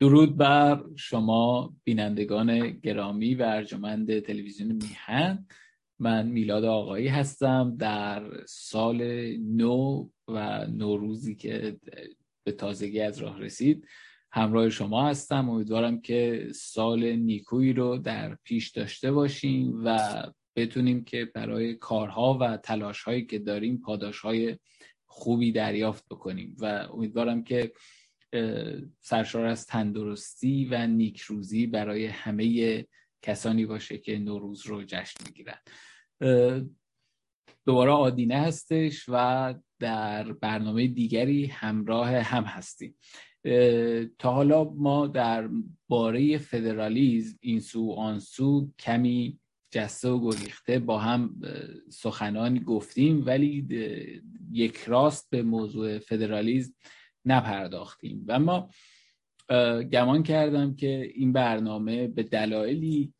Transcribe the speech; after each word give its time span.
درود 0.00 0.36
بر 0.36 0.84
شما 0.96 1.74
بینندگان 1.84 2.70
گرامی 2.70 3.34
و 3.34 3.42
ارجمند 3.42 4.18
تلویزیون 4.18 4.72
میهن. 4.72 5.46
من 5.98 6.26
میلاد 6.26 6.64
آقایی 6.64 7.08
هستم. 7.08 7.76
در 7.78 8.30
سال 8.46 9.02
نو 9.36 10.08
و 10.28 10.66
نوروزی 10.66 11.34
که 11.34 11.76
به 12.44 12.52
تازگی 12.52 13.00
از 13.00 13.18
راه 13.18 13.40
رسید 13.40 13.86
همراه 14.32 14.70
شما 14.70 15.08
هستم. 15.08 15.50
امیدوارم 15.50 16.00
که 16.00 16.48
سال 16.54 17.12
نیکویی 17.12 17.72
رو 17.72 17.98
در 17.98 18.38
پیش 18.44 18.70
داشته 18.70 19.12
باشیم 19.12 19.82
و 19.84 19.98
بتونیم 20.56 21.04
که 21.04 21.24
برای 21.34 21.74
کارها 21.74 22.38
و 22.40 22.56
تلاشهایی 22.56 23.26
که 23.26 23.38
داریم 23.38 23.80
پاداشهای 23.80 24.58
خوبی 25.06 25.52
دریافت 25.52 26.04
بکنیم 26.10 26.56
و 26.60 26.88
امیدوارم 26.92 27.44
که 27.44 27.72
سرشار 29.00 29.46
از 29.46 29.66
تندرستی 29.66 30.64
و 30.64 30.86
نیکروزی 30.86 31.66
برای 31.66 32.06
همه 32.06 32.86
کسانی 33.22 33.66
باشه 33.66 33.98
که 33.98 34.18
نوروز 34.18 34.66
رو 34.66 34.84
جشن 34.84 35.24
می‌گیرن. 35.26 35.58
دوباره 37.66 37.90
آدینه 37.90 38.40
هستش 38.40 39.04
و 39.08 39.54
در 39.78 40.32
برنامه 40.32 40.86
دیگری 40.86 41.46
همراه 41.46 42.10
هم 42.10 42.44
هستیم. 42.44 42.96
تا 44.18 44.32
حالا 44.32 44.64
ما 44.64 45.06
در 45.06 45.48
باره 45.88 46.38
فدرالیزم 46.38 47.38
این 47.40 47.60
سو 47.60 47.92
آن 47.92 48.18
سو 48.18 48.70
کمی 48.78 49.38
جسته 49.70 50.08
و 50.08 50.30
گریخته 50.30 50.78
با 50.78 50.98
هم 50.98 51.40
سخنانی 51.90 52.60
گفتیم 52.60 53.26
ولی 53.26 53.68
یک 54.52 54.76
راست 54.76 55.30
به 55.30 55.42
موضوع 55.42 55.98
فدرالیزم 55.98 56.74
نپرداختیم. 57.24 58.24
و 58.28 58.38
ما 58.38 58.70
گمان 59.92 60.22
کردم 60.22 60.74
که 60.76 61.12
این 61.14 61.32
برنامه 61.32 62.06
به 62.06 62.22
دلایلی 62.22 63.12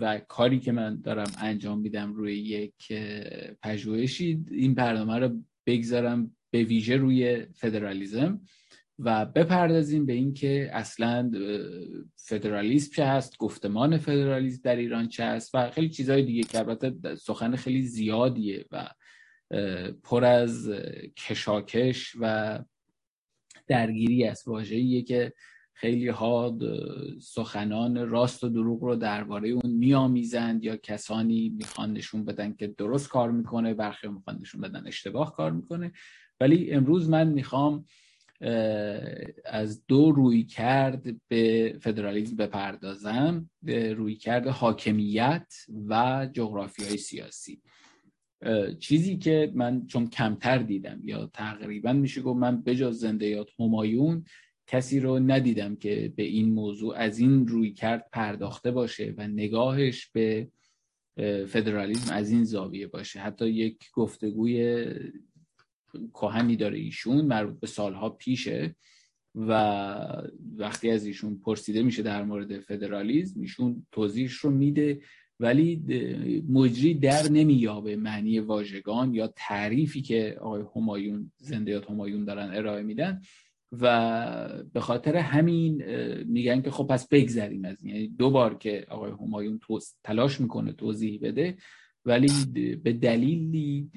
و 0.00 0.18
کاری 0.28 0.60
که 0.60 0.72
من 0.72 1.00
دارم 1.00 1.32
انجام 1.38 1.80
میدم 1.80 2.14
روی 2.14 2.38
یک 2.38 2.92
پژوهشی 3.62 4.44
این 4.50 4.74
برنامه 4.74 5.18
رو 5.18 5.30
بگذارم 5.66 6.36
به 6.50 6.62
ویژه 6.62 6.96
روی 6.96 7.46
فدرالیزم 7.54 8.40
و 8.98 9.26
بپردازیم 9.26 10.06
به 10.06 10.12
اینکه 10.12 10.70
اصلا 10.72 11.30
فدرالیسم 12.16 12.94
چه 12.94 13.04
هست 13.04 13.38
گفتمان 13.38 13.98
فدرالیسم 13.98 14.60
در 14.64 14.76
ایران 14.76 15.08
چه 15.08 15.24
هست 15.24 15.54
و 15.54 15.70
خیلی 15.70 15.88
چیزهای 15.88 16.22
دیگه 16.22 16.42
که 16.42 16.58
البته 16.58 17.14
سخن 17.14 17.56
خیلی 17.56 17.82
زیادیه 17.82 18.64
و 18.70 18.88
پر 20.02 20.24
از 20.24 20.70
کشاکش 21.16 22.16
و 22.20 22.58
درگیری 23.66 24.24
است. 24.24 24.48
واژه‌ایه 24.48 25.02
که 25.02 25.32
خیلی 25.74 26.08
ها 26.08 26.58
سخنان 27.20 28.08
راست 28.08 28.44
و 28.44 28.48
دروغ 28.48 28.82
رو 28.82 28.96
درباره 28.96 29.48
اون 29.48 29.72
میآمیزند 29.72 30.64
یا 30.64 30.76
کسانی 30.76 31.48
می‌خوان 31.56 31.92
نشون 31.92 32.24
بدن 32.24 32.52
که 32.52 32.66
درست 32.66 33.08
کار 33.08 33.30
می‌کنه 33.30 33.74
برخی 33.74 34.08
می‌خوان 34.08 34.38
نشون 34.40 34.60
بدن 34.60 34.86
اشتباه 34.86 35.36
کار 35.36 35.52
می‌کنه. 35.52 35.92
ولی 36.40 36.70
امروز 36.70 37.10
من 37.10 37.28
می‌خوام 37.28 37.84
از 39.44 39.86
دو 39.86 40.12
روی 40.12 40.42
کرد 40.42 41.06
به 41.28 41.76
فدرالیزم 41.80 42.36
بپردازم 42.36 43.50
به 43.62 43.94
روی 43.94 44.14
کرد 44.14 44.46
حاکمیت 44.46 45.54
و 45.88 46.28
جغرافی 46.32 46.84
های 46.84 46.96
سیاسی. 46.96 47.62
چیزی 48.78 49.16
که 49.16 49.52
من 49.54 49.86
چون 49.86 50.06
کمتر 50.06 50.58
دیدم 50.58 51.00
یا 51.04 51.26
تقریبا 51.26 51.92
میشه 51.92 52.22
گفت 52.22 52.40
من 52.40 52.62
بجز 52.62 52.98
زندیات 52.98 53.48
همایون 53.58 54.24
کسی 54.66 55.00
رو 55.00 55.18
ندیدم 55.18 55.76
که 55.76 56.12
به 56.16 56.22
این 56.22 56.52
موضوع 56.52 56.96
از 56.96 57.18
این 57.18 57.48
روی 57.48 57.72
کرد 57.72 58.08
پرداخته 58.12 58.70
باشه 58.70 59.14
و 59.16 59.28
نگاهش 59.28 60.06
به 60.06 60.48
فدرالیزم 61.46 62.12
از 62.12 62.30
این 62.30 62.44
زاویه 62.44 62.86
باشه. 62.86 63.20
حتی 63.20 63.48
یک 63.48 63.90
گفتگوی 63.92 64.86
کهنی 66.14 66.56
داره 66.56 66.78
ایشون 66.78 67.24
مربوط 67.24 67.60
به 67.60 67.66
سالها 67.66 68.10
پیشه 68.10 68.76
و 69.34 69.52
وقتی 70.56 70.90
از 70.90 71.06
ایشون 71.06 71.38
پرسیده 71.38 71.82
میشه 71.82 72.02
در 72.02 72.24
مورد 72.24 72.60
فدرالیزم 72.60 73.40
ایشون 73.40 73.86
توضیحش 73.92 74.32
رو 74.32 74.50
میده. 74.50 75.00
ولی 75.42 75.76
مجری 76.48 76.94
در 76.94 77.28
نمییابه 77.28 77.96
معنی 77.96 78.38
واژگان 78.38 79.14
یا 79.14 79.32
تعریفی 79.36 80.02
که 80.02 80.36
آقای 80.40 80.64
همایون 80.76 81.32
زندیات 81.38 81.90
همایون 81.90 82.24
دارن 82.24 82.50
ارائه 82.54 82.82
میدن 82.82 83.20
و 83.72 84.62
به 84.72 84.80
خاطر 84.80 85.16
همین 85.16 85.84
میگن 86.22 86.62
که 86.62 86.70
خب 86.70 86.86
پس 86.86 87.08
بگذریم 87.08 87.64
از 87.64 87.84
این. 87.84 87.94
یعنی 87.94 88.08
دو 88.08 88.30
بار 88.30 88.58
که 88.58 88.86
آقای 88.88 89.10
همایون 89.10 89.60
تلاش 90.04 90.40
می‌کنه 90.40 90.72
توضیح 90.72 91.20
بده 91.22 91.56
ولی 92.04 92.28
به 92.84 92.92
دلیلی 92.92 93.90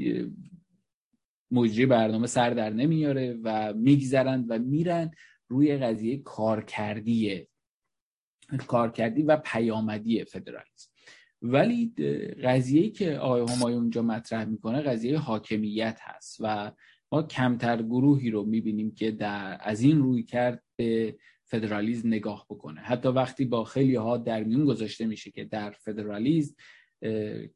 مجری 1.51 1.85
برنامه 1.85 2.27
سر 2.27 2.49
در 2.49 2.69
نمیاره 2.69 3.39
و 3.43 3.73
میگذرند 3.73 4.45
و 4.49 4.59
میرن 4.59 5.11
روی 5.47 5.77
قضیه 5.77 6.17
کارکردی 6.17 7.47
کارکردی 8.67 9.23
و 9.23 9.37
پیامدی 9.37 10.23
فدرالیسم. 10.23 10.94
ولی 11.41 11.93
قضیه 12.43 12.89
که 12.89 13.17
آقای 13.17 13.55
همایون 13.55 13.81
اونجا 13.81 14.01
مطرح 14.01 14.45
می‌کنه 14.45 14.81
قضیه 14.81 15.17
حاکمیت 15.17 15.99
هست 16.01 16.37
و 16.39 16.71
ما 17.11 17.23
کمتر 17.23 17.81
گروهی 17.81 18.29
رو 18.29 18.43
می‌بینیم 18.43 18.95
که 18.95 19.11
در 19.11 19.57
از 19.61 19.81
این 19.81 19.99
روی 19.99 20.23
کرد 20.23 20.63
به 20.75 21.17
فدرالیزم 21.47 22.07
نگاه 22.07 22.45
بکنه. 22.49 22.81
حتی 22.81 23.09
وقتی 23.09 23.45
با 23.45 23.63
خیلی 23.63 23.95
ها 23.95 24.17
در 24.17 24.43
میون 24.43 24.65
گذاشته 24.65 25.05
میشه 25.05 25.31
که 25.31 25.43
در 25.43 25.71
فدرالیزم 25.71 26.55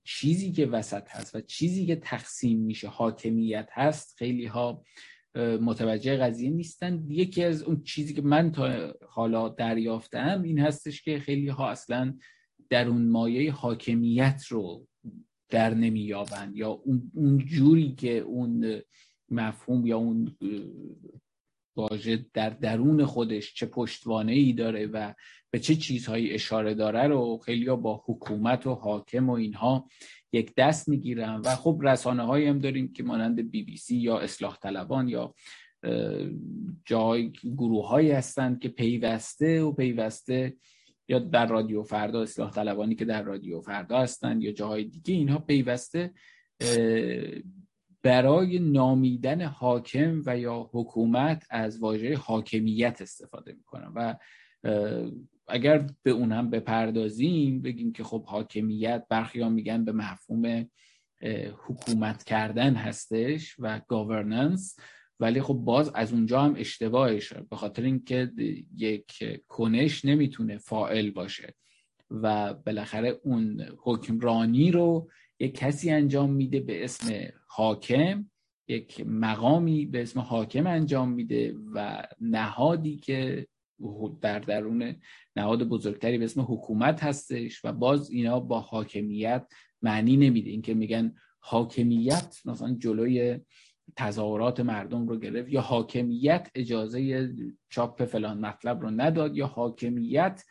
چیزی 0.03 0.51
که 0.51 0.65
وسط 0.65 1.09
هست 1.09 1.35
و 1.35 1.41
چیزی 1.41 1.85
که 1.85 1.95
تقسیم 1.95 2.59
میشه 2.59 2.87
حاکمیت 2.87 3.69
هست 3.71 4.17
خیلی 4.17 4.45
ها 4.45 4.83
متوجه 5.35 6.17
قضیه 6.17 6.49
نیستن. 6.49 7.05
یکی 7.07 7.43
از 7.43 7.63
اون 7.63 7.83
چیزی 7.83 8.13
که 8.13 8.21
من 8.21 8.51
تا 8.51 8.93
حالا 9.09 9.49
دریافتم 9.49 10.41
این 10.41 10.59
هستش 10.59 11.01
که 11.01 11.19
خیلی 11.19 11.47
ها 11.47 11.69
اصلا 11.69 12.17
در 12.69 12.87
اون 12.87 13.09
مایه 13.09 13.51
حاکمیت 13.51 14.43
رو 14.49 14.87
در 15.49 15.73
نمییابند 15.73 16.55
یا 16.55 16.69
اون 17.13 17.37
جوری 17.37 17.95
که 17.95 18.17
اون 18.17 18.81
مفهوم 19.31 19.87
یا 19.87 19.97
اون 19.97 20.35
واژه 21.75 22.25
در 22.33 22.49
درون 22.49 23.05
خودش 23.05 23.53
چه 23.53 23.65
پشتوانه 23.65 24.31
ای 24.31 24.53
داره 24.53 24.85
و 24.85 25.13
به 25.51 25.59
چه 25.59 25.75
چیزهایی 25.75 26.31
اشاره 26.31 26.73
داره 26.73 27.07
رو 27.07 27.37
خیلی 27.37 27.65
با 27.65 28.03
حکومت 28.05 28.67
و 28.67 28.73
حاکم 28.73 29.29
و 29.29 29.33
اینها 29.33 29.87
یک 30.31 30.55
دست 30.55 30.89
می‌گیرن 30.89 31.41
و 31.45 31.55
خب 31.55 31.79
رسانه 31.83 32.23
هایی 32.23 32.47
هم 32.47 32.59
داریم 32.59 32.93
که 32.93 33.03
مانند 33.03 33.51
بی 33.51 33.63
بی 33.63 33.77
سی 33.77 33.97
یا 33.97 34.19
اصلاح 34.19 34.57
طلبان 34.57 35.09
یا 35.09 35.35
جای 36.85 37.31
گروه 37.57 37.87
هایی 37.87 38.11
هستند 38.11 38.59
که 38.59 38.69
پیوسته 38.69 39.61
و 39.61 39.71
پیوسته 39.71 40.57
یا 41.09 41.19
در 41.19 41.47
رادیو 41.47 41.83
فردا 41.83 42.21
اصلاح 42.21 42.51
طلبانی 42.51 42.95
که 42.95 43.05
در 43.05 43.21
رادیو 43.23 43.61
فردا 43.61 43.99
هستند 43.99 44.43
یا 44.43 44.51
جاهای 44.51 44.83
دیگه 44.83 45.13
اینها 45.13 45.39
پیوسته 45.39 46.13
برای 48.03 48.59
نامیدن 48.59 49.41
حاکم 49.41 50.21
و 50.25 50.37
یا 50.37 50.69
حکومت 50.73 51.45
از 51.49 51.79
واژه 51.79 52.15
حاکمیت 52.15 53.01
استفاده 53.01 53.53
می‌کنن 53.53 53.91
و 53.95 54.15
اگر 55.47 55.87
به 56.03 56.11
اون 56.11 56.31
هم 56.31 56.49
بپردازیم 56.49 57.61
بگیم 57.61 57.93
که 57.93 58.03
خب 58.03 58.25
حاکمیت 58.25 59.05
برخی 59.09 59.49
میگن 59.49 59.85
به 59.85 59.91
مفهوم 59.91 60.69
حکومت 61.67 62.23
کردن 62.23 62.75
هستش 62.75 63.55
و 63.59 63.81
گاورننس 63.87 64.75
ولی 65.19 65.41
خب 65.41 65.53
باز 65.53 65.91
از 65.95 66.13
اونجا 66.13 66.41
هم 66.41 66.55
اشتباهش 66.57 67.33
به 67.33 67.55
خاطر 67.55 67.83
اینکه 67.83 68.31
یک 68.77 69.23
کنش 69.47 70.05
نمی‌تونه 70.05 70.57
فائل 70.57 71.11
باشه 71.11 71.53
و 72.09 72.53
بالاخره 72.53 73.19
اون 73.23 73.65
حکمرانی 73.77 74.71
رو 74.71 75.09
یک 75.39 75.55
کسی 75.55 75.91
انجام 75.91 76.33
میده 76.33 76.59
به 76.59 76.83
اسم 76.83 77.13
حاکم 77.47 78.29
یک 78.67 79.03
مقامی 79.07 79.85
به 79.85 80.01
اسم 80.01 80.19
حاکم 80.19 80.67
انجام 80.67 81.11
میده 81.11 81.55
و 81.73 82.03
نهادی 82.21 82.97
که 82.97 83.47
در 84.21 84.39
درون 84.39 84.95
نهاد 85.35 85.63
بزرگتری 85.63 86.17
به 86.17 86.25
اسم 86.25 86.41
حکومت 86.41 87.03
هستش 87.03 87.65
و 87.65 87.71
باز 87.71 88.11
اینا 88.11 88.39
با 88.39 88.59
حاکمیت 88.59 89.47
معنی 89.81 90.17
نمیده. 90.17 90.49
اینکه 90.49 90.73
میگن 90.73 91.15
حاکمیت 91.39 92.37
مثلا 92.45 92.75
جلوی 92.79 93.39
تظاهرات 93.99 94.59
مردم 94.59 95.07
رو 95.07 95.19
گرفت 95.19 95.49
یا 95.49 95.61
حاکمیت 95.61 96.49
اجازه 96.55 97.33
چاپ 97.69 98.05
فلان 98.05 98.39
مطلب 98.39 98.81
رو 98.81 98.89
نداد 98.91 99.37
یا 99.37 99.47
حاکمیت 99.47 100.43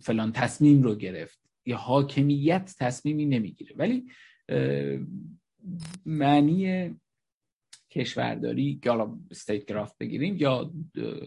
فلان 0.00 0.32
تصمیم 0.32 0.82
رو 0.82 0.94
گرفت. 0.94 1.38
یا 1.66 1.76
حاکمیت 1.76 2.74
تصمیمی 2.78 3.26
نمی‌گیره. 3.26 3.74
ولی 3.76 4.06
معنی 6.06 6.94
کشورداری 7.90 8.80
یا 8.84 9.18
statecraft 9.30 9.98
بگیریم 9.98 10.36
یا 10.36 10.72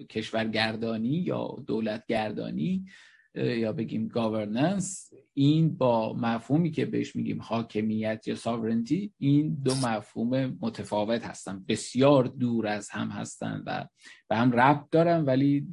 کشورگردانی 0.10 1.10
یا 1.10 1.64
دولتگردانی 1.68 2.86
یا 3.36 3.74
بگیم 3.74 4.08
governance 4.08 5.14
این 5.34 5.78
با 5.78 6.14
مفهومی 6.14 6.72
که 6.72 6.86
بهش 6.86 7.16
میگیم 7.16 7.42
حاکمیت 7.42 8.28
یا 8.28 8.36
sovereignty 8.36 9.14
این 9.18 9.58
دو 9.64 9.76
مفهوم 9.76 10.58
متفاوت 10.62 11.26
هستن. 11.26 11.66
بسیار 11.68 12.24
دور 12.24 12.68
از 12.68 12.90
هم 12.90 13.10
هستن 13.10 13.64
و 13.66 13.88
به 14.30 14.36
هم 14.36 14.52
ربط 14.52 14.90
دارن 14.92 15.26
ولی 15.26 15.68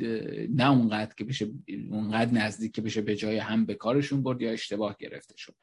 نه 0.54 0.70
اونقدر 0.70 1.14
که 1.14 1.24
بشه 1.24 1.50
اونقدر 1.90 2.32
نزدیک 2.32 2.72
که 2.72 2.82
بشه 2.82 3.00
به 3.00 3.16
جای 3.16 3.38
هم 3.38 3.66
به 3.66 3.74
کارشون 3.74 4.22
برد 4.22 4.42
یا 4.42 4.50
اشتباه 4.50 4.96
گرفته 4.98 5.34
شد. 5.36 5.54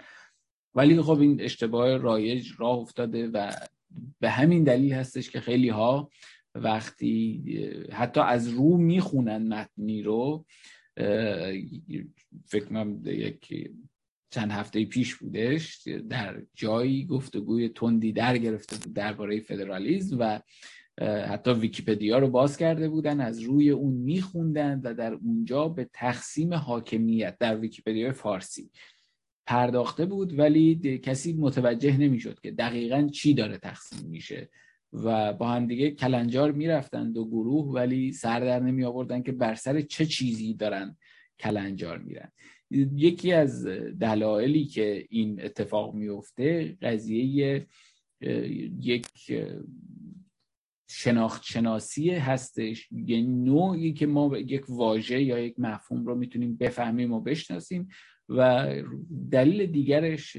ولی 0.75 1.01
خب 1.01 1.19
این 1.19 1.41
اشتباه 1.41 1.97
رایج 1.97 2.51
راه 2.57 2.77
افتاده 2.77 3.27
و 3.27 3.51
به 4.19 4.29
همین 4.29 4.63
دلیل 4.63 4.93
هستش 4.93 5.29
که 5.29 5.39
خیلی 5.39 5.69
ها 5.69 6.09
وقتی 6.55 7.43
حتی 7.91 8.19
از 8.19 8.47
رو 8.47 8.77
می‌خونن 8.77 9.47
متنی 9.47 10.01
رو 10.01 10.45
فکر 12.45 12.65
کنم 12.69 13.01
یک 13.05 13.71
چند 14.31 14.51
هفته 14.51 14.85
پیش 14.85 15.15
بودش 15.15 15.87
در 16.09 16.41
جایی 16.53 17.05
گفتگوی 17.05 17.69
تندی 17.69 18.11
در 18.11 18.37
گرفته 18.37 18.77
بود 18.77 18.93
درباره 18.93 19.39
فدرالیزم 19.39 20.17
و 20.19 20.39
حتی 21.01 21.51
ویکیپدیا 21.51 22.19
رو 22.19 22.27
باز 22.27 22.57
کرده 22.57 22.89
بودن 22.89 23.21
از 23.21 23.39
روی 23.39 23.69
اون 23.69 23.93
میخوندن 23.93 24.81
و 24.83 24.93
در 24.93 25.13
اونجا 25.13 25.67
به 25.67 25.89
تقسیم 25.93 26.53
حاکمیت 26.53 27.37
در 27.39 27.57
ویکیپدیا 27.57 28.11
فارسی 28.11 28.71
پرداخته 29.45 30.05
بود 30.05 30.39
ولی 30.39 30.97
کسی 30.97 31.33
متوجه 31.33 31.97
نمی‌شد 31.97 32.39
که 32.39 32.51
دقیقا 32.51 33.09
چی 33.13 33.33
داره 33.33 33.57
تقسیم 33.57 34.09
میشه. 34.09 34.49
و 34.93 35.33
با 35.33 35.47
هم 35.47 35.67
دیگه 35.67 35.91
کلنجار 35.91 36.51
می‌رفتن 36.51 37.11
دو 37.11 37.25
گروه 37.25 37.73
ولی 37.73 38.11
سر 38.11 38.39
در 38.39 38.59
نمی 38.59 38.83
آوردن 38.83 39.21
که 39.21 39.31
بر 39.31 39.55
سر 39.55 39.81
چه 39.81 40.05
چیزی 40.05 40.53
دارن 40.53 40.97
کلنجار 41.39 41.97
میرن. 41.97 42.31
یکی 42.95 43.31
از 43.33 43.67
دلایلی 43.99 44.65
که 44.65 45.05
این 45.09 45.41
اتفاق 45.41 45.93
میفته 45.93 46.77
قضیه 46.81 47.67
یک 48.81 49.07
شناخت 50.89 51.43
شناسی 51.43 52.09
هستش. 52.09 52.89
یه 52.91 53.21
نوعی 53.21 53.93
که 53.93 54.07
ما 54.07 54.37
یک 54.37 54.69
واژه 54.69 55.23
یا 55.23 55.39
یک 55.39 55.55
مفهوم 55.57 56.05
رو 56.05 56.15
می‌تونیم 56.15 56.55
بفهمیم 56.55 57.13
و 57.13 57.21
بشناسیم 57.21 57.87
و 58.29 58.67
دلیل 59.31 59.65
دیگرش 59.65 60.37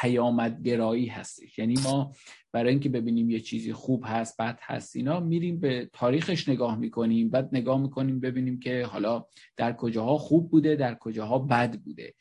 پیامدگرایی 0.00 1.06
هستش. 1.06 1.58
یعنی 1.58 1.74
ما 1.84 2.12
برای 2.52 2.70
اینکه 2.70 2.88
ببینیم 2.88 3.30
یه 3.30 3.40
چیزی 3.40 3.72
خوب 3.72 4.04
هست 4.06 4.36
بد 4.40 4.58
هست 4.62 4.96
اینا 4.96 5.20
میریم 5.20 5.60
به 5.60 5.90
تاریخش 5.92 6.48
نگاه 6.48 6.78
می‌کنیم. 6.78 7.30
بعد 7.30 7.48
نگاه 7.52 7.80
می‌کنیم 7.82 8.20
ببینیم 8.20 8.60
که 8.60 8.84
حالا 8.84 9.24
در 9.56 9.72
کجاها 9.72 10.18
خوب 10.18 10.50
بوده 10.50 10.76
در 10.76 10.94
کجاها 10.94 11.38
بد 11.38 11.80
بوده. 11.80 12.14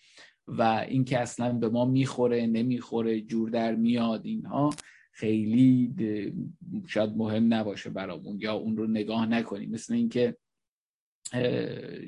و 0.48 0.62
اینکه 0.90 1.20
اصلا 1.20 1.54
به 1.54 1.70
ما 1.70 1.86
می‌خوره 1.86 2.46
نمی‌خوره 2.46 3.22
جور 3.22 3.50
در 3.50 3.76
میاد 3.76 4.26
اینها 4.26 4.70
خیلی 5.12 5.94
شاید 6.88 7.10
مهم 7.10 7.54
نباشه 7.54 7.90
برامون 7.90 8.40
یا 8.42 8.54
اون 8.54 8.78
رو 8.78 8.88
نگاه 8.88 9.26
نکنیم. 9.26 9.72
مثل 9.72 9.94
اینکه 9.94 10.38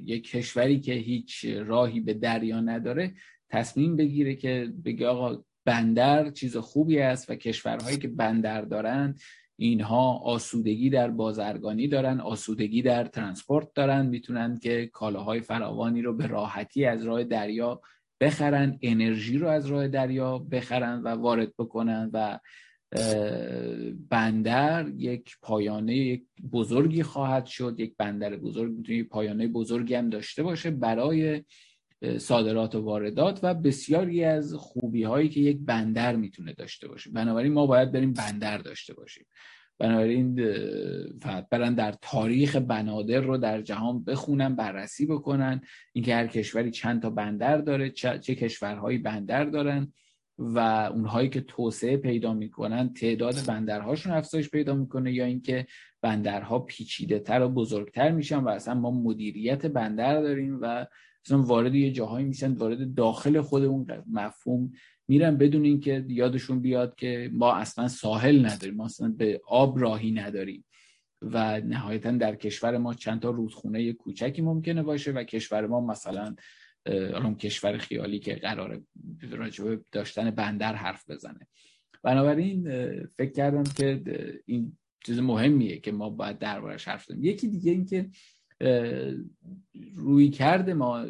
یک 0.04 0.30
کشوری 0.30 0.80
که 0.80 0.94
هیچ 0.94 1.46
راهی 1.46 2.00
به 2.00 2.14
دریا 2.14 2.62
نداره 2.62 3.14
تصمیم 3.50 3.96
بگیره 3.96 4.36
که 4.36 4.74
بگه 4.86 5.08
آقا 5.08 5.44
بندر 5.68 6.30
چیز 6.30 6.58
خوبی 6.58 7.00
است 7.00 7.30
و 7.30 7.36
کشورهایی 7.36 7.98
که 7.98 8.08
بندر 8.08 8.62
دارند 8.62 9.20
اینها 9.56 10.18
آسودگی 10.18 10.90
در 10.90 11.10
بازرگانی 11.10 11.88
دارن 11.88 12.20
آسودگی 12.20 12.82
در 12.82 13.06
ترانسپورت 13.06 13.74
دارن 13.74 14.06
می‌تونن 14.06 14.60
که 14.60 14.88
کالاهای 14.94 15.42
فراوانی 15.42 16.02
رو 16.02 16.14
به 16.14 16.28
راحتی 16.28 16.86
از 16.86 17.04
راه 17.04 17.24
دریا 17.24 17.82
بخرن 18.22 18.80
انرژی 18.82 19.38
رو 19.38 19.48
از 19.48 19.66
راه 19.66 19.88
دریا 19.88 20.38
بخرن 20.38 21.02
و 21.02 21.08
وارد 21.08 21.54
بکنن 21.58 22.10
و 22.14 22.40
بندر 24.10 24.88
یک 24.98 25.36
پایانه 25.42 25.96
یک 25.96 26.24
بزرگی 26.52 27.04
خواهد 27.04 27.46
شد 27.46 27.76
یک 27.80 27.96
بندر 27.98 28.36
بزرگ 28.36 28.72
می‌تونه 28.72 29.04
پایانه 29.04 29.48
بزرگی 29.48 29.96
هم 29.96 30.10
داشته 30.10 30.44
باشه 30.44 30.72
برای 30.72 31.44
صادرات 32.18 32.76
و 32.76 32.82
واردات 32.82 33.40
و 33.44 33.54
بسیاری 33.54 34.24
از 34.24 34.54
خوبی 34.54 35.04
هایی 35.04 35.30
که 35.30 35.40
یک 35.40 35.58
بندر 35.66 36.16
می‌تونه 36.16 36.54
داشته 36.54 36.88
باشه. 36.88 37.10
بنابراین 37.12 37.54
ما 37.54 37.68
باید 37.68 37.92
بریم 37.92 38.14
بندر 38.14 38.58
داشته 38.58 38.94
باشیم. 38.94 39.26
بنابراین 39.80 40.54
فقط 41.22 41.50
برن 41.50 41.74
در 41.74 41.96
تاریخ 42.02 42.56
بنادر 42.56 43.20
رو 43.20 43.38
در 43.38 43.62
جهان 43.62 44.04
بخونن 44.04 44.56
بررسی 44.56 45.06
بکنن. 45.06 45.62
اینکه 45.94 46.16
هر 46.16 46.28
کشوری 46.28 46.72
چند 46.72 47.02
تا 47.02 47.10
بندر 47.10 47.58
داره 47.58 47.90
چه, 47.90 48.20
چه 48.20 48.36
کشورهایی 48.36 48.98
بندر 48.98 49.44
دارن 49.44 49.94
و 50.38 50.60
اونهایی 50.94 51.30
که 51.30 51.42
توسعه 51.42 51.98
پیدا 51.98 52.34
می‌کنن 52.34 52.94
تعداد 52.94 53.36
بندرهاشون 53.48 54.14
افزایش 54.14 54.50
پیدا 54.50 54.76
می‌کنه 54.76 55.14
یا 55.14 55.26
اینکه 55.26 55.68
بندرها 56.02 56.60
پیچیده 56.60 57.20
تر 57.20 57.42
و 57.42 57.50
بزرگتر 57.50 58.12
میشن 58.12 58.40
و 58.40 58.50
اصلا 58.50 58.74
ما 58.74 58.92
مدیریت 58.92 59.66
بندر 59.66 60.22
داریم 60.22 60.60
و 60.62 60.86
مثلا 61.28 61.42
وارد 61.42 61.76
یه 61.76 61.92
جاهایی 61.92 62.26
میشن 62.26 62.52
وارد 62.54 62.94
داخل 62.94 63.42
خود 63.42 63.64
اون 63.64 64.04
مفهوم 64.12 64.72
میرن 65.08 65.38
بدون 65.38 65.66
اینکه 65.66 66.06
یادشون 66.08 66.60
بیاد 66.60 66.96
که 66.96 67.30
ما 67.34 67.54
اصلا 67.54 67.88
ساحل 67.88 68.46
نداریم 68.46 68.76
ما 68.76 68.86
اصلا 68.86 69.10
به 69.18 69.42
آب 69.48 69.80
راهی 69.80 70.12
نداریم 70.12 70.66
و 71.22 71.62
نهایتا 71.62 72.12
در 72.12 72.36
کشور 72.36 72.78
ما 72.78 72.94
چند 72.94 73.20
تا 73.20 73.30
رودخونه 73.30 73.94
کوچکی 73.94 74.42
ممکنه 74.42 74.84
باشه 74.84 75.12
و 75.12 75.24
کشور 75.24 75.68
ما 75.68 75.82
مثلا 75.82 76.36
اون 77.24 77.36
کشور 77.36 77.78
خیالی 77.78 78.20
که 78.20 78.36
قرار 78.36 78.82
راجبه 79.32 79.82
داشتن 79.92 80.32
بندر 80.32 80.76
حرف 80.76 81.10
بزنه. 81.10 81.48
بنابراین 82.04 82.64
فکر 83.06 83.32
کردم 83.32 83.64
که 83.64 84.02
این 84.46 84.78
چیز 85.06 85.20
مهمیه 85.20 85.80
که 85.80 85.92
ما 85.92 86.10
باید 86.10 86.40
دربارش 86.40 86.88
حرف 86.88 87.12
بزنیم. 87.12 87.24
یکی 87.24 87.48
دیگه 87.48 87.72
این 87.72 87.86
که 87.86 88.10
روی 89.96 90.30
کرده 90.30 90.74
ما 90.74 91.06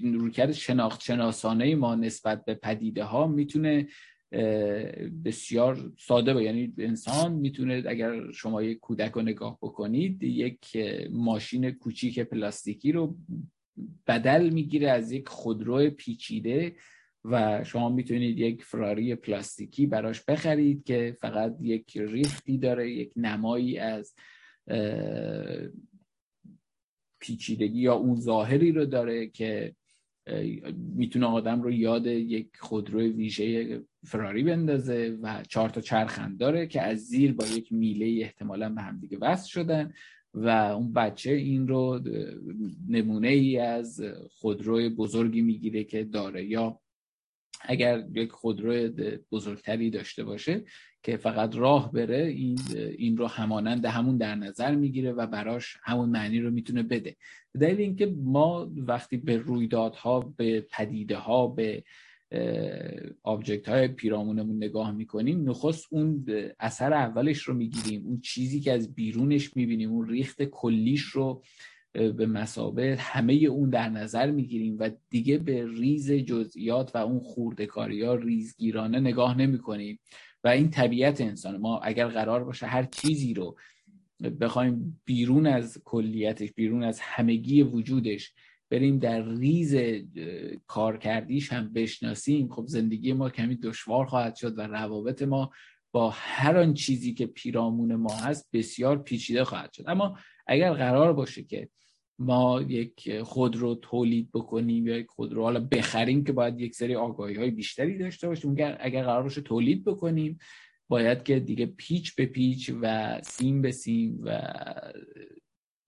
روی 0.00 0.30
کرده 0.30 0.52
شناخت 0.52 1.02
شناسانه 1.02 1.74
ما 1.74 1.94
نسبت 1.94 2.44
به 2.44 2.54
پدیده 2.54 3.04
ها 3.04 3.26
می‌تونه 3.26 3.88
بسیار 5.24 5.92
ساده 5.98 6.34
با 6.34 6.42
یعنی 6.42 6.74
انسان 6.78 7.32
می‌تونه 7.32 7.82
اگر 7.86 8.30
شما 8.30 8.62
یک 8.62 8.80
کودک 8.80 9.12
رو 9.12 9.22
نگاه 9.22 9.58
بکنید 9.62 10.22
یک 10.22 10.76
ماشین 11.10 11.70
کوچیک 11.70 12.20
پلاستیکی 12.20 12.92
رو 12.92 13.16
بدل 14.06 14.50
می‌گیره 14.50 14.90
از 14.90 15.12
یک 15.12 15.28
خودرو 15.28 15.90
پیچیده 15.90 16.76
و 17.24 17.64
شما 17.64 17.88
می‌تونید 17.88 18.38
یک 18.38 18.64
فراری 18.64 19.14
پلاستیکی 19.14 19.86
براش 19.86 20.24
بخرید 20.24 20.84
که 20.84 21.16
فقط 21.20 21.56
یک 21.60 21.96
ریختی 21.96 22.58
داره 22.58 22.90
یک 22.90 23.12
نمایی 23.16 23.78
از 23.78 24.14
پیچیدگی 27.22 27.80
یا 27.80 27.94
اون 27.94 28.20
ظاهری 28.20 28.72
رو 28.72 28.84
داره 28.84 29.26
که 29.26 29.74
می‌تونه 30.96 31.26
آدم 31.26 31.62
رو 31.62 31.70
یاد 31.70 32.06
یک 32.06 32.48
خودرو 32.58 33.00
ویژه 33.00 33.80
فراری 34.04 34.42
بندازه 34.42 35.18
و 35.22 35.42
چهار 35.48 35.68
تا 35.68 35.80
چرخند 35.80 36.38
داره 36.38 36.66
که 36.66 36.82
از 36.82 36.98
زیر 36.98 37.32
با 37.32 37.44
یک 37.46 37.72
میله 37.72 38.22
احتمالا 38.22 38.68
به 38.68 38.82
هم 38.82 38.98
دیگه 39.00 39.18
وصل 39.20 39.48
شدن 39.48 39.92
و 40.34 40.48
اون 40.48 40.92
بچه 40.92 41.30
این 41.30 41.68
رو 41.68 42.00
نمونه 42.88 43.28
ای 43.28 43.58
از 43.58 44.02
خودرو 44.30 44.90
بزرگی 44.90 45.42
می‌گیره 45.42 45.84
که 45.84 46.04
داره. 46.04 46.44
یا 46.44 46.80
اگر 47.64 48.04
یک 48.14 48.30
خودرو 48.30 48.90
بزرگتری 49.32 49.90
داشته 49.90 50.24
باشه 50.24 50.64
که 51.02 51.16
فقط 51.16 51.56
راه 51.56 51.92
بره 51.92 52.26
این 52.26 52.58
این 52.98 53.16
رو 53.16 53.26
همانند 53.26 53.84
همون 53.84 54.16
در 54.16 54.34
نظر 54.34 54.74
می‌گیره 54.74 55.12
و 55.12 55.26
براش 55.26 55.76
همون 55.82 56.08
معنی 56.08 56.40
رو 56.40 56.50
می‌تونه 56.50 56.82
بده. 56.82 57.16
دلیل 57.60 57.80
اینکه 57.80 58.06
ما 58.06 58.70
وقتی 58.76 59.16
به 59.16 59.36
رویدادها 59.36 60.34
به 60.36 60.60
پدیده 60.60 61.16
ها 61.16 61.46
به 61.46 61.84
object 63.22 63.68
های 63.68 63.88
پیرامونمون 63.88 64.56
نگاه 64.56 64.92
می‌کنیم 64.92 65.50
نخست 65.50 65.86
اون 65.90 66.26
اثر 66.60 66.92
اولش 66.92 67.42
رو 67.42 67.54
می‌گیریم. 67.54 68.06
اون 68.06 68.20
چیزی 68.20 68.60
که 68.60 68.72
از 68.72 68.94
بیرونش 68.94 69.56
می‌بینیم 69.56 69.90
اون 69.90 70.08
ریخت 70.08 70.42
کلیش 70.42 71.02
رو 71.02 71.42
به 71.92 72.26
مثابه 72.26 72.96
همه 73.00 73.32
اون 73.32 73.70
در 73.70 73.88
نظر 73.88 74.30
می‌گیریم 74.30 74.76
و 74.78 74.90
دیگه 75.10 75.38
به 75.38 75.66
ریز 75.66 76.12
جزئیات 76.12 76.94
و 76.94 76.98
اون 76.98 77.20
خوردکاری 77.20 78.02
ها 78.02 78.14
ریزگیرانه 78.14 79.00
نگاه 79.00 79.38
نمی 79.38 79.58
کنیم 79.58 79.98
و 80.44 80.48
این 80.48 80.70
طبیعت 80.70 81.20
انسان 81.20 81.56
ما 81.56 81.78
اگر 81.78 82.08
قرار 82.08 82.44
باشه 82.44 82.66
هر 82.66 82.84
چیزی 82.84 83.34
رو 83.34 83.56
بخوایم 84.40 85.02
بیرون 85.04 85.46
از 85.46 85.82
کلیتش 85.84 86.52
بیرون 86.52 86.82
از 86.82 87.00
همگی 87.00 87.62
وجودش 87.62 88.32
بریم 88.70 88.98
در 88.98 89.22
ریز 89.28 89.76
کارکردیش 90.66 91.52
هم 91.52 91.72
بشناسیم 91.72 92.48
خب 92.48 92.64
زندگی 92.66 93.12
ما 93.12 93.30
کمی 93.30 93.56
دشوار 93.56 94.06
خواهد 94.06 94.36
شد 94.36 94.58
و 94.58 94.60
روابط 94.60 95.22
ما 95.22 95.50
با 95.92 96.10
هر 96.10 96.58
آن 96.58 96.74
چیزی 96.74 97.14
که 97.14 97.26
پیرامون 97.26 97.94
ما 97.94 98.14
هست 98.14 98.48
بسیار 98.52 98.98
پیچیده 99.02 99.44
خواهد 99.44 99.72
شد. 99.72 99.84
اما 99.86 100.18
اگر 100.46 100.72
قرار 100.72 101.12
باشه 101.12 101.42
که 101.42 101.68
ما 102.22 102.62
یک 102.62 103.20
خودرو 103.22 103.74
تولید 103.74 104.30
بکنیم 104.32 104.86
یا 104.86 104.96
یک 104.96 105.06
خودرو 105.08 105.42
حالا 105.42 105.60
بخریم 105.60 106.24
که 106.24 106.32
باید 106.32 106.60
یک 106.60 106.74
سری 106.74 106.94
آگاهی 106.94 107.34
های 107.34 107.50
بیشتری 107.50 107.98
داشته 107.98 108.28
باشیم. 108.28 108.50
اگر 108.80 109.04
قرار 109.04 109.22
باشه 109.22 109.40
تولید 109.40 109.84
بکنیم 109.84 110.38
باید 110.88 111.22
که 111.22 111.40
دیگه 111.40 111.66
پیچ 111.66 112.14
به 112.14 112.26
پیچ 112.26 112.70
و 112.80 113.20
سیم 113.22 113.62
به 113.62 113.70
سیم 113.70 114.20
و 114.24 114.40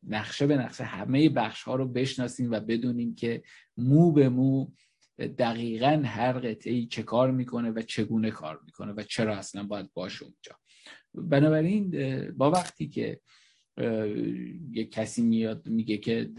نقشه 0.09 0.47
به 0.47 0.57
نقشه 0.57 0.85
همه 0.85 1.29
بخش 1.29 1.63
ها 1.63 1.75
رو 1.75 1.89
بشناسیم 1.89 2.51
و 2.51 2.61
بدونیم 2.61 3.15
که 3.15 3.43
مو 3.77 4.13
به 4.13 4.29
مو 4.29 4.67
دقیقا 5.19 6.03
هر 6.05 6.33
قطعه 6.33 6.87
چه 6.87 7.03
کار 7.03 7.31
می‌کنه 7.31 7.71
و 7.71 7.83
چگونه 7.83 8.31
کار 8.31 8.61
می‌کنه 8.65 8.93
و 8.93 9.03
چرا 9.03 9.37
اصلا 9.37 9.63
باید 9.63 9.91
باشه 9.95 10.25
اونجا. 10.25 10.57
بنابراین 11.15 11.91
با 12.37 12.51
وقتی 12.51 12.89
که 12.89 13.21
یک 14.73 14.91
کسی 14.93 15.23
میاد 15.23 15.69
میگه 15.69 15.97
که 15.97 16.31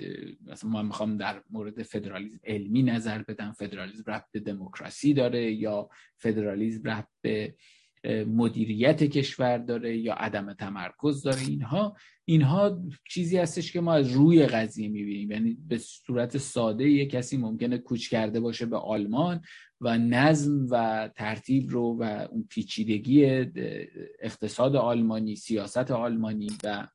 مثلا 0.47 0.69
ما 0.69 0.81
می‌خوام 0.81 1.17
در 1.17 1.41
مورد 1.49 1.83
فدرالیزم 1.83 2.39
علمی 2.43 2.83
نظر 2.83 3.23
بدم. 3.23 3.51
فدرالیزم 3.51 4.03
رفت 4.07 4.31
به 4.31 4.39
دموکراسی 4.39 5.13
داره 5.13 5.51
یا 5.53 5.89
فدرالیزم 6.17 6.83
رفت 6.83 7.11
به 7.21 7.55
مدیریت 8.27 9.03
کشور 9.03 9.57
داره 9.57 9.97
یا 9.97 10.13
عدم 10.13 10.53
تمرکز 10.53 11.21
داره. 11.21 11.41
اینها 11.41 11.97
اینها 12.25 12.81
چیزی 13.09 13.37
هستش 13.37 13.73
که 13.73 13.81
ما 13.81 13.93
از 13.93 14.11
روی 14.11 14.45
قضیه 14.45 14.87
می‌بینیم. 14.87 15.31
یعنی 15.31 15.57
به 15.67 15.77
صورت 15.77 16.37
ساده 16.37 16.89
یک 16.89 17.09
کسی 17.09 17.37
ممکنه 17.37 17.77
کوچ 17.77 18.09
کرده 18.09 18.39
باشه 18.39 18.65
به 18.65 18.77
آلمان 18.77 19.41
و 19.81 19.97
نظم 19.97 20.67
و 20.69 21.09
ترتیب 21.15 21.69
رو 21.69 21.97
و 21.99 22.27
اون 22.31 22.47
پیچیدگی 22.49 23.25
اقتصاد 24.19 24.75
آلمانی 24.75 25.35
سیاست 25.35 25.91
آلمانی 25.91 26.49
و 26.63 26.87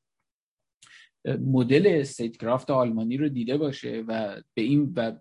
مدل 1.25 1.87
استیت 1.87 2.37
کرافت 2.37 2.71
آلمانی 2.71 3.17
رو 3.17 3.29
دیده 3.29 3.57
باشه 3.57 4.05
و 4.09 4.43
به 4.55 4.63
این 4.63 4.93
و 4.97 5.13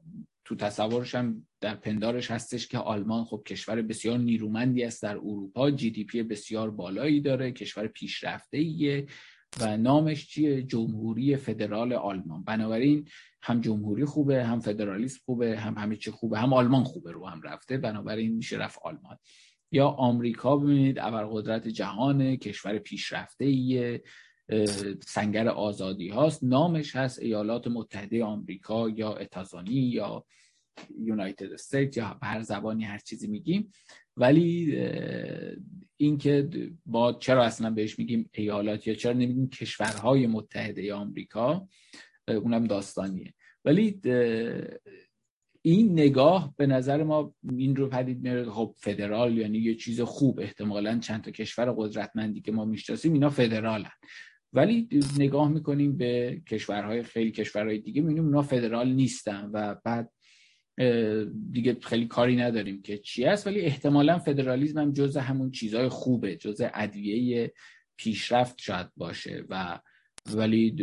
تو 0.45 0.55
تصورش 0.55 1.15
هم 1.15 1.47
در 1.61 1.75
پندارش 1.75 2.31
هستش 2.31 2.67
که 2.67 2.77
آلمان 2.77 3.23
خب 3.23 3.43
کشور 3.47 3.81
بسیار 3.81 4.17
نیرومندی 4.17 4.83
است 4.83 5.01
در 5.01 5.15
اروپا 5.15 5.71
جی 5.71 5.91
دی 5.91 6.03
پی 6.03 6.23
بسیار 6.23 6.71
بالایی 6.71 7.21
داره 7.21 7.51
کشور 7.51 7.87
پیشرفته 7.87 8.57
ایه 8.57 9.07
و 9.61 9.77
نامش 9.77 10.27
چیه؟ 10.27 10.63
جمهوری 10.63 11.35
فدرال 11.35 11.93
آلمان. 11.93 12.43
بنابراین 12.43 13.07
هم 13.41 13.61
جمهوری 13.61 14.05
خوبه 14.05 14.43
هم 14.43 14.59
فدرالیسم 14.59 15.19
خوبه 15.25 15.57
هم 15.57 15.77
همه 15.77 15.95
چی 15.95 16.11
خوبه 16.11 16.39
هم 16.39 16.53
آلمان 16.53 16.83
خوبه 16.83 17.11
رو 17.11 17.27
هم 17.27 17.41
رفته 17.41 17.77
بنابراین 17.77 18.35
میشه 18.35 18.57
رفت 18.57 18.79
آلمان. 18.83 19.17
یا 19.71 19.87
آمریکا 19.87 20.57
ببینید 20.57 20.99
ابرقدرت 20.99 21.67
جهان 21.67 22.35
کشور 22.35 22.77
پیشرفته 22.77 23.45
ایه 23.45 24.03
سنگر 25.07 25.47
آزادی 25.47 26.09
هاست. 26.09 26.43
نامش 26.43 26.95
هست 26.95 27.19
ایالات 27.19 27.67
متحده 27.67 28.23
آمریکا 28.23 28.89
یا 28.89 29.13
اتازانی 29.13 29.73
یا 29.73 30.25
یونایتد 30.99 31.53
استیت 31.53 31.97
یا 31.97 32.19
هر 32.23 32.41
زبانی 32.41 32.83
هر 32.83 32.97
چیزی 32.97 33.27
میگیم. 33.27 33.71
ولی 34.17 34.77
اینکه 35.97 36.49
با 36.85 37.13
چرا 37.13 37.43
اصلا 37.43 37.69
بهش 37.69 37.99
میگیم 37.99 38.29
ایالات 38.33 38.87
یا 38.87 38.93
چرا 38.93 39.13
نمیگیم 39.13 39.49
کشورهای 39.49 40.27
متحده 40.27 40.93
آمریکا 40.93 41.67
اونم 42.27 42.67
داستانیه. 42.67 43.33
ولی 43.65 44.01
این 45.61 45.91
نگاه 45.91 46.53
به 46.57 46.67
نظر 46.67 47.03
ما 47.03 47.33
این 47.57 47.75
رو 47.75 47.87
پدید 47.87 48.21
میاره 48.21 48.49
خب 48.49 48.75
فدرال 48.77 49.37
یعنی 49.37 49.57
یه 49.57 49.75
چیز 49.75 50.01
خوب 50.01 50.39
احتمالا 50.39 50.99
چند 50.99 51.23
تا 51.23 51.31
کشور 51.31 51.73
قدرتمندی 51.77 52.41
که 52.41 52.51
ما 52.51 52.65
می‌شناسیم 52.65 53.13
اینا 53.13 53.29
فدرالن. 53.29 53.91
ولی 54.53 54.89
نگاه 55.19 55.49
می‌کنیم 55.49 55.97
به 55.97 56.41
کشورهای 56.47 57.03
خیلی 57.03 57.31
کشورهای 57.31 57.79
دیگه 57.79 58.01
می‌بینیم 58.01 58.25
اونا 58.25 58.41
فدرال 58.41 58.89
نیستن 58.89 59.49
و 59.53 59.75
بعد 59.83 60.11
دیگه 61.51 61.77
خیلی 61.81 62.07
کاری 62.07 62.35
نداریم 62.35 62.81
که 62.81 62.97
چی 62.97 63.25
است 63.25 63.47
ولی 63.47 63.61
احتمالا 63.61 64.19
فدرالیزم 64.19 64.81
هم 64.81 64.93
جز 64.93 65.17
همون 65.17 65.51
چیزهای 65.51 65.89
خوبه 65.89 66.35
جز 66.35 66.61
ادویه 66.73 67.53
پیشرفت 67.97 68.61
شاید 68.61 68.87
باشه. 68.97 69.45
و 69.49 69.79
ولی 70.33 70.75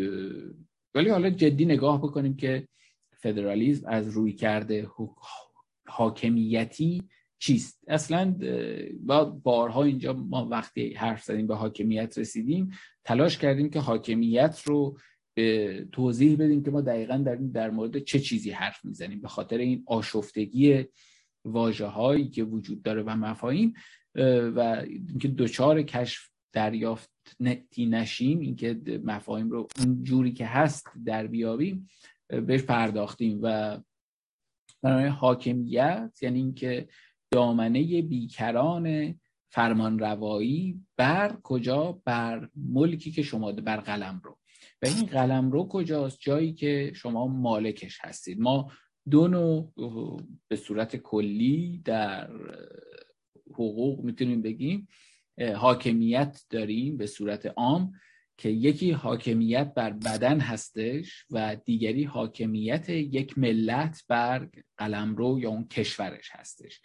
ولی 0.94 1.10
حالا 1.10 1.30
جدی 1.30 1.64
نگاه 1.64 1.98
بکنیم 1.98 2.36
که 2.36 2.68
فدرالیزم 3.18 3.88
از 3.88 4.08
روی 4.08 4.32
کرده 4.32 4.88
حاکمیتی 5.86 7.02
چیست؟ 7.38 7.84
اصلا 7.88 8.34
با 9.00 9.24
بارها 9.24 9.84
اینجا 9.84 10.12
ما 10.12 10.48
وقتی 10.48 10.94
حرف 10.94 11.24
زدیم 11.24 11.46
به 11.46 11.54
حاکمیت 11.54 12.18
رسیدیم 12.18 12.70
تلاش 13.04 13.38
کردیم 13.38 13.70
که 13.70 13.80
حاکمیت 13.80 14.62
رو 14.64 14.98
به 15.34 15.88
توضیح 15.92 16.36
بدیم 16.36 16.62
که 16.62 16.70
ما 16.70 16.80
دقیقا 16.80 17.16
در, 17.16 17.34
در 17.34 17.70
مورد 17.70 17.98
چه 17.98 18.20
چیزی 18.20 18.50
حرف 18.50 18.84
می‌زنیم. 18.84 19.20
به 19.20 19.28
خاطر 19.28 19.58
این 19.58 19.82
آشفتگی 19.86 20.84
واجه 21.44 21.86
هایی 21.86 22.28
که 22.28 22.44
وجود 22.44 22.82
داره 22.82 23.02
و 23.02 23.10
مفاهیم 23.10 23.74
و 24.54 24.84
اینکه 24.86 25.28
دوچار 25.28 25.82
کشف 25.82 26.28
دریافت 26.52 27.10
نشیم 27.78 28.40
اینکه 28.40 28.80
مفاهیم 29.04 29.50
رو 29.50 29.68
اون 29.78 30.02
جوری 30.02 30.32
که 30.32 30.46
هست 30.46 30.86
در 31.04 31.26
بیابیم 31.26 31.88
بهش 32.28 32.62
پرداختیم. 32.62 33.40
و 33.42 33.78
برای 34.82 35.08
حاکمیت 35.08 36.18
یعنی 36.22 36.38
اینکه 36.38 36.88
دامنه 37.36 38.02
بیکران 38.02 39.14
فرمان 39.50 39.98
روایی 39.98 40.80
بر 40.96 41.36
کجا؟ 41.42 42.02
بر 42.04 42.48
ملکی 42.54 43.10
که 43.10 43.22
شما 43.22 43.52
بر 43.52 43.76
قلم 43.76 44.20
رو. 44.24 44.38
و 44.82 44.86
این 44.86 45.06
قلم 45.06 45.50
رو 45.50 45.68
کجاست؟ 45.68 46.18
جایی 46.20 46.52
که 46.52 46.92
شما 46.94 47.26
مالکش 47.26 47.98
هستید. 48.00 48.40
ما 48.40 48.72
دو 49.10 49.28
نوع 49.28 49.72
به 50.48 50.56
صورت 50.56 50.96
کلی 50.96 51.82
در 51.84 52.30
حقوق 53.50 54.04
می‌تونیم 54.04 54.42
بگیم. 54.42 54.88
حاکمیت 55.56 56.40
داریم 56.50 56.96
به 56.96 57.06
صورت 57.06 57.46
عام 57.46 57.92
که 58.38 58.48
یکی 58.48 58.90
حاکمیت 58.90 59.72
بر 59.74 59.90
بدن 59.90 60.40
هستش 60.40 61.26
و 61.30 61.56
دیگری 61.64 62.04
حاکمیت 62.04 62.88
یک 62.88 63.38
ملت 63.38 64.04
بر 64.08 64.48
قلمرو 64.76 65.40
یا 65.40 65.50
اون 65.50 65.68
کشورش 65.68 66.30
هستش. 66.32 66.80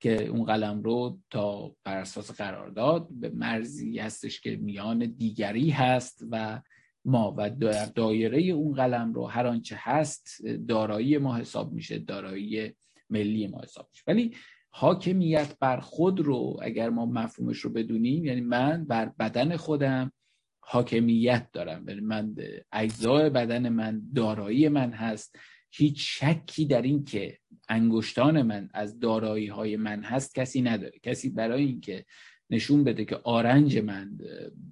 که 0.00 0.26
اون 0.26 0.44
قلم 0.44 0.82
رو 0.82 1.18
تا 1.30 1.74
بر 1.84 1.96
اساس 1.96 2.30
قرارداد 2.30 3.08
به 3.10 3.28
مرزی 3.28 3.98
هستش 3.98 4.40
که 4.40 4.56
میان 4.56 4.98
دیگری 4.98 5.70
هست 5.70 6.24
و 6.30 6.60
ما 7.04 7.34
و 7.38 7.50
در 7.50 7.86
دایره 7.86 8.42
اون 8.42 8.74
قلم 8.74 9.12
رو 9.12 9.26
هر 9.26 9.46
آنچه 9.46 9.76
هست 9.78 10.44
دارایی 10.68 11.18
ما 11.18 11.36
حساب 11.36 11.72
میشه 11.72 11.98
دارایی 11.98 12.74
ملی 13.10 13.46
ما 13.46 13.60
حساب 13.62 13.88
میشه. 13.92 14.04
ولی 14.06 14.34
حاکمیت 14.70 15.58
بر 15.60 15.80
خود 15.80 16.20
رو 16.20 16.56
اگر 16.62 16.90
ما 16.90 17.06
مفهومش 17.06 17.58
رو 17.58 17.70
بدونیم 17.70 18.24
یعنی 18.24 18.40
من 18.40 18.84
بر 18.84 19.12
بدن 19.18 19.56
خودم 19.56 20.12
حاکمیت 20.60 21.48
دارم. 21.52 21.88
یعنی 21.88 22.00
من 22.00 22.34
اجزای 22.72 23.30
بدن 23.30 23.68
من 23.68 24.02
دارایی 24.14 24.68
من 24.68 24.92
هست. 24.92 25.38
هیچ 25.70 26.22
شکی 26.22 26.66
در 26.66 26.82
این 26.82 27.04
که 27.04 27.38
انگشتان 27.68 28.42
من 28.42 28.70
از 28.74 29.00
دارایی 29.00 29.46
های 29.46 29.76
من 29.76 30.02
هست 30.02 30.34
کسی 30.34 30.62
نداره. 30.62 30.98
کسی 31.02 31.30
برای 31.30 31.64
اینکه 31.64 32.04
نشون 32.50 32.84
بده 32.84 33.04
که 33.04 33.16
آرنج 33.16 33.78
من 33.78 34.18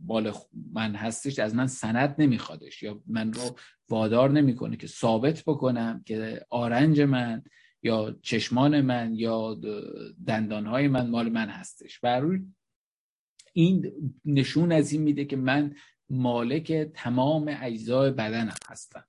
بال 0.07 0.33
من 0.73 0.95
هستش 0.95 1.39
از 1.39 1.55
من 1.55 1.67
سند 1.67 2.15
نمیخوادش 2.19 2.83
یا 2.83 3.03
من 3.07 3.33
رو 3.33 3.57
وادار 3.89 4.31
نمی‌کنه 4.31 4.77
که 4.77 4.87
ثابت 4.87 5.43
بکنم 5.47 6.03
که 6.07 6.47
آرنج 6.51 7.01
من 7.01 7.43
یا 7.83 8.19
چشمان 8.23 8.81
من 8.81 9.15
یا 9.15 9.61
دندانهای 10.27 10.89
من 10.89 11.11
مال 11.11 11.29
من 11.29 11.49
هستش. 11.49 12.01
و 12.03 12.23
این 13.53 13.93
نشون 14.25 14.73
از 14.73 14.93
این 14.93 15.03
میده 15.03 15.25
که 15.25 15.37
من 15.37 15.75
مالک 16.11 16.73
تمام 16.73 17.57
اجزای 17.63 18.11
بدنم 18.11 18.55
هستم. 18.69 19.05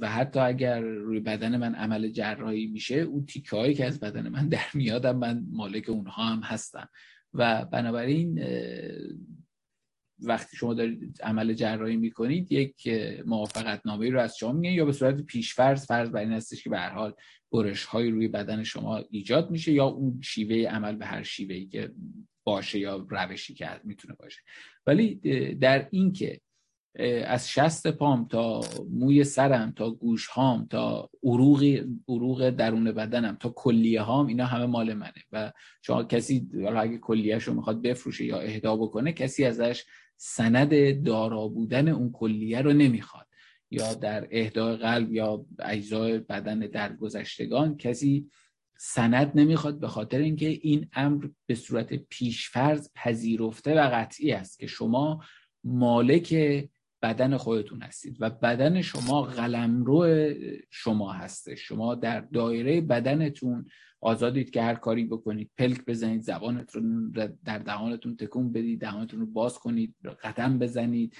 و 0.00 0.08
حتی 0.08 0.40
اگر 0.40 0.80
روی 0.80 1.20
بدن 1.20 1.56
من 1.56 1.74
عمل 1.74 2.08
جراحی 2.08 2.66
میشه 2.66 2.94
اون 2.94 3.26
تیکه 3.26 3.56
هایی 3.56 3.74
که 3.74 3.84
از 3.84 4.00
بدن 4.00 4.28
من 4.28 4.48
در 4.48 4.66
میادم 4.74 5.16
من 5.16 5.46
مالک 5.50 5.88
اونها 5.88 6.24
هم 6.24 6.40
هستم. 6.40 6.88
و 7.34 7.64
بنابراین 7.64 8.44
وقتی 10.18 10.56
شما 10.56 10.74
دارید 10.74 11.20
عمل 11.22 11.52
جراحی 11.52 11.96
می‌کنید 11.96 12.52
یک 12.52 12.88
موافقت 13.26 13.86
نامه 13.86 14.10
رو 14.10 14.20
از 14.20 14.36
شما 14.36 14.52
میگن 14.52 14.74
یا 14.74 14.84
به 14.84 14.92
صورت 14.92 15.20
پیشفرض 15.20 15.86
فرض 15.86 16.10
بر 16.10 16.20
این 16.20 16.32
هستش 16.32 16.64
که 16.64 16.70
به 16.70 16.78
هر 16.78 16.90
حال 16.90 17.14
برش 17.52 17.84
های 17.84 18.10
روی 18.10 18.28
بدن 18.28 18.62
شما 18.62 19.04
ایجاد 19.10 19.50
میشه 19.50 19.72
یا 19.72 19.84
اون 19.84 20.20
شیوه 20.20 20.70
عمل 20.70 20.96
به 20.96 21.06
هر 21.06 21.22
شیوهی 21.22 21.66
که 21.66 21.92
باشه 22.44 22.78
یا 22.78 23.06
روشی 23.10 23.54
که 23.54 23.80
می‌تونه 23.84 24.14
باشه. 24.14 24.40
ولی 24.86 25.14
در 25.54 25.88
این 25.90 26.12
که 26.12 26.40
از 27.26 27.50
شست 27.50 27.86
پام 27.86 28.28
تا 28.28 28.60
موی 28.90 29.24
سرم 29.24 29.72
تا 29.76 29.90
گوش 29.90 30.26
هام 30.26 30.66
تا 30.70 31.10
عروق 31.22 31.84
عروق 32.08 32.50
درون 32.50 32.92
بدنم 32.92 33.36
تا 33.40 33.48
کلیه 33.56 34.00
هام 34.00 34.26
اینا 34.26 34.46
همه 34.46 34.66
مال 34.66 34.94
منه. 34.94 35.12
و 35.32 35.52
شما 35.82 36.04
کسی 36.04 36.48
اگه 36.76 36.98
کلیهش 36.98 37.44
رو 37.44 37.54
می‌خواد 37.54 37.82
بفروشه 37.82 38.24
یا 38.24 38.38
اهدا 38.38 38.76
بکنه 38.76 39.12
کسی 39.12 39.44
ازش 39.44 39.84
سند 40.16 41.02
دارا 41.04 41.48
بودن 41.48 41.88
اون 41.88 42.12
کلیه 42.12 42.62
رو 42.62 42.72
نمی‌خواد. 42.72 43.26
یا 43.70 43.94
در 43.94 44.28
اهدای 44.30 44.76
قلب 44.76 45.12
یا 45.12 45.46
اجزای 45.58 46.18
بدن 46.18 46.58
در 46.58 46.96
گذشتگان 46.96 47.76
کسی 47.76 48.30
سند 48.78 49.32
نمی‌خواد 49.34 49.80
به 49.80 49.88
خاطر 49.88 50.18
اینکه 50.18 50.48
این 50.48 50.88
امر 50.92 51.26
به 51.46 51.54
صورت 51.54 51.94
پیشفرض 51.94 52.88
پذیرفته 52.94 53.74
و 53.74 53.90
قطعی 53.92 54.32
است 54.32 54.58
که 54.58 54.66
شما 54.66 55.20
مالک 55.64 56.34
بدن 57.04 57.36
خودتون 57.36 57.82
هستید 57.82 58.16
و 58.20 58.30
بدن 58.30 58.82
شما 58.82 59.22
قلمرو 59.22 60.28
شما 60.70 61.12
هسته. 61.12 61.54
شما 61.54 61.94
در 61.94 62.20
دایره 62.20 62.80
بدنتون 62.80 63.66
آزادید 64.00 64.50
که 64.50 64.62
هر 64.62 64.74
کاری 64.74 65.04
بکنید. 65.04 65.50
پلک 65.58 65.84
بزنید 65.84 66.22
زبانتون 66.22 67.10
در 67.44 67.58
دهانتون 67.58 68.16
تکون 68.16 68.52
بدید 68.52 68.80
دهانتون 68.80 69.20
رو 69.20 69.26
باز 69.26 69.58
کنید 69.58 69.94
قدم 70.22 70.58
بزنید 70.58 71.16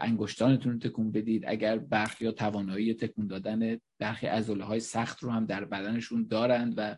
انگشتانتون 0.00 0.72
رو 0.72 0.78
تکون 0.78 1.12
بدید. 1.12 1.44
اگر 1.46 1.78
برخی 1.78 2.24
یا 2.24 2.32
توانایی 2.32 2.94
تکون 2.94 3.26
دادن 3.26 3.78
برخی 3.98 4.26
عضله 4.26 4.64
های 4.64 4.80
سخت 4.80 5.22
رو 5.22 5.30
هم 5.30 5.46
در 5.46 5.64
بدنشون 5.64 6.26
دارند 6.30 6.74
و 6.76 6.96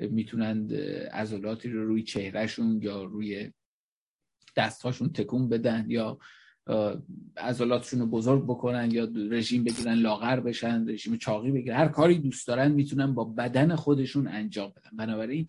می‌تونند 0.00 0.74
عضلاتی 1.12 1.68
رو 1.68 1.86
روی 1.86 2.02
چهرهشون 2.02 2.80
یا 2.82 3.04
روی 3.04 3.52
دستهاشون 4.56 5.12
تکون 5.12 5.48
بدن 5.48 5.84
یا 5.88 6.18
عضلاتشون 7.36 8.00
رو 8.00 8.06
بزرگ 8.06 8.44
بکنن 8.44 8.90
یا 8.90 9.08
رژیم 9.30 9.64
بگیرن 9.64 9.94
لاغر 9.94 10.40
بشن 10.40 10.88
رژیم 10.88 11.16
چاقی 11.16 11.50
بگیرن. 11.50 11.76
هر 11.76 11.88
کاری 11.88 12.18
دوست 12.18 12.48
دارن 12.48 12.72
می‌تونن 12.72 13.14
با 13.14 13.24
بدن 13.24 13.74
خودشون 13.74 14.28
انجام 14.28 14.72
بدن. 14.76 14.96
بنابراین 14.96 15.46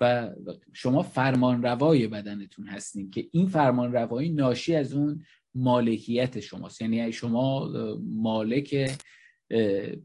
و 0.00 0.30
شما 0.72 1.02
فرمان 1.02 1.62
روای 1.62 2.08
بدنتون 2.08 2.66
هستین 2.66 3.10
که 3.10 3.28
این 3.32 3.46
فرمان 3.46 3.92
روایی 3.92 4.30
ناشی 4.30 4.74
از 4.74 4.92
اون 4.92 5.22
مالکیت 5.54 6.40
شماست. 6.40 6.82
یعنی 6.82 7.12
شما 7.12 7.70
مالک 8.02 8.90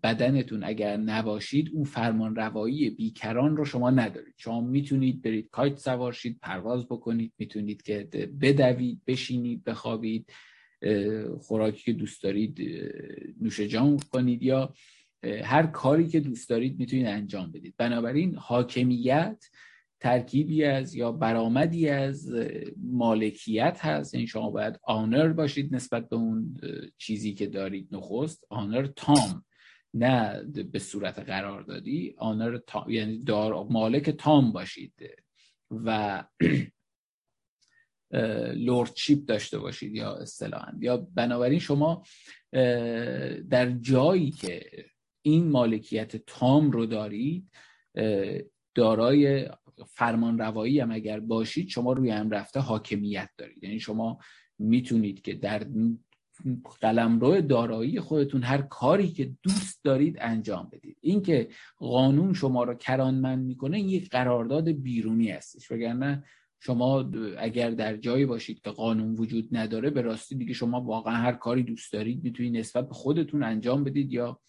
بدنتون 0.04 0.64
اگر 0.64 0.98
نباشید 0.98 1.70
اون 1.74 1.84
فرمان 1.84 2.36
روایی 2.36 2.90
بیکران 2.90 3.58
رو 3.58 3.66
شما 3.66 3.90
ندارید. 3.90 4.34
شما 4.38 4.62
می‌تونید 4.62 5.22
برید 5.22 5.50
کایت 5.52 5.78
سوارشید 5.78 6.40
پرواز 6.42 6.86
بکنید 6.86 7.34
می‌تونید 7.38 7.82
که 7.82 8.10
بدوید 8.42 9.02
بشینید 9.08 9.64
بخوابید. 9.64 10.32
خوراکی 11.40 11.84
که 11.84 11.94
دوست 11.94 12.24
دارید 12.24 12.60
نوش 13.42 13.60
جان 13.60 14.00
کنید 14.12 14.44
یا 14.44 14.74
هر 15.44 15.68
کاری 15.68 16.08
که 16.08 16.20
دوست 16.20 16.50
دارید 16.50 16.80
می‌تونید 16.80 17.06
انجام 17.06 17.52
بدید. 17.52 17.74
بنابراین 17.78 18.36
حاکمیت 18.36 19.46
ترکیبی 20.00 20.64
از 20.64 20.96
یا 20.96 21.12
برآمدی 21.12 21.90
از 21.90 22.32
مالکیت 22.78 23.80
هست. 23.82 24.14
این 24.14 24.20
یعنی 24.20 24.28
شما 24.28 24.50
باید 24.50 24.80
آنر 24.84 25.28
باشید 25.28 25.76
نسبت 25.76 26.10
به 26.10 26.16
اون 26.16 26.58
چیزی 26.98 27.34
که 27.34 27.48
دارید 27.48 27.88
نخست. 27.92 28.46
آنر 28.50 28.88
تام 28.96 29.46
نه 29.94 30.44
به 30.44 30.80
صورت 30.80 31.20
قرار 31.20 31.62
دادی. 31.62 32.16
آنر 32.18 32.58
تام 32.58 32.90
یعنی 32.90 33.24
دار 33.24 33.68
مالک 33.70 34.10
تام 34.10 34.52
باشید. 34.52 34.94
و 35.72 36.24
لوردشیپ 38.56 39.26
داشته 39.26 39.60
باشید 39.60 39.96
یا 39.96 40.16
اصطلاحا. 40.16 40.74
یا 40.80 40.98
بنابراین 40.98 41.60
شما 41.60 42.04
در 43.50 43.72
جایی 43.82 44.32
که 44.32 44.86
این 45.22 45.50
مالکیت 45.50 46.16
تام 46.16 46.72
رو 46.72 46.86
دارید 46.86 47.52
دارای 48.76 49.50
فرمان 49.88 50.40
روایی 50.40 50.80
هم 50.80 50.92
اگر 50.92 51.20
باشید 51.20 51.70
شما 51.70 51.94
روی 51.94 52.10
هم 52.10 52.30
رفته 52.30 52.60
حاکمیت 52.60 53.30
دارید. 53.38 53.64
یعنی 53.64 53.80
شما 53.80 54.18
می‌تونید 54.60 55.22
که 55.22 55.34
در 55.34 55.68
قلمرو 56.82 57.42
دارایی 57.42 58.00
خودتون 58.00 58.44
هر 58.44 58.62
کاری 58.62 59.08
که 59.08 59.32
دوست 59.44 59.84
دارید 59.84 60.18
انجام 60.22 60.70
بدید. 60.72 60.98
اینکه 61.02 61.50
قانون 61.78 62.34
شما 62.34 62.64
رو 62.64 62.74
کرانمند 62.74 63.46
می‌کنه 63.46 63.80
یک 63.80 64.10
قرارداد 64.10 64.70
بیرونی 64.70 65.30
هستش. 65.30 65.72
وگرنه 65.72 66.24
شما 66.60 67.12
اگر 67.38 67.72
در 67.72 67.98
جایی 67.98 68.26
باشید 68.26 68.62
که 68.62 68.70
قانون 68.70 69.16
وجود 69.16 69.48
نداره 69.52 69.90
به 69.90 70.02
راستی 70.02 70.36
دیگه 70.36 70.54
شما 70.54 70.82
واقعا 70.82 71.16
هر 71.16 71.32
کاری 71.32 71.64
دوست 71.64 71.94
دارید 71.94 72.24
می‌تونید 72.24 72.58
نسبت 72.58 72.88
به 72.88 72.94
خودتون 72.94 73.44
انجام 73.44 73.84
بدید 73.84 74.14
یا 74.14 74.40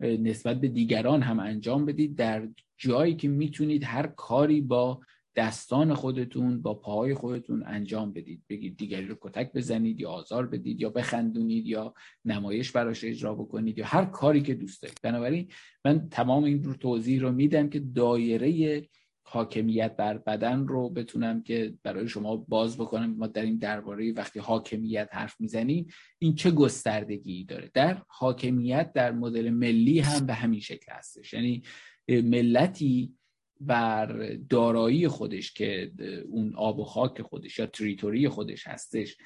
نسبت 0.00 0.60
به 0.60 0.68
دیگران 0.68 1.22
هم 1.22 1.40
انجام 1.40 1.86
بدید. 1.86 2.16
در 2.16 2.48
جایی 2.82 3.16
که 3.16 3.28
می‌تونید 3.28 3.84
هر 3.84 4.06
کاری 4.06 4.60
با 4.60 5.00
دستان 5.36 5.94
خودتون 5.94 6.62
با 6.62 6.74
پاهای 6.74 7.14
خودتون 7.14 7.62
انجام 7.66 8.12
بدید. 8.12 8.42
بگید 8.48 8.76
دیگری 8.76 9.06
رو 9.06 9.16
کتک 9.20 9.52
بزنید 9.52 10.00
یا 10.00 10.10
آزار 10.10 10.46
بدید 10.46 10.80
یا 10.80 10.90
بخندونید 10.90 11.66
یا 11.66 11.94
نمایش 12.24 12.72
براش 12.72 13.04
اجرا 13.04 13.34
بکنید 13.34 13.78
یا 13.78 13.86
هر 13.86 14.04
کاری 14.04 14.42
که 14.42 14.54
دوست 14.54 14.82
دارید. 14.82 14.98
بنابراین 15.02 15.48
من 15.84 16.08
تمام 16.08 16.44
این 16.44 16.64
رو 16.64 16.74
توضیح 16.74 17.20
رو 17.20 17.32
میدم 17.32 17.68
که 17.68 17.80
دایره 17.80 18.82
حاکمیت 19.24 19.96
بر 19.96 20.18
بدن 20.18 20.66
رو 20.66 20.90
بتونم 20.90 21.42
که 21.42 21.74
برای 21.82 22.08
شما 22.08 22.36
باز 22.36 22.76
بکنم. 22.76 23.14
ما 23.14 23.26
در 23.26 23.42
این 23.42 23.58
درباره 23.58 24.12
وقتی 24.12 24.38
حاکمیت 24.38 25.08
حرف 25.12 25.40
می‌زنیم 25.40 25.86
این 26.18 26.34
چه 26.34 26.50
گستردگی 26.50 27.44
داره؟ 27.44 27.70
در 27.74 28.02
حاکمیت 28.08 28.92
در 28.92 29.12
مدل 29.12 29.50
ملی 29.50 30.00
هم 30.00 30.26
به 30.26 30.34
همین 30.34 30.60
شکل 30.60 30.92
هستش. 30.92 31.32
یعنی 31.32 31.62
ملتی 32.08 33.14
بر 33.60 34.36
دارایی 34.50 35.08
خودش 35.08 35.52
که 35.52 35.92
اون 36.28 36.54
آب 36.56 36.78
و 36.78 36.84
خاک 36.84 37.22
خودش 37.22 37.58
یا 37.58 37.66
تریتوری 37.66 38.28
خودش 38.28 38.66
هستش 38.66 39.16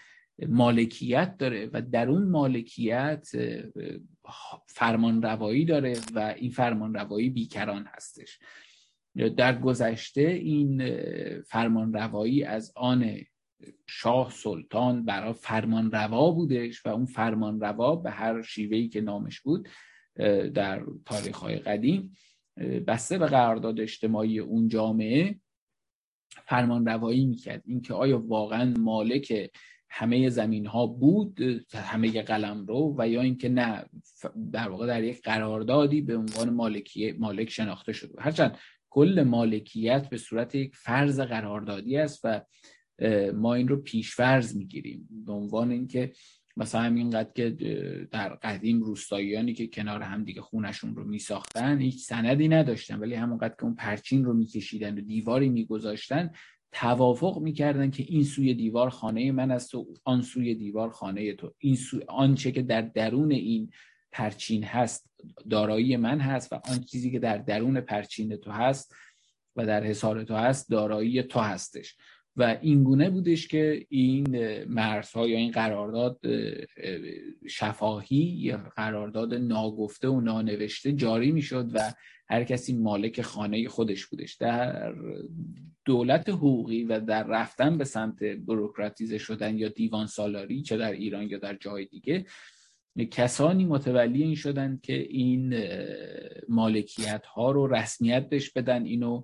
مالکیت 0.49 1.37
داره 1.39 1.71
و 1.73 1.83
در 1.83 2.09
اون 2.09 2.29
مالکیت 2.29 3.29
فرمان 4.67 5.23
روایی 5.23 5.65
داره 5.65 5.97
و 6.15 6.35
این 6.39 6.51
فرمان 6.51 6.95
روایی 6.95 7.31
بیکران 7.31 7.87
هستش. 7.87 8.39
در 9.37 9.59
گذشته 9.61 10.21
این 10.23 10.83
فرمان 11.41 11.93
روایی 11.93 12.45
از 12.45 12.73
آن 12.77 13.17
شاه 13.89 14.31
سلطان 14.31 15.05
برای 15.05 15.33
فرمان 15.33 15.91
روا 15.91 16.31
بودش 16.31 16.87
و 16.87 16.89
اون 16.89 17.07
فرمان 17.07 17.61
روا 17.61 17.97
به 17.97 18.11
هر 18.11 18.43
شیوهی 18.43 18.89
که 18.89 19.01
نامش 19.01 19.41
بود 19.41 19.69
در 20.55 20.85
تاریخ 21.05 21.37
های 21.37 21.57
قدیم 21.57 22.17
بسته 22.87 23.19
به 23.19 23.27
قرارداد 23.27 23.81
اجتماعی 23.81 24.38
اون 24.38 24.69
جامعه 24.69 25.40
فرمان 26.45 26.87
روایی 26.87 27.27
می‌کرد. 27.27 27.62
اینکه 27.66 27.95
آیا 27.95 28.19
واقعا 28.19 28.75
مالک 28.79 29.51
همه 29.90 30.29
زمین 30.29 30.66
ها 30.66 30.87
بود 30.87 31.40
همه 31.75 32.23
قلم 32.23 32.66
رو 32.66 32.95
و 32.99 33.09
یا 33.09 33.23
اینکه 33.23 33.49
نه 33.49 33.85
در 34.53 34.69
واقع 34.69 34.87
در 34.87 35.05
یک 35.05 35.23
قراردادی 35.23 36.01
به 36.01 36.16
عنوان 36.16 36.51
مالکی 36.51 37.12
مالک 37.12 37.51
شناخته 37.51 37.92
شده 37.92 38.14
هرچند 38.19 38.59
کل 38.90 39.25
مالکیت 39.27 40.09
به 40.09 40.16
صورت 40.16 40.55
یک 40.55 40.77
فرض 40.77 41.21
قراردادی 41.21 41.97
است 41.97 42.21
و 42.25 42.40
ما 43.35 43.55
این 43.55 43.69
رو 43.69 43.77
پیشفرض 43.77 44.57
می‌گیریم. 44.57 45.09
به 45.27 45.33
عنوان 45.33 45.71
اینکه 45.71 46.12
مثلا 46.57 46.81
همینقدر 46.81 47.33
که 47.35 47.51
در 48.11 48.29
قدیم 48.29 48.83
روستاییانی 48.83 49.55
که 49.55 49.66
کنار 49.66 50.03
هم 50.03 50.25
دیگه 50.25 50.40
خونشون 50.40 50.97
رو 50.97 51.05
میساختن 51.05 51.79
هیچ 51.79 52.05
سندی 52.05 52.49
نداشتن. 52.49 52.99
ولی 52.99 53.14
همونقدر 53.14 53.55
که 53.55 53.64
اون 53.64 53.75
پرچین 53.75 54.25
رو 54.25 54.35
میکشیدن 54.35 54.99
و 54.99 55.01
دیواری 55.01 55.49
میگذاشتن 55.49 56.31
توافق 56.73 57.38
می‌کردن 57.38 57.90
که 57.90 58.03
این 58.09 58.25
سوی 58.25 58.55
دیوار 58.55 58.90
خانه 58.90 59.33
من 59.33 59.51
است 59.51 59.75
و 59.75 59.87
آن 60.05 60.23
سوی 60.23 60.55
دیوار 60.55 60.90
خانه 60.90 61.33
تو. 61.33 61.55
این 61.59 61.77
سو... 61.77 62.01
آنچه 62.09 62.53
که 62.53 62.62
در 62.62 62.83
درون 62.83 63.33
این 63.33 63.71
پرچین 64.12 64.64
هست 64.64 65.11
دارایی 65.51 65.97
من 65.97 66.21
هست 66.21 66.53
و 66.53 66.61
آن 66.64 66.81
چیزی 66.81 67.11
که 67.11 67.19
در 67.19 67.38
درون 67.38 67.81
پرچین 67.81 68.37
تو 68.37 68.51
هست 68.51 68.95
و 69.57 69.66
در 69.66 69.85
حصار 69.85 70.25
تو 70.25 70.35
هست 70.35 70.71
دارایی 70.71 71.23
تو 71.23 71.40
هستش. 71.40 71.97
و 72.37 72.59
این 72.61 72.85
گونه 72.85 73.11
بودش 73.11 73.49
که 73.49 73.87
این 73.88 74.64
مرزها 74.64 75.29
یا 75.29 75.37
این 75.37 75.51
قرارداد 75.51 76.20
شفاهی 77.49 78.16
یا 78.16 78.72
قرارداد 78.77 79.35
ناگفته 79.35 80.09
و 80.09 80.20
نانوشته 80.20 80.92
جاری 80.92 81.33
می‌شد 81.33 81.70
و 81.75 81.92
هر 82.29 82.44
کسی 82.44 82.77
مالک 82.77 83.22
خانه 83.22 83.68
خودش 83.68 84.07
بودش. 84.07 84.35
در 84.35 84.94
دولت 85.85 86.29
حقوقی 86.29 86.85
و 86.85 87.01
در 87.01 87.22
رفتن 87.22 87.79
به 87.79 87.85
سمت 87.85 88.22
بروکراتیزه 88.25 89.18
شدن 89.18 89.59
یا 89.59 89.68
دیوان 89.68 90.07
سالاری 90.07 90.62
چه 90.62 90.77
در 90.77 90.92
ایران 90.92 91.29
یا 91.29 91.38
در 91.38 91.55
جای 91.55 91.85
دیگه 91.85 92.25
کسانی 93.11 93.64
متولی 93.64 94.22
این 94.22 94.35
شدن 94.35 94.81
که 94.83 94.99
این 94.99 95.55
مالکیت 96.49 97.27
ها 97.27 97.51
رو 97.51 97.66
رسمیت 97.66 98.29
بهش 98.29 98.51
بدن 98.51 98.85
اینو 98.85 99.22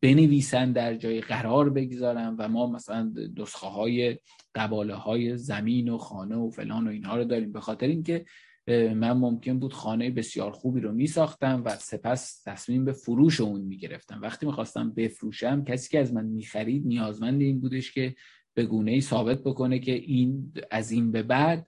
بنویسن 0.00 0.72
در 0.72 0.94
جای 0.94 1.20
قرار 1.20 1.70
بگذارن 1.70 2.36
و 2.38 2.48
ما 2.48 2.66
مثلا 2.66 3.12
نسخه 3.36 3.66
های 3.66 4.18
قباله 4.54 4.94
های 4.94 5.36
زمین 5.36 5.88
و 5.88 5.98
خانه 5.98 6.36
و 6.36 6.50
فلان 6.50 6.88
و 6.88 6.90
اینها 6.90 7.16
رو 7.16 7.24
داریم. 7.24 7.52
به 7.52 7.60
خاطر 7.60 7.86
اینکه 7.86 8.24
من 8.68 9.12
ممکن 9.12 9.58
بود 9.58 9.72
خانه 9.72 10.10
بسیار 10.10 10.50
خوبی 10.50 10.80
رو 10.80 10.92
می 10.92 11.06
ساختم 11.06 11.62
و 11.64 11.76
سپس 11.76 12.42
تصمیم 12.46 12.84
به 12.84 12.92
فروش 12.92 13.40
اون 13.40 13.60
می 13.60 13.78
گرفتم 13.78 14.20
وقتی 14.22 14.46
می‌خواستم 14.46 14.92
بفروشم 14.92 15.64
کسی 15.64 15.90
که 15.90 15.98
از 15.98 16.12
من 16.12 16.26
می 16.26 16.44
خرید 16.44 16.86
نیازمند 16.86 17.40
این 17.40 17.60
بودش 17.60 17.92
که 17.92 18.14
به 18.54 18.64
گونه 18.64 18.90
ای 18.90 19.00
ثابت 19.00 19.40
بکنه 19.40 19.78
که 19.78 19.92
این 19.92 20.52
از 20.70 20.90
این 20.90 21.12
به 21.12 21.22
بعد 21.22 21.66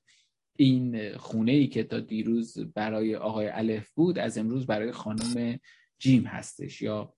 این 0.57 1.17
خونه 1.17 1.53
ای 1.53 1.67
که 1.67 1.83
تا 1.83 2.01
دیروز 2.01 2.59
برای 2.59 3.17
آقای 3.17 3.49
الف 3.49 3.91
بود 3.91 4.19
از 4.19 4.39
امروز 4.39 4.67
برای 4.67 4.93
خانم 4.93 5.59
جیم 5.99 6.23
هستش 6.23 6.83
یا 6.83 7.15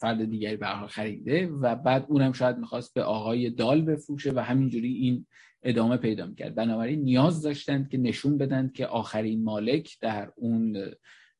فرد 0.00 0.24
دیگری 0.24 0.56
به 0.56 0.66
خریده 0.88 1.46
و 1.46 1.74
بعد 1.74 2.06
اونم 2.08 2.32
شاید 2.32 2.58
می‌خواست 2.58 2.94
به 2.94 3.02
آقای 3.02 3.50
دال 3.50 3.82
بفروشه 3.82 4.32
و 4.32 4.38
همینجوری 4.38 4.94
این 4.94 5.26
ادامه 5.62 5.96
پیدا 5.96 6.26
می‌کرد. 6.26 6.54
بنابراین 6.54 7.02
نیاز 7.02 7.42
داشتند 7.42 7.88
که 7.88 7.98
نشون 7.98 8.38
بدن 8.38 8.70
که 8.74 8.86
آخرین 8.86 9.44
مالک 9.44 9.98
در 10.00 10.32
اون 10.36 10.90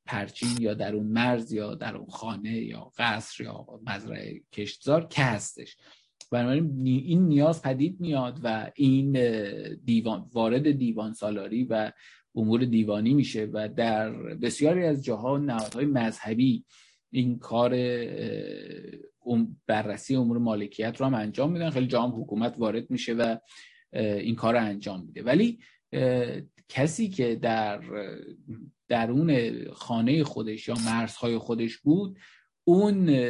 پرچین 0.06 0.56
یا 0.60 0.74
در 0.74 0.94
اون 0.94 1.06
مرز 1.06 1.52
یا 1.52 1.74
در 1.74 1.96
اون 1.96 2.10
خانه 2.10 2.58
یا 2.58 2.92
قصر 2.98 3.44
یا 3.44 3.66
مزرعه 3.86 4.40
کشتزار 4.52 5.06
که 5.06 5.22
هستش. 5.22 5.76
بنابراین 6.30 6.86
این 6.86 7.26
نیاز 7.28 7.62
پدید 7.62 8.00
میاد 8.00 8.40
و 8.42 8.70
این 8.74 9.12
دیوان 9.84 10.30
وارد 10.32 10.70
دیوان 10.70 11.12
سالاری 11.12 11.64
و 11.64 11.92
امور 12.34 12.64
دیوانی 12.64 13.14
میشه 13.14 13.48
و 13.52 13.68
در 13.68 14.10
بسیاری 14.12 14.84
از 14.84 15.04
جاها 15.04 15.38
نهادهای 15.38 15.84
مذهبی 15.86 16.64
این 17.12 17.38
کار 17.38 17.70
بررسی 19.66 20.16
امور 20.16 20.38
مالکیت 20.38 21.00
رو 21.00 21.06
هم 21.06 21.14
انجام 21.14 21.52
میدن. 21.52 21.70
خیلی 21.70 21.86
جام 21.86 22.22
حکومت 22.22 22.54
وارد 22.58 22.90
میشه 22.90 23.12
و 23.14 23.36
این 23.92 24.34
کار 24.34 24.54
رو 24.54 24.60
انجام 24.64 25.04
میده. 25.04 25.22
ولی 25.22 25.58
کسی 26.68 27.08
که 27.08 27.34
در 27.34 27.82
درون 28.88 29.64
خانه 29.72 30.24
خودش 30.24 30.68
یا 30.68 30.74
مرزهای 30.86 31.38
خودش 31.38 31.78
بود 31.78 32.18
اون 32.64 33.26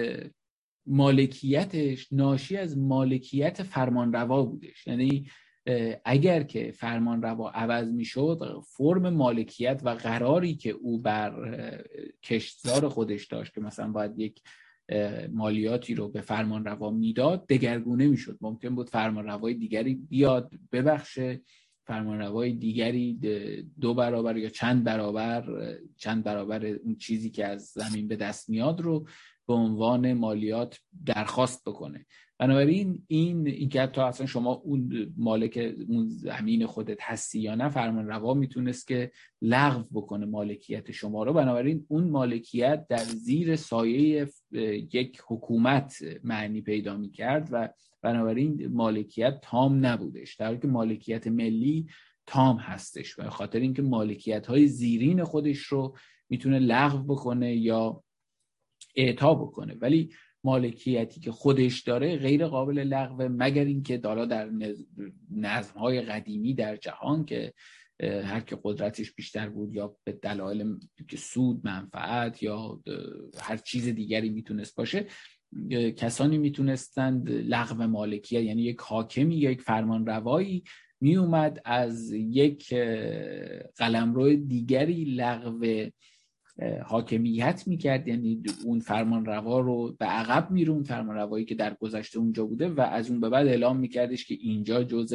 مالکیتش 0.87 2.12
ناشی 2.12 2.57
از 2.57 2.79
مالکیت 2.79 3.62
فرمانروا 3.62 4.42
بودش. 4.42 4.87
یعنی 4.87 5.27
اگر 6.05 6.42
که 6.42 6.72
فرمان 6.72 7.22
روا 7.22 7.51
عوض 7.51 7.92
می‌شد 7.92 8.62
فرم 8.66 9.09
مالکیت 9.09 9.81
و 9.85 9.90
قراری 9.90 10.55
که 10.55 10.70
او 10.70 10.98
بر 10.98 11.33
کشتزار 12.22 12.88
خودش 12.88 13.27
داشت 13.27 13.55
که 13.55 13.61
مثلا 13.61 13.92
باید 13.92 14.18
یک 14.18 14.42
مالیاتی 15.33 15.94
رو 15.94 16.09
به 16.09 16.20
فرمان 16.20 16.64
روا 16.64 16.90
می‌داد 16.90 17.46
دگرگونه 17.46 18.07
می‌شد. 18.07 18.38
ممکن 18.40 18.75
بود 18.75 18.90
فرمان 18.90 19.27
روای 19.27 19.55
دیگری 19.55 19.94
بیاد 19.94 20.53
ببخشه 20.72 21.40
فرمان 21.87 22.18
روای 22.18 22.53
دیگری 22.53 23.14
دو 23.81 23.94
برابر 23.94 24.37
یا 24.37 24.48
چند 24.48 24.85
برابر 24.85 25.75
چند 25.96 26.25
برابر 26.25 26.66
اون 26.66 26.96
چیزی 26.96 27.31
که 27.31 27.46
از 27.46 27.64
زمین 27.64 28.09
به 28.09 28.16
دست 28.16 28.51
میاد 28.51 28.81
رو 28.81 29.07
به 29.46 29.55
عنوان 29.55 30.12
مالیات 30.12 30.81
درخواست 31.07 31.68
بکنه. 31.68 32.07
بنابراین 32.42 33.02
این 33.09 33.46
اینکه 33.46 33.87
تا 33.87 34.07
اصلا 34.07 34.26
شما 34.26 34.52
اون 34.52 35.12
مالک 35.16 35.74
اون 35.88 36.09
زمین 36.09 36.66
خودت 36.66 36.98
هستی 37.02 37.40
یا 37.40 37.55
نه 37.55 37.68
فرمان 37.68 38.07
روا 38.07 38.35
می‌تونست 38.35 38.88
که 38.88 39.11
لغو 39.42 40.00
بکنه 40.00 40.26
مالکیت 40.26 40.90
شما 40.90 41.24
رو. 41.24 41.33
بنابراین 41.33 41.87
اون 41.88 42.11
مالکیت 42.11 42.87
در 42.88 43.05
زیر 43.05 43.57
سایه 43.57 44.28
یک 44.92 45.22
حکومت 45.26 46.05
معنی 46.24 46.61
پیدا 46.61 46.96
می‌کرد 46.96 47.48
و 47.52 47.68
بنابراین 48.02 48.68
مالکیت 48.68 49.38
تام 49.42 49.87
نبودش. 49.87 50.35
در 50.35 50.57
که 50.57 50.68
مالکیت 50.68 51.26
ملی 51.26 51.87
تام 52.26 52.57
هستش 52.57 53.18
و 53.18 53.31
خاطر 53.31 53.59
اینکه 53.59 53.83
مالکیت 53.83 54.46
های 54.46 54.66
زیرین 54.66 55.24
خودش 55.24 55.59
رو 55.59 55.96
می‌تونه 56.28 56.59
لغو 56.59 57.14
بکنه 57.14 57.57
یا 57.57 58.05
اعطا 58.96 59.35
بکنه. 59.35 59.76
ولی 59.81 60.11
مالکیتی 60.44 61.20
که 61.20 61.33
خودش 61.33 61.81
داره 61.81 62.16
غیر 62.16 62.46
قابل 62.46 62.78
لغو 62.78 63.28
مگر 63.28 63.64
اینکه 63.64 63.96
دالا 63.98 64.24
در 64.24 64.50
نظم 65.31 65.78
های 65.78 66.00
قدیمی 66.00 66.55
در 66.55 66.76
جهان 66.76 67.24
که 67.24 67.52
هر 68.02 68.40
که 68.40 68.59
قدرتش 68.64 69.12
بیشتر 69.12 69.48
بود 69.48 69.74
یا 69.74 69.96
به 70.05 70.12
دلایل 70.12 70.76
سود 71.16 71.61
منفعت 71.64 72.42
یا 72.42 72.83
هر 73.40 73.57
چیز 73.57 73.88
دیگری 73.88 74.28
می‌تونست 74.31 74.76
باشه 74.76 75.07
کسانی 75.96 76.38
می‌تونستند 76.38 77.31
لغو 77.31 77.87
مالکیت 77.87 78.42
یعنی 78.42 78.62
یک 78.62 78.81
حاکمی 78.81 79.37
یا 79.37 79.50
یک 79.50 79.61
فرمان 79.61 80.07
روایی 80.07 80.64
می 81.00 81.16
اومد 81.16 81.62
از 81.64 82.12
یک 82.12 82.74
قلمرو 83.76 84.37
دیگری 84.37 85.05
لغو 85.05 85.90
حاکمیت 86.86 87.62
می‌کرد. 87.66 88.08
یعنی 88.08 88.42
اون 88.64 88.80
فرمان 88.80 89.24
روا 89.24 89.60
رو 89.60 89.96
به 89.98 90.06
عقب 90.06 90.50
میرون 90.50 90.82
فرمان 90.82 91.16
روایی 91.16 91.44
که 91.44 91.54
در 91.54 91.74
گذشته 91.74 92.18
اونجا 92.18 92.46
بوده 92.46 92.68
و 92.68 92.80
از 92.80 93.10
اون 93.10 93.20
به 93.20 93.28
بعد 93.28 93.46
اعلام 93.46 93.76
میکردش 93.76 94.26
که 94.26 94.34
اینجا 94.40 94.84
جز 94.84 95.14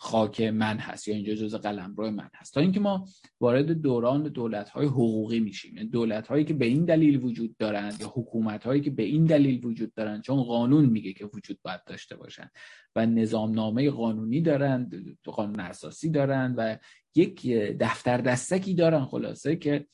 خاک 0.00 0.40
من 0.40 0.78
هست 0.78 1.08
یا 1.08 1.14
اینجا 1.14 1.34
جز 1.34 1.54
قلمرو 1.54 2.10
من 2.10 2.30
هست. 2.34 2.54
تا 2.54 2.60
اینکه 2.60 2.80
ما 2.80 3.08
وارد 3.40 3.72
دوران 3.72 4.22
دولت 4.22 4.68
های 4.68 4.86
حقوقی 4.86 5.40
میشیم. 5.40 5.76
یعنی 5.76 5.88
دولت 5.88 6.26
هایی 6.26 6.44
که 6.44 6.54
به 6.54 6.66
این 6.66 6.84
دلیل 6.84 7.24
وجود 7.24 7.56
دارند 7.56 8.00
یا 8.00 8.12
حکومت 8.14 8.64
هایی 8.64 8.80
که 8.80 8.90
به 8.90 9.02
این 9.02 9.24
دلیل 9.24 9.64
وجود 9.64 9.94
دارند 9.94 10.22
چون 10.22 10.42
قانون 10.42 10.86
میگه 10.86 11.12
که 11.12 11.26
وجود 11.34 11.58
باید 11.62 11.80
داشته 11.86 12.16
باشند 12.16 12.50
و 12.96 13.06
نظامنامه 13.06 13.90
قانونی 13.90 14.40
دارند 14.40 15.18
قانون 15.24 15.60
اساسی 15.60 16.10
دارند 16.10 16.54
و 16.58 16.78
یک 17.14 17.46
دفتر 17.80 18.18
دستکی 18.18 18.74
دارن 18.74 19.04
خلاصه 19.04 19.56
که 19.56 19.86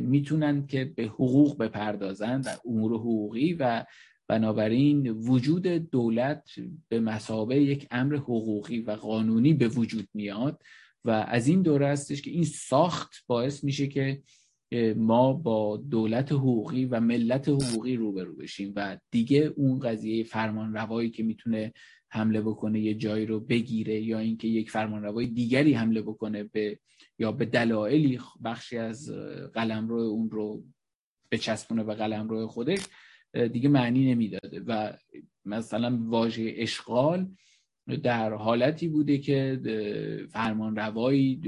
می‌تونن 0.00 0.66
که 0.66 0.84
به 0.84 1.02
حقوق 1.04 1.58
بپردازن 1.58 2.40
و 2.40 2.48
امور 2.64 2.92
حقوقی 2.92 3.54
و 3.54 3.84
بنابراین 4.28 5.08
وجود 5.08 5.66
دولت 5.66 6.50
به 6.88 7.00
مسابه 7.00 7.62
یک 7.62 7.86
امر 7.90 8.16
حقوقی 8.16 8.80
و 8.80 8.90
قانونی 8.90 9.54
به 9.54 9.68
وجود 9.68 10.08
میاد 10.14 10.62
و 11.04 11.10
از 11.10 11.46
این 11.48 11.62
دوره 11.62 11.88
هستش 11.88 12.22
که 12.22 12.30
این 12.30 12.44
ساخت 12.44 13.14
باعث 13.26 13.64
میشه 13.64 13.86
که 13.86 14.22
ما 14.96 15.32
با 15.32 15.76
دولت 15.76 16.32
حقوقی 16.32 16.84
و 16.84 17.00
ملت 17.00 17.48
حقوقی 17.48 17.96
روبرو 17.96 18.36
بشیم 18.36 18.72
و 18.76 18.98
دیگه 19.10 19.52
اون 19.56 19.78
قضیه 19.78 20.24
فرمان 20.24 20.74
روایی 20.74 21.10
که 21.10 21.22
می‌تونه 21.22 21.72
حمله 22.14 22.40
بکنه 22.40 22.80
یه 22.80 22.94
جایی 22.94 23.26
رو 23.26 23.40
بگیره 23.40 24.00
یا 24.00 24.18
اینکه 24.18 24.48
یک 24.48 24.70
فرمانروای 24.70 25.26
دیگری 25.26 25.72
حمله 25.72 26.02
بکنه 26.02 26.44
به 26.44 26.78
یا 27.18 27.32
به 27.32 27.44
دلایلی 27.44 28.20
بخشی 28.44 28.78
از 28.78 29.10
قلمرو 29.54 30.00
اون 30.00 30.30
رو 30.30 30.64
بچسبونه 31.30 31.84
به 31.84 31.94
قلمرو 31.94 32.46
خودش 32.46 32.80
دیگه 33.52 33.68
معنی 33.68 34.14
نمی‌داده. 34.14 34.60
و 34.66 34.92
مثلا 35.44 35.98
واژه 36.02 36.54
اشغال 36.56 37.28
در 38.02 38.32
حالتی 38.32 38.88
بوده 38.88 39.18
که 39.18 39.60
فرمان 40.32 40.76
روایی 40.76 41.40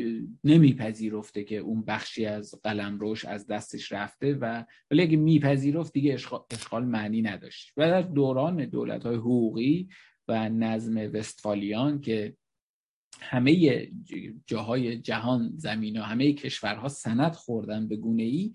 نمیپذیرفته 0.45 1.45
که 1.45 1.57
اون 1.57 1.85
بخشی 1.85 2.27
از 2.27 2.55
قلم 2.63 2.99
روش 2.99 3.25
از 3.25 3.47
دستش 3.47 3.93
رفته 3.93 4.35
و 4.35 4.65
ولی 4.91 5.03
اگه 5.03 5.17
میپذیرفت 5.17 5.93
دیگه 5.93 6.15
اشغال, 6.15 6.85
معنی 6.85 7.23
نداشت. 7.23 7.73
و 7.77 7.89
در 7.89 8.03
دوران 8.03 8.65
دولت 8.65 9.07
های 9.07 9.17
حقوقی 9.17 9.89
و 10.29 10.49
نظم 10.49 11.11
وستفالیان 11.15 12.01
که 12.01 12.37
همه 13.21 13.87
جاهای 14.47 14.99
جهان 14.99 15.53
زمین 15.57 16.01
و 16.01 16.03
همه 16.03 16.33
کشورها 16.33 16.89
سند 16.89 17.33
خوردن 17.33 17.89
به 17.89 17.97
گونه 17.97 18.23
ای 18.23 18.53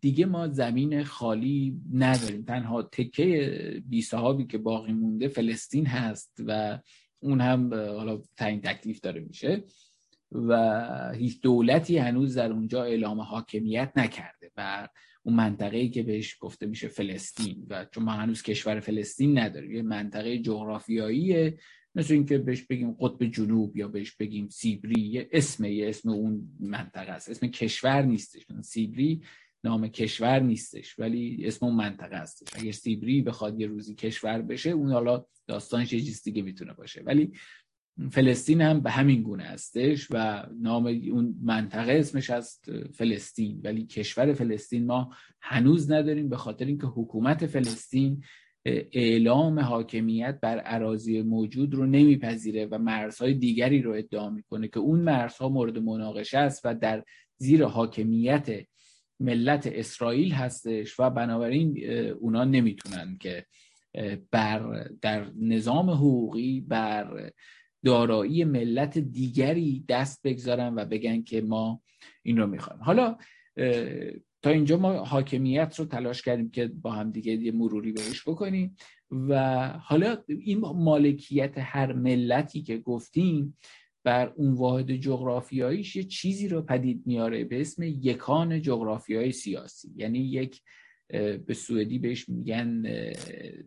دیگه 0.00 0.26
ما 0.26 0.48
زمین 0.48 1.04
خالی 1.04 1.80
نداریم. 1.92 2.44
تنها 2.44 2.82
تکه 2.82 3.82
بی 3.88 4.02
صحابی 4.02 4.44
که 4.44 4.58
باقی 4.58 4.92
مونده 4.92 5.28
فلسطین 5.28 5.86
هست 5.86 6.32
و 6.46 6.78
اون 7.20 7.40
هم 7.40 7.74
حالا 7.74 8.22
تعیین 8.36 8.60
تکلیف 8.60 9.00
داره 9.00 9.20
میشه 9.20 9.64
و 10.32 11.12
هیچ 11.14 11.40
دولتی 11.40 11.98
هنوز 11.98 12.38
در 12.38 12.52
اونجا 12.52 12.84
اعلام 12.84 13.20
حاکمیت 13.20 13.92
نکرده 13.96 14.50
بر 14.54 14.88
اون 15.26 15.36
منطقه 15.36 15.76
ای 15.76 15.88
که 15.88 16.02
بهش 16.02 16.36
گفته 16.40 16.66
میشه 16.66 16.88
فلسطین 16.88 17.66
و 17.70 17.86
چون 17.92 18.04
ما 18.04 18.12
هنوز 18.12 18.42
کشور 18.42 18.80
فلسطین 18.80 19.38
نداریم 19.38 19.72
یه 19.72 19.82
منطقه 19.82 20.38
جغرافیاییه. 20.38 21.58
مثل 21.94 22.14
اینکه 22.14 22.38
بهش 22.38 22.62
بگیم 22.62 22.92
قطب 22.92 23.24
جنوب 23.24 23.76
یا 23.76 23.88
بهش 23.88 24.16
بگیم 24.16 24.48
سیبری 24.48 25.00
یه 25.00 25.28
اسم 25.32 25.64
یه 25.64 25.88
اسم 25.88 26.08
اون 26.08 26.48
منطقه 26.60 27.12
است. 27.12 27.30
اسم 27.30 27.46
کشور 27.46 28.02
نیستش. 28.02 28.46
سیبری 28.62 29.22
نام 29.64 29.88
کشور 29.88 30.40
نیستش 30.40 30.98
ولی 30.98 31.46
اسم 31.46 31.66
اون 31.66 31.74
منطقه 31.74 32.16
هستش. 32.16 32.48
اگر 32.62 32.72
سیبری 32.72 33.22
بخواد 33.22 33.60
یه 33.60 33.66
روزی 33.66 33.94
کشور 33.94 34.42
بشه 34.42 34.70
اون 34.70 34.92
حالا 34.92 35.24
داستانش 35.46 35.92
یه 35.92 36.00
چیز 36.00 36.22
دیگه 36.22 36.42
می‌تونه 36.42 36.72
باشه. 36.72 37.02
ولی 37.02 37.32
فلسطین 38.10 38.60
هم 38.60 38.80
به 38.80 38.90
همین 38.90 39.22
گونه 39.22 39.42
هستش 39.44 40.08
و 40.10 40.46
نام 40.60 40.86
اون 40.86 41.34
منطقه 41.42 41.92
اسمش 41.92 42.30
هست 42.30 42.70
فلسطین 42.92 43.60
ولی 43.64 43.86
کشور 43.86 44.32
فلسطین 44.32 44.86
ما 44.86 45.10
هنوز 45.40 45.90
نداریم 45.90 46.28
به 46.28 46.36
خاطر 46.36 46.64
اینکه 46.64 46.86
حکومت 46.86 47.46
فلسطین 47.46 48.22
اعلام 48.92 49.60
حاکمیت 49.60 50.38
بر 50.42 50.58
عراضی 50.58 51.22
موجود 51.22 51.74
رو 51.74 51.86
نمیپذیره 51.86 52.66
و 52.66 52.78
مرزهای 52.78 53.34
دیگری 53.34 53.82
رو 53.82 53.92
ادعا 53.92 54.30
می‌کنه 54.30 54.68
که 54.68 54.80
اون 54.80 55.00
مرزها 55.00 55.48
مورد 55.48 55.78
مناقشه 55.78 56.38
است 56.38 56.60
و 56.64 56.74
در 56.74 57.04
زیر 57.36 57.64
حاکمیت 57.64 58.66
ملت 59.20 59.66
اسرائیل 59.66 60.32
هستش 60.32 61.00
و 61.00 61.10
بنابراین 61.10 61.90
اونا 62.20 62.44
نمی‌تونن 62.44 63.16
که 63.20 63.46
بر 64.30 64.88
در 65.02 65.30
نظام 65.40 65.90
حقوقی 65.90 66.60
بر 66.60 67.30
دارایی 67.84 68.44
ملت 68.44 68.98
دیگری 68.98 69.84
دست 69.88 70.22
بگذارن 70.22 70.74
و 70.74 70.84
بگن 70.84 71.22
که 71.22 71.40
ما 71.40 71.82
این 72.22 72.36
رو 72.36 72.46
می‌خوایم. 72.46 72.82
حالا 72.82 73.16
تا 74.42 74.50
اینجا 74.50 74.76
ما 74.76 74.92
حاکمیت 74.92 75.78
رو 75.78 75.84
تلاش 75.84 76.22
کردیم 76.22 76.50
که 76.50 76.66
با 76.66 76.90
هم 76.90 77.10
دیگه 77.10 77.32
یه 77.32 77.52
مروری 77.52 77.92
بهش 77.92 78.28
بکنیم 78.28 78.76
و 79.10 79.68
حالا 79.68 80.16
این 80.28 80.58
مالکیت 80.60 81.54
هر 81.56 81.92
ملتی 81.92 82.62
که 82.62 82.78
گفتیم 82.78 83.58
بر 84.04 84.32
اون 84.36 84.54
واحد 84.54 84.96
جغرافیاییش 84.96 85.96
یه 85.96 86.04
چیزی 86.04 86.48
رو 86.48 86.62
پدید 86.62 87.02
میاره 87.06 87.44
به 87.44 87.60
اسم 87.60 87.82
یکان 87.82 88.62
جغرافیای 88.62 89.32
سیاسی. 89.32 89.92
یعنی 89.96 90.18
یک 90.18 90.60
به 91.46 91.54
سوئدی 91.54 91.98
بهش 91.98 92.28
میگن 92.28 92.82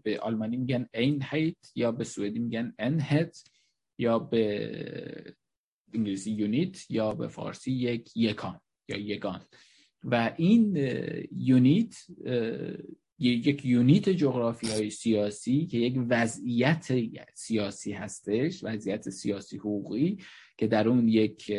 به 0.03 0.19
آلمانی 0.21 0.57
میگن 0.57 0.87
هیت 1.31 1.55
یا 1.75 1.91
به 1.91 2.03
سوئدی 2.03 2.39
میگن 2.39 2.73
انهت 2.79 3.43
یا 3.97 4.19
به 4.19 5.35
انگلیسی 5.93 6.31
یونیت 6.31 6.91
یا 6.91 7.13
به 7.13 7.27
فارسی 7.27 7.71
یک 7.71 8.17
یکان 8.17 8.59
یا 8.89 8.97
یگان. 8.97 9.41
و 10.03 10.33
این 10.37 10.75
یونیت 11.35 11.95
یک 13.19 13.65
یونیت 13.65 14.09
جغرافیای 14.09 14.89
سیاسی 14.89 15.65
که 15.65 15.77
یک 15.77 15.99
وضعیت 16.09 16.91
سیاسی 17.33 17.91
هستش 17.91 18.63
وضعیت 18.63 19.09
سیاسی 19.09 19.57
حقوقی 19.57 20.17
که 20.57 20.67
در 20.67 20.87
اون 20.87 21.07
یک 21.09 21.51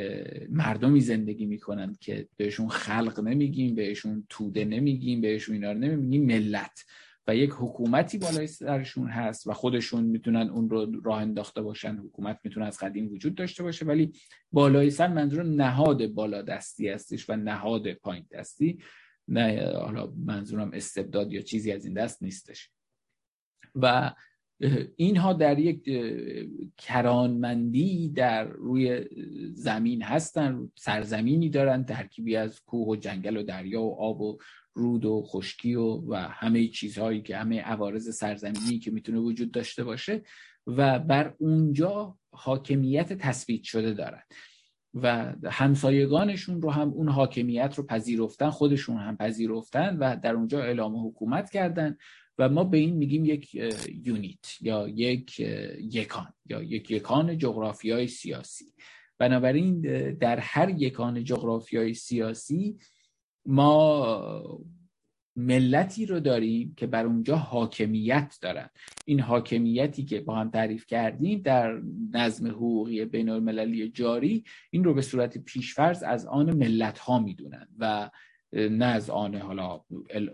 مردمی 0.50 1.00
زندگی 1.00 1.46
می‌کنن 1.46 1.96
که 2.00 2.28
بهشون 2.36 2.68
خلق 2.68 3.20
نمیگیم 3.20 3.74
بهشون 3.74 4.26
توده 4.28 4.64
نمیگیم 4.64 5.20
بهشون 5.20 5.54
اینا 5.54 5.72
رو 5.72 5.78
نمیگیم 5.78 6.26
ملت. 6.26 6.84
و 7.28 7.36
یک 7.36 7.50
حکومتی 7.58 8.18
بالای 8.18 8.46
سرشون 8.46 9.08
هست 9.08 9.46
و 9.46 9.52
خودشون 9.52 10.04
می‌تونن 10.04 10.50
اون 10.50 10.70
رو 10.70 11.00
راه 11.00 11.20
انداخته 11.20 11.62
باشن. 11.62 11.96
حکومت 11.96 12.38
می‌تونه 12.44 12.66
از 12.66 12.78
قدیم 12.78 13.12
وجود 13.12 13.34
داشته 13.34 13.62
باشه 13.62 13.84
ولی 13.84 14.12
بالای 14.52 14.90
سر 14.90 15.08
منظور 15.08 15.44
نهاد 15.44 16.06
بالا 16.06 16.42
دستی 16.42 16.88
هستش 16.88 17.30
و 17.30 17.36
نهاد 17.36 17.92
پایین 17.92 18.26
دستی 18.30 18.78
نه 19.28 19.72
حالا 19.76 20.12
منظورم 20.24 20.70
استبداد 20.72 21.32
یا 21.32 21.42
چیزی 21.42 21.72
از 21.72 21.84
این 21.84 21.94
دست 21.94 22.22
نیستش. 22.22 22.70
و 23.74 24.14
اینها 24.96 25.32
در 25.32 25.58
یک 25.58 25.90
کرانمندی 26.76 28.08
در 28.08 28.44
روی 28.44 29.04
زمین 29.52 30.02
هستن 30.02 30.70
سرزمینی 30.74 31.50
دارن 31.50 31.84
ترکیبی 31.84 32.36
از 32.36 32.60
کوه 32.60 32.88
و 32.88 32.96
جنگل 32.96 33.36
و 33.36 33.42
دریا 33.42 33.82
و 33.82 34.00
آب 34.00 34.20
و 34.20 34.38
رود 34.78 35.04
و 35.04 35.22
خشکی 35.22 35.74
و, 35.74 35.84
و 36.08 36.14
همه 36.14 36.68
چیزهایی 36.68 37.22
که 37.22 37.36
همه 37.36 37.60
عوارض 37.60 38.16
سرزمینی 38.16 38.78
که 38.78 38.90
می‌تونه 38.90 39.18
وجود 39.18 39.50
داشته 39.50 39.84
باشه 39.84 40.22
و 40.66 40.98
بر 40.98 41.34
اونجا 41.38 42.18
حاکمیت 42.30 43.12
تثبیت 43.12 43.62
شده 43.62 43.92
دارن 43.92 44.22
و 44.94 45.34
همسایگانشون 45.50 46.62
رو 46.62 46.70
هم 46.70 46.88
اون 46.88 47.08
حاکمیت 47.08 47.74
رو 47.76 47.86
پذیرفتن 47.86 48.50
خودشون 48.50 48.96
هم 48.96 49.16
پذیرفتن 49.16 49.96
و 49.96 50.16
در 50.22 50.34
اونجا 50.34 50.62
اعلام 50.62 51.06
حکومت 51.06 51.50
کردن 51.50 51.96
و 52.38 52.48
ما 52.48 52.64
به 52.64 52.78
این 52.78 52.96
میگیم 52.96 53.24
یک 53.24 53.54
یونیت 54.04 54.62
یا 54.62 54.88
یک 54.88 55.40
یکان 55.80 56.32
یا 56.46 56.62
یک 56.62 56.90
یکان 56.90 57.38
جغرافیای 57.38 58.06
سیاسی. 58.06 58.64
بنابراین 59.18 59.80
در 60.14 60.38
هر 60.38 60.68
یکان 60.68 61.24
جغرافیای 61.24 61.94
سیاسی 61.94 62.78
ما 63.48 64.60
ملتی 65.36 66.06
رو 66.06 66.20
داریم 66.20 66.74
که 66.76 66.86
بر 66.86 67.06
اونجا 67.06 67.36
حاکمیت 67.36 68.38
دارن. 68.42 68.68
این 69.04 69.20
حاکمیتی 69.20 70.04
که 70.04 70.20
با 70.20 70.36
هم 70.36 70.50
تعریف 70.50 70.86
کردیم 70.86 71.40
در 71.40 71.80
نظم 72.12 72.46
حقوقی 72.46 73.04
بین 73.04 73.28
المللی 73.28 73.88
جاری 73.88 74.44
این 74.70 74.84
رو 74.84 74.94
به 74.94 75.02
صورت 75.02 75.38
پیشفرز 75.38 76.02
از 76.02 76.26
آن 76.26 76.56
ملت 76.56 76.98
ها 76.98 77.18
می‌دونن 77.18 77.68
و 77.78 78.10
نه 78.52 78.84
از 78.84 79.10
آن 79.10 79.34
حالا 79.34 79.80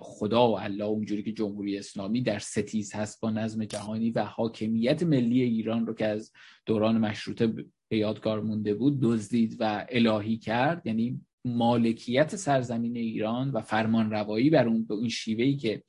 خدا 0.00 0.48
و 0.50 0.58
الله 0.58 0.84
اونجوری 0.84 1.22
که 1.22 1.32
جمهوری 1.32 1.78
اسلامی 1.78 2.22
در 2.22 2.38
ستیز 2.38 2.94
هست 2.94 3.20
با 3.20 3.30
نظم 3.30 3.64
جهانی 3.64 4.10
و 4.10 4.24
حاکمیت 4.24 5.02
ملی 5.02 5.42
ایران 5.42 5.86
رو 5.86 5.94
که 5.94 6.06
از 6.06 6.32
دوران 6.66 6.98
مشروطه 6.98 7.46
به 7.88 7.96
یادگار 7.96 8.40
مونده 8.40 8.74
بود 8.74 9.00
دزدید 9.00 9.56
و 9.60 9.86
الهی 9.88 10.36
کرد. 10.36 10.86
یعنی 10.86 11.20
مالکیت 11.44 12.36
سرزمین 12.36 12.96
ایران 12.96 13.50
و 13.50 13.60
فرمان 13.60 14.10
روایی 14.10 14.50
بر 14.50 14.68
اون 14.68 14.84
به 14.84 14.94
این 14.94 15.08
شیوهی 15.08 15.56
که 15.56 15.82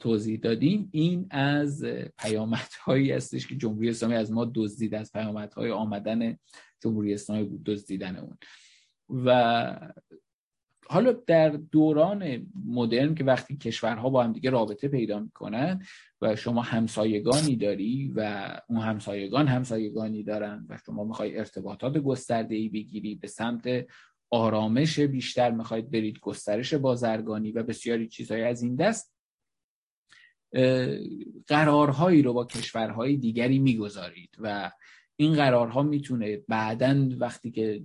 توضیح 0.00 0.38
دادیم 0.38 0.88
این 0.92 1.26
از 1.30 1.84
پیامدهایی 2.18 3.12
هستش 3.12 3.46
که 3.46 3.56
جمهوری 3.56 3.88
اسلامی 3.88 4.14
از 4.14 4.32
ما 4.32 4.52
دزدید 4.54 4.94
از 4.94 5.12
پیامدهای 5.12 5.70
آمدن 5.70 6.38
جمهوری 6.80 7.14
اسلامی 7.14 7.44
بود 7.44 7.64
دزدیدن 7.64 8.16
اون. 8.16 8.38
و 9.24 9.92
حالا 10.90 11.12
در 11.12 11.48
دوران 11.48 12.46
مدرن 12.66 13.14
که 13.14 13.24
وقتی 13.24 13.56
کشورها 13.56 14.10
با 14.10 14.24
هم 14.24 14.32
دیگه 14.32 14.50
رابطه 14.50 14.88
پیدا 14.88 15.20
می‌کنن 15.20 15.82
و 16.20 16.36
شما 16.36 16.62
همسایگانی 16.62 17.56
داری 17.56 18.12
و 18.16 18.50
اون 18.68 18.80
همسایگان 18.80 19.46
همسایگانی 19.46 20.22
دارن 20.22 20.66
و 20.68 20.78
شما 20.86 21.04
می‌خوای 21.04 21.38
ارتباطات 21.38 21.98
گسترده 21.98 22.54
ای 22.54 22.68
بگیری 22.68 23.14
به 23.14 23.28
سمت 23.28 23.86
آرامش 24.30 25.00
بیشتر 25.00 25.50
می‌خواید 25.50 25.90
برید 25.90 26.18
گسترش 26.18 26.74
بازرگانی 26.74 27.52
و 27.52 27.62
بسیاری 27.62 28.08
چیزهای 28.08 28.42
از 28.42 28.62
این 28.62 28.76
دست 28.76 29.14
قرارهایی 31.46 32.22
رو 32.22 32.32
با 32.32 32.44
کشورهای 32.44 33.16
دیگری 33.16 33.58
می‌گذارید 33.58 34.30
و 34.38 34.70
این 35.16 35.34
قرارها 35.34 35.82
می‌تونه 35.82 36.36
بعدا 36.48 37.08
وقتی 37.18 37.50
که 37.50 37.82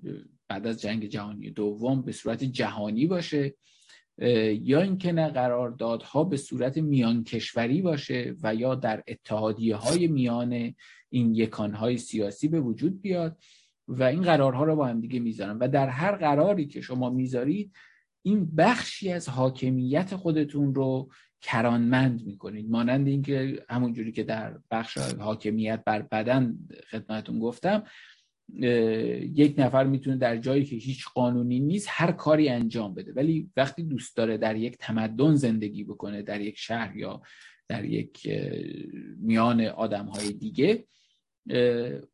بعد 0.47 0.67
از 0.67 0.81
جنگ 0.81 1.05
جهانی 1.05 1.51
دوم 1.51 2.01
به 2.01 2.11
صورت 2.11 2.43
جهانی 2.43 3.07
باشه 3.07 3.55
یا 4.61 4.81
اینکه 4.81 5.11
نه 5.11 5.29
قراردادها 5.29 6.23
به 6.23 6.37
صورت 6.37 6.77
میان 6.77 7.23
کشوری 7.23 7.81
باشه 7.81 8.35
و 8.43 8.55
یا 8.55 8.75
در 8.75 9.03
اتحادیه 9.07 9.75
های 9.75 10.07
میان 10.07 10.75
این 11.09 11.35
یکانهای 11.35 11.97
سیاسی 11.97 12.47
به 12.47 12.59
وجود 12.59 13.01
بیاد. 13.01 13.37
و 13.87 14.03
این 14.03 14.21
قرارها 14.21 14.63
رو 14.63 14.75
با 14.75 14.87
هم 14.87 15.01
دیگه 15.01 15.19
می‌ذارن. 15.19 15.57
و 15.57 15.67
در 15.67 15.89
هر 15.89 16.15
قراری 16.15 16.67
که 16.67 16.81
شما 16.81 17.09
می‌ذارید 17.09 17.71
این 18.25 18.55
بخشی 18.55 19.11
از 19.11 19.29
حاکمیت 19.29 20.15
خودتون 20.15 20.75
رو 20.75 21.09
کرانمند 21.41 22.25
می‌کنید. 22.25 22.69
مانند 22.69 23.07
اینکه 23.07 23.65
همونجوری 23.69 24.11
که 24.11 24.23
در 24.23 24.59
بخش 24.71 24.97
حاکمیت 24.97 25.83
بر 25.85 26.01
بدن 26.01 26.57
خدمتون 26.89 27.39
گفتم 27.39 27.83
یک 29.33 29.55
نفر 29.57 29.83
می‌تونه 29.83 30.17
در 30.17 30.37
جایی 30.37 30.65
که 30.65 30.75
هیچ 30.75 31.05
قانونی 31.15 31.59
نیست 31.59 31.87
هر 31.91 32.11
کاری 32.11 32.49
انجام 32.49 32.93
بده. 32.93 33.13
ولی 33.13 33.51
وقتی 33.57 33.83
دوست 33.83 34.17
داره 34.17 34.37
در 34.37 34.55
یک 34.55 34.77
تمدن 34.77 35.35
زندگی 35.35 35.83
بکنه 35.83 36.21
در 36.21 36.41
یک 36.41 36.57
شهر 36.57 36.97
یا 36.97 37.21
در 37.67 37.85
یک 37.85 38.29
میان 39.19 39.61
آدم 39.61 40.05
های 40.05 40.33
دیگه 40.33 40.85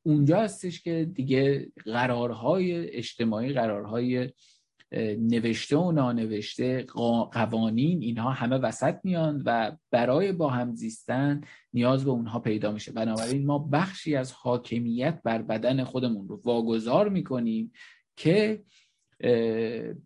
اونجا 0.03 0.41
هستش 0.41 0.81
که 0.81 1.11
دیگه 1.13 1.71
قرارهای 1.85 2.89
اجتماعی 2.89 3.53
قرارهای 3.53 4.29
نوشته 5.17 5.77
و 5.77 5.91
نانوشته 5.91 6.83
قوانین 7.31 8.01
اینها 8.01 8.29
همه 8.29 8.57
وسط 8.57 8.95
میان 9.03 9.43
و 9.45 9.71
برای 9.91 10.31
با 10.31 10.49
هم 10.49 10.75
زیستن 10.75 11.41
نیاز 11.73 12.05
به 12.05 12.11
اونها 12.11 12.39
پیدا 12.39 12.71
میشه. 12.71 12.91
بنابراین 12.91 13.45
ما 13.45 13.59
بخشی 13.59 14.15
از 14.15 14.31
حاکمیت 14.31 15.21
بر 15.23 15.41
بدن 15.41 15.83
خودمون 15.83 16.27
رو 16.27 16.41
واگذار 16.43 17.09
می‌کنیم 17.09 17.71
که 18.17 18.63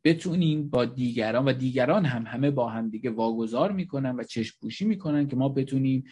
بتونیم 0.03 0.69
با 0.69 0.85
دیگران 0.85 1.45
و 1.45 1.53
دیگران 1.53 2.05
هم 2.05 2.23
همه 2.27 2.51
با 2.51 2.69
همدیگه 2.69 3.09
واگذار 3.09 3.71
می‌کنن 3.71 4.15
و 4.15 4.23
چشم 4.23 4.57
پوشی 4.61 4.85
می‌کنن 4.85 5.27
که 5.27 5.35
ما 5.35 5.49
بتونیم 5.49 6.03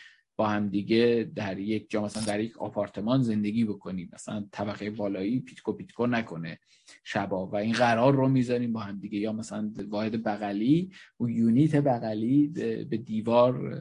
با 0.42 0.48
همدیگه 0.48 1.32
در 1.36 1.60
یک 1.60 1.90
جا 1.90 2.04
مثلا 2.04 2.24
در 2.24 2.40
یک 2.40 2.58
آپارتمان 2.58 3.22
زندگی 3.22 3.66
بکنیم. 3.66 4.10
مثلا 4.14 4.48
طبقه 4.52 4.90
بالایی 4.90 5.40
پیتکو 5.40 5.74
پیتکو 5.74 6.08
نکنه. 6.08 6.60
شبا 7.04 7.48
و 7.48 7.56
این 7.56 7.74
قرار 7.74 8.16
رو 8.16 8.28
می‌ذاریم 8.28 8.74
با 8.74 8.80
همدیگه 8.80 9.18
یا 9.20 9.34
مثلا 9.34 9.72
واحد 9.90 10.24
بغلی 10.24 10.92
و 11.20 11.30
یونیت 11.30 11.76
بغلی 11.76 12.48
به 12.90 12.98
دیوار 12.98 13.78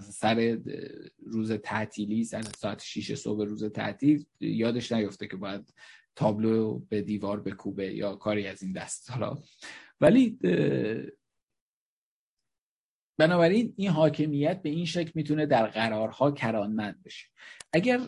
سر 0.00 0.58
روز 1.26 1.52
تعطیلی 1.52 2.24
سر 2.24 2.42
ساعت 2.42 2.82
6 2.82 3.14
صبح 3.14 3.44
روز 3.44 3.64
تعطیل 3.64 4.24
یادش 4.40 4.92
نیفته 4.92 5.26
که 5.26 5.36
باید 5.36 5.74
تابلو 6.16 6.78
به 6.88 7.02
دیوار 7.02 7.40
بکوبه 7.40 7.94
یا 7.94 8.14
کاری 8.14 8.46
از 8.46 8.62
این 8.62 8.72
دست. 8.72 9.10
حالا 9.10 9.38
ولی 10.00 10.38
بنابراین 13.18 13.74
این 13.76 13.88
حاکمیت 13.88 14.62
به 14.62 14.70
این 14.70 14.84
شکل 14.84 15.10
می‌تونه 15.14 15.46
در 15.46 15.66
قرارها 15.66 16.30
کرانمند 16.30 17.02
بشه. 17.04 17.26
اگر 17.72 18.00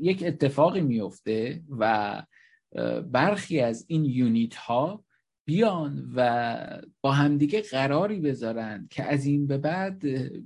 یک 0.00 0.22
اتفاقی 0.26 0.80
میفته 0.80 1.62
و 1.78 2.22
برخی 3.02 3.60
از 3.60 3.84
این 3.88 4.04
یونیت 4.04 4.54
ها 4.54 5.04
بیان 5.48 6.12
و 6.14 6.82
با 7.00 7.12
همدیگه 7.12 7.62
قراری 7.62 8.20
بذارن 8.20 8.88
که 8.90 9.04
از 9.04 9.26
این 9.26 9.46
به 9.46 9.58
بعد 9.58 9.98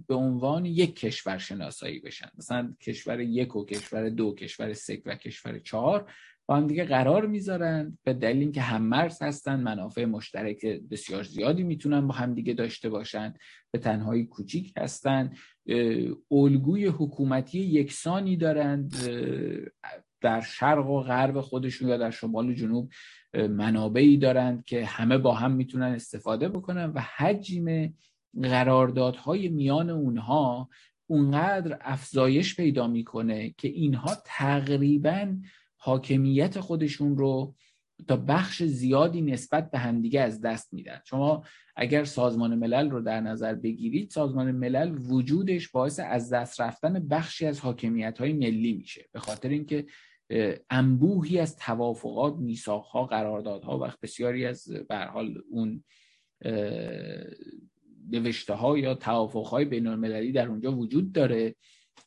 به 0.07 0.15
عنوان 0.15 0.65
یک 0.65 0.97
کشور 0.97 1.39
شناسایی 1.39 2.01
بشن. 2.01 2.29
مثلا 2.39 2.75
کشور 2.81 3.21
یک 3.21 3.57
و 3.57 3.65
کشور 3.65 4.09
دو 4.09 4.35
کشور 4.35 4.73
سه 4.73 5.03
و 5.07 5.15
کشور 5.15 5.59
چهار 5.59 6.13
با 6.47 6.57
هم 6.57 6.67
دیگه 6.67 6.85
قرار 6.85 7.27
می‌ذارن 7.27 7.99
به 8.05 8.15
دلیل 8.15 8.43
اینکه 8.43 8.61
هم 8.61 8.83
مرز 8.83 9.23
هستن 9.23 9.61
منافع 9.61 10.05
مشترک 10.05 10.67
بسیار 10.67 11.23
زیادی 11.23 11.63
می‌تونن 11.63 12.07
با 12.07 12.15
هم 12.15 12.35
دیگه 12.35 12.55
داشته 12.55 12.89
باشن 12.89 13.35
به 13.71 13.79
تنهایی 13.79 14.25
کوچیک 14.25 14.73
هستن 14.77 15.33
الگوی 16.31 16.87
حکومتی 16.87 17.59
یکسانی 17.59 18.37
دارند 18.37 18.95
در 20.21 20.41
شرق 20.41 20.91
و 20.91 21.01
غرب 21.01 21.41
خودشون 21.41 21.89
یا 21.89 21.97
در 21.97 22.11
شمال 22.11 22.49
و 22.49 22.53
جنوب 22.53 22.91
منابعی 23.35 24.17
دارند 24.17 24.65
که 24.65 24.85
همه 24.85 25.19
با 25.19 25.35
هم 25.35 25.53
می‌تونن 25.53 25.87
استفاده 25.87 26.49
بکنن 26.49 26.93
و 26.95 27.01
حجم 27.17 27.93
قراردادهای 28.43 29.49
میان 29.49 29.91
اونها 29.91 30.69
اونقدر 31.07 31.79
افزایش 31.81 32.57
پیدا 32.57 32.87
می‌کنه 32.87 33.55
که 33.59 33.69
اینها 33.69 34.17
تقریبا 34.25 35.37
حاکمیت 35.83 36.61
خودشون 36.61 37.17
رو 37.17 37.55
تا 38.09 38.17
بخش 38.17 38.63
زیادی 38.63 39.23
نسبت 39.23 39.71
به 39.71 39.79
همدیگه 39.79 40.21
از 40.21 40.41
دست 40.41 40.73
میدن. 40.73 41.01
شما 41.05 41.45
اگر 41.77 42.05
سازمان 42.05 42.55
ملل 42.55 42.91
رو 42.91 43.01
در 43.01 43.21
نظر 43.21 43.55
بگیرید 43.55 44.11
سازمان 44.11 44.51
ملل 44.51 44.99
وجودش 44.99 45.69
باعث 45.69 46.01
از 46.05 46.33
دست 46.33 46.61
رفتن 46.61 47.09
بخشی 47.09 47.47
از 47.47 47.61
حاکمیت 47.61 48.19
های 48.19 48.33
ملی 48.33 48.73
میشه. 48.73 49.09
به 49.13 49.19
خاطر 49.19 49.49
اینکه 49.49 49.87
انبوهی 50.71 51.39
از 51.39 51.57
توافقات 51.57 52.37
میساخها 52.37 53.05
قراردادها 53.05 53.79
و 53.79 53.93
بسیاری 54.03 54.47
از 54.47 54.69
حال 54.91 55.43
اون 55.51 55.85
نوشته 58.11 58.55
ها 58.55 58.79
یا 58.79 58.95
توافق 58.95 59.47
های 59.47 59.65
بین 59.65 59.87
المللی 59.87 60.33
در 60.33 60.49
اونجا 60.49 60.73
وجود 60.73 61.13
داره. 61.13 61.55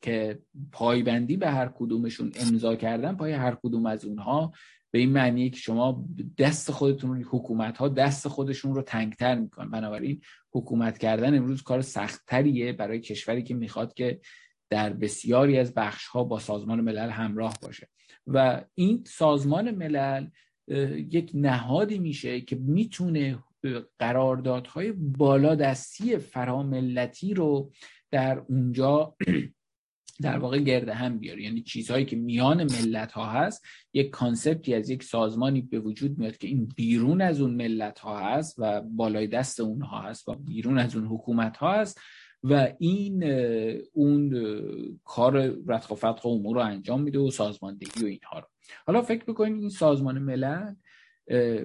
که 0.03 0.39
پایبندی 0.71 1.37
به 1.37 1.49
هر 1.49 1.71
کدومشون 1.75 2.31
امضا 2.35 2.75
کردن 2.75 3.15
پای 3.15 3.31
هر 3.31 3.57
کدوم 3.63 3.85
از 3.85 4.05
اونها 4.05 4.53
به 4.91 4.99
این 4.99 5.09
معنی 5.11 5.49
که 5.49 5.57
شما 5.57 6.05
دست 6.37 6.71
خودتون 6.71 7.23
حکومت 7.23 7.77
ها 7.77 7.87
دست 7.87 8.27
خودشون 8.27 8.75
رو 8.75 8.81
تنگتر 8.81 9.35
می‌کنن. 9.35 9.71
بنابراین 9.71 10.21
حکومت 10.51 10.97
کردن 10.97 11.37
امروز 11.37 11.61
کار 11.61 11.81
سختتریه 11.81 12.73
برای 12.73 12.99
کشوری 12.99 13.43
که 13.43 13.53
می‌خواد 13.53 13.93
که 13.93 14.19
در 14.69 14.93
بسیاری 14.93 15.57
از 15.57 15.73
بخش 15.73 16.07
ها 16.07 16.23
با 16.23 16.39
سازمان 16.39 16.81
ملل 16.81 17.09
همراه 17.09 17.53
باشه. 17.61 17.87
و 18.27 18.63
این 18.75 19.03
سازمان 19.07 19.71
ملل 19.71 20.27
یک 21.11 21.31
نهادی 21.33 21.99
میشه 21.99 22.41
که 22.41 22.55
می‌تونه 22.55 23.43
قراردادهای 23.99 24.91
بالادستی 24.91 26.17
فراملتی 26.17 27.33
رو 27.33 27.71
در 28.11 28.37
اونجا 28.49 29.15
در 30.21 30.37
واقع 30.37 30.59
گرده 30.59 30.93
هم 30.93 31.19
بیاره 31.19 31.43
یعنی 31.43 31.61
چیزهایی 31.61 32.05
که 32.05 32.15
میان 32.15 32.63
ملت 32.63 33.11
ها 33.11 33.25
هست 33.25 33.65
یک 33.93 34.09
کانسپتی 34.09 34.73
از 34.73 34.89
یک 34.89 35.03
سازمانی 35.03 35.61
به 35.61 35.79
وجود 35.79 36.17
میاد 36.17 36.37
که 36.37 36.47
این 36.47 36.69
بیرون 36.75 37.21
از 37.21 37.41
اون 37.41 37.55
ملت 37.55 37.99
ها 37.99 38.19
هست 38.19 38.55
و 38.57 38.81
بالای 38.81 39.27
دست 39.27 39.59
اونها 39.59 40.01
هست 40.01 40.29
و 40.29 40.35
بیرون 40.35 40.77
از 40.77 40.95
اون 40.95 41.05
حکومت 41.05 41.57
ها 41.57 41.73
هست 41.73 41.99
و 42.43 42.73
این 42.79 43.23
اون 43.93 44.33
کار 45.03 45.55
رتق 45.67 45.91
و 45.91 45.95
فتق 45.95 46.25
امور 46.25 46.55
رو 46.55 46.61
انجام 46.61 47.01
میده 47.01 47.19
و 47.19 47.31
سازماندهی 47.31 48.03
و 48.03 48.05
اینها 48.05 48.39
رو. 48.39 48.45
حالا 48.87 49.01
فکر 49.01 49.23
بکنید 49.23 49.59
این 49.59 49.69
سازمان 49.69 50.19
ملل 50.19 50.73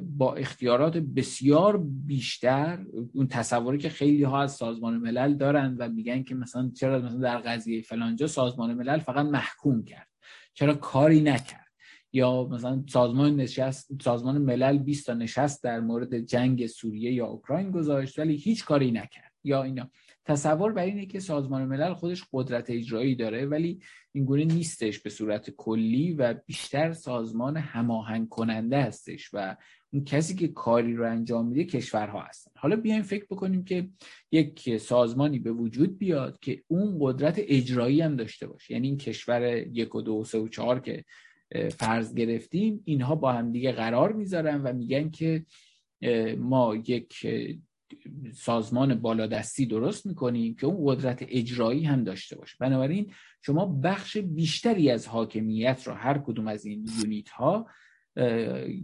با 0.02 0.34
اختیارات 0.34 0.96
بسیار 0.96 1.76
بیشتر 1.82 2.86
اون 3.12 3.28
تصوری 3.28 3.78
که 3.78 3.88
خیلی 3.88 4.22
ها 4.22 4.42
از 4.42 4.52
سازمان 4.52 4.96
ملل 4.96 5.34
دارن 5.34 5.76
و 5.78 5.88
میگن 5.88 6.22
که 6.22 6.34
مثلا 6.34 6.70
چرا 6.76 6.98
مثلا 6.98 7.18
در 7.18 7.38
قضیه 7.38 7.82
فلانجا 7.82 8.26
سازمان 8.26 8.74
ملل 8.74 8.98
فقط 8.98 9.26
محکوم 9.26 9.84
کرد. 9.84 10.08
چرا 10.54 10.74
کاری 10.74 11.20
نکرد؟ 11.20 11.68
یا 12.12 12.44
مثلا 12.44 12.84
سازمان 12.88 13.36
نشست 13.36 14.02
سازمان 14.02 14.38
ملل 14.38 14.78
20 14.78 15.06
تا 15.06 15.14
نشست 15.14 15.64
در 15.64 15.80
مورد 15.80 16.18
جنگ 16.18 16.66
سوریه 16.66 17.12
یا 17.12 17.26
اوکراین 17.26 17.70
گذاشت 17.70 18.18
ولی 18.18 18.36
هیچ 18.36 18.64
کاری 18.64 18.90
نکرد. 18.90 19.32
یا 19.44 19.62
اینا. 19.62 19.90
تصور 20.28 20.72
بر 20.72 20.84
اینه 20.84 21.06
که 21.06 21.20
سازمان 21.20 21.64
ملل 21.64 21.94
خودش 21.94 22.24
قدرت 22.32 22.70
اجرایی 22.70 23.14
داره 23.14 23.46
ولی 23.46 23.80
اینگونه 24.12 24.44
نیستش 24.44 24.98
به 24.98 25.10
صورت 25.10 25.50
کلی 25.50 26.12
و 26.12 26.34
بیشتر 26.46 26.92
سازمان 26.92 27.56
هماهنگ 27.56 28.28
کننده 28.28 28.82
هستش 28.82 29.30
و 29.32 29.56
اون 29.92 30.04
کسی 30.04 30.34
که 30.34 30.48
کاری 30.48 30.94
رو 30.96 31.10
انجام 31.10 31.46
میده 31.48 31.64
کشورها 31.64 32.20
هستن. 32.20 32.50
حالا 32.56 32.76
بیایم 32.76 33.02
فکر 33.02 33.24
بکنیم 33.30 33.64
که 33.64 33.88
یک 34.32 34.76
سازمانی 34.76 35.38
به 35.38 35.52
وجود 35.52 35.98
بیاد 35.98 36.38
که 36.40 36.62
اون 36.66 36.96
قدرت 37.00 37.34
اجرایی 37.38 38.00
هم 38.00 38.16
داشته 38.16 38.46
باشه. 38.46 38.74
یعنی 38.74 38.88
این 38.88 38.96
کشور 38.96 39.56
یک 39.56 39.94
و 39.94 40.02
دو 40.02 40.14
و 40.14 40.24
سه 40.24 40.38
و 40.38 40.48
چهار 40.48 40.80
که 40.80 41.04
فرض 41.70 42.14
گرفتیم 42.14 42.82
اینها 42.84 43.14
با 43.14 43.32
هم 43.32 43.52
دیگه 43.52 43.72
قرار 43.72 44.12
می‌ذارن 44.12 44.62
و 44.62 44.72
میگن 44.72 45.10
که 45.10 45.44
ما 46.38 46.76
یک 46.76 47.26
سازمان 48.32 48.94
بالادستی 48.94 49.66
درست 49.66 50.06
می‌کنیم 50.06 50.54
که 50.54 50.66
اون 50.66 50.94
قدرت 50.94 51.24
اجرایی 51.28 51.84
هم 51.84 52.04
داشته 52.04 52.36
باشه. 52.36 52.56
بنابراین 52.60 53.12
شما 53.42 53.66
بخش 53.66 54.16
بیشتری 54.16 54.90
از 54.90 55.08
حاکمیت 55.08 55.82
رو 55.86 55.92
هر 55.92 56.18
کدوم 56.18 56.48
از 56.48 56.64
این 56.64 56.88
یونیت 57.00 57.28
ها 57.28 57.66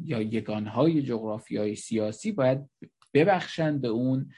یا 0.05 0.21
یگان 0.21 0.67
های 0.67 1.03
جغرافیای 1.03 1.75
سیاسی 1.75 2.33
باید 2.33 2.59
ببخشن 3.15 3.79
به 3.79 3.89
اون 3.89 4.31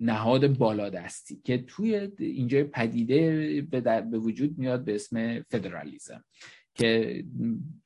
نهاد 0.00 0.58
بالادستی 0.58 1.40
که 1.44 1.58
توی 1.58 2.08
اینجا 2.18 2.64
پدیده 2.64 3.62
به, 3.62 4.18
وجود 4.18 4.58
میاد 4.58 4.84
به 4.84 4.94
اسم 4.94 5.42
فدرالیزم 5.42 6.24
که 6.74 7.24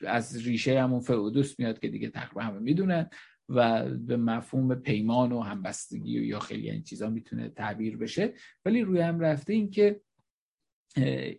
از 0.00 0.46
ریشه 0.46 0.82
همون 0.82 1.00
فئودوس 1.00 1.58
میاد 1.58 1.78
که 1.78 1.88
دیگه 1.88 2.08
تقریبا 2.08 2.42
همه 2.42 2.58
می‌دونن. 2.58 3.10
و 3.48 3.88
به 3.90 4.16
مفهوم 4.16 4.74
پیمان 4.74 5.32
و 5.32 5.40
همبستگی 5.40 6.18
و 6.18 6.24
یا 6.24 6.38
خیلی 6.38 6.70
این 6.70 6.82
چیزا 6.82 7.10
می‌تونه 7.10 7.48
تعبیر 7.48 7.96
بشه. 7.96 8.34
ولی 8.64 8.82
روی 8.82 9.00
هم 9.00 9.20
رفته 9.20 9.52
این 9.52 9.70
که 9.70 10.00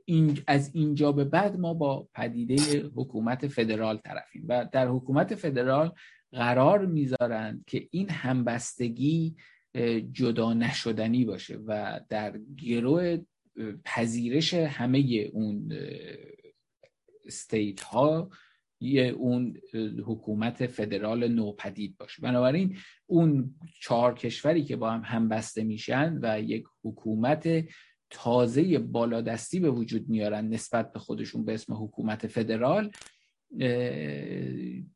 این 0.06 0.40
از 0.48 0.76
اینجا 0.76 1.12
به 1.12 1.24
بعد 1.24 1.60
ما 1.60 1.74
با 1.74 2.10
پدیده 2.14 2.86
حکومت 2.96 3.48
فدرال 3.48 3.98
طرفیم 3.98 4.46
و 4.48 4.70
در 4.72 4.88
حکومت 4.88 5.36
فدرال 5.36 5.92
قرار 6.32 6.86
می‌ذارند 6.86 7.64
که 7.68 7.88
این 7.92 8.10
همبستگی 8.10 9.36
جدا 10.12 10.54
نشدنی 10.54 11.26
باشه 11.26 11.58
و 11.58 12.02
در 12.10 12.40
گروه 12.58 13.18
پذیرش 13.86 14.54
همه 14.54 15.00
اون 15.34 15.74
استیت 17.26 17.82
ها 17.82 18.30
اون 19.18 19.58
حکومت 20.06 20.68
فدرال 20.68 21.28
نوپدید 21.28 21.98
باشه. 21.98 22.22
بنابراین 22.22 22.78
اون 23.06 23.56
چهار 23.82 24.14
کشوری 24.14 24.64
که 24.64 24.76
با 24.76 24.92
هم 24.92 25.02
همبسته 25.06 25.64
میشن 25.64 26.20
و 26.22 26.42
یک 26.42 26.64
حکومت 26.84 27.66
تازه 28.10 28.80
بالادستی 28.80 29.60
به 29.60 29.70
وجود 29.70 30.10
میارن 30.10 30.48
نسبت 30.48 30.94
به 30.94 31.00
خودشون 31.00 31.46
به 31.46 31.54
اسم 31.54 31.74
حکومت 31.74 32.28
فدرال 32.28 32.92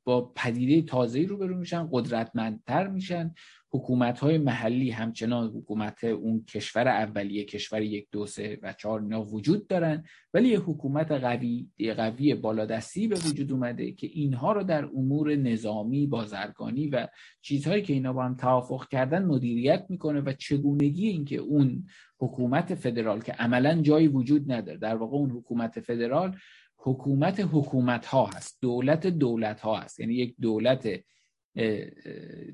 با 0.03 0.31
پدیده 0.35 0.87
تازه‌ای 0.87 1.25
روبرو 1.25 1.57
میشن 1.57 1.89
قدرتمندتر 1.91 2.87
میشن. 2.87 3.33
حکومت 3.71 4.19
های 4.19 4.37
محلی 4.37 4.89
همچنان 4.89 5.47
حکومت 5.49 6.03
اون 6.03 6.45
کشور 6.45 6.87
اولیه 6.87 7.45
کشور 7.45 7.81
یک 7.81 8.07
دو 8.11 8.25
سه 8.25 8.59
و 8.61 8.73
چهار 8.73 9.01
اینا 9.01 9.23
وجود 9.23 9.67
دارن. 9.67 10.03
ولی 10.33 10.49
یه 10.49 10.59
حکومت 10.59 11.11
قوی 11.11 11.67
قوی 11.97 12.35
بالادستی 12.35 13.07
به 13.07 13.15
وجود 13.15 13.51
اومده 13.51 13.91
که 13.91 14.07
اینها 14.07 14.51
رو 14.51 14.63
در 14.63 14.85
امور 14.85 15.35
نظامی 15.35 16.07
بازرگانی 16.07 16.87
و 16.87 17.07
چیزهایی 17.41 17.81
که 17.81 17.93
اینا 17.93 18.13
با 18.13 18.23
هم 18.23 18.35
توافق 18.35 18.87
کردن 18.87 19.25
مدیریت 19.25 19.85
می‌کنه 19.89 20.21
و 20.21 20.33
چگونگی 20.33 21.07
اینکه 21.07 21.37
اون 21.37 21.87
حکومت 22.19 22.75
فدرال 22.75 23.21
که 23.21 23.31
عملا 23.31 23.81
جایی 23.81 24.07
وجود 24.07 24.51
نداره 24.51 24.77
در 24.77 24.95
واقع 24.95 25.17
اون 25.17 25.29
حکومت 25.29 25.79
فدرال 25.79 26.35
حکومت 26.81 27.39
حکومت 27.39 28.05
ها 28.05 28.25
هست 28.25 28.57
دولت 28.61 29.07
دولت 29.07 29.59
ها 29.59 29.79
هست. 29.79 29.99
یعنی 29.99 30.13
یک 30.13 30.35
دولت 30.41 31.03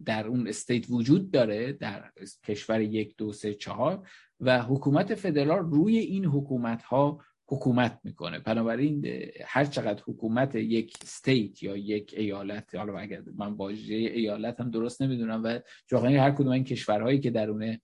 در 0.05 0.27
اون 0.27 0.47
استیت 0.47 0.85
وجود 0.89 1.31
داره 1.31 1.73
در 1.73 2.11
کشور 2.45 2.81
یک 2.81 3.17
دو 3.17 3.31
سه 3.31 3.53
چهار 3.53 4.07
و 4.39 4.61
حکومت 4.61 5.15
فدرال 5.15 5.59
روی 5.59 5.97
این 5.97 6.25
حکومت 6.25 6.83
ها 6.83 7.21
حکومت 7.47 7.99
می‌کنه. 8.03 8.39
بنابراین 8.39 9.05
هر 9.45 9.65
چقدر 9.65 10.03
حکومت 10.07 10.55
یک 10.55 10.97
state 11.01 11.63
یا 11.63 11.77
یک 11.77 12.13
ایالت 12.17 12.75
حالا 12.75 12.97
اگر 12.97 13.21
من 13.35 13.53
واژه 13.53 13.95
ایالت 13.95 14.59
هم 14.59 14.71
درست 14.71 15.01
نمی‌دونم 15.01 15.43
و 15.43 15.59
جاهای 15.87 16.15
هر 16.15 16.31
کدوم 16.31 16.51
این 16.51 16.63
کشورهایی 16.63 17.19
که 17.19 17.29
درون 17.29 17.77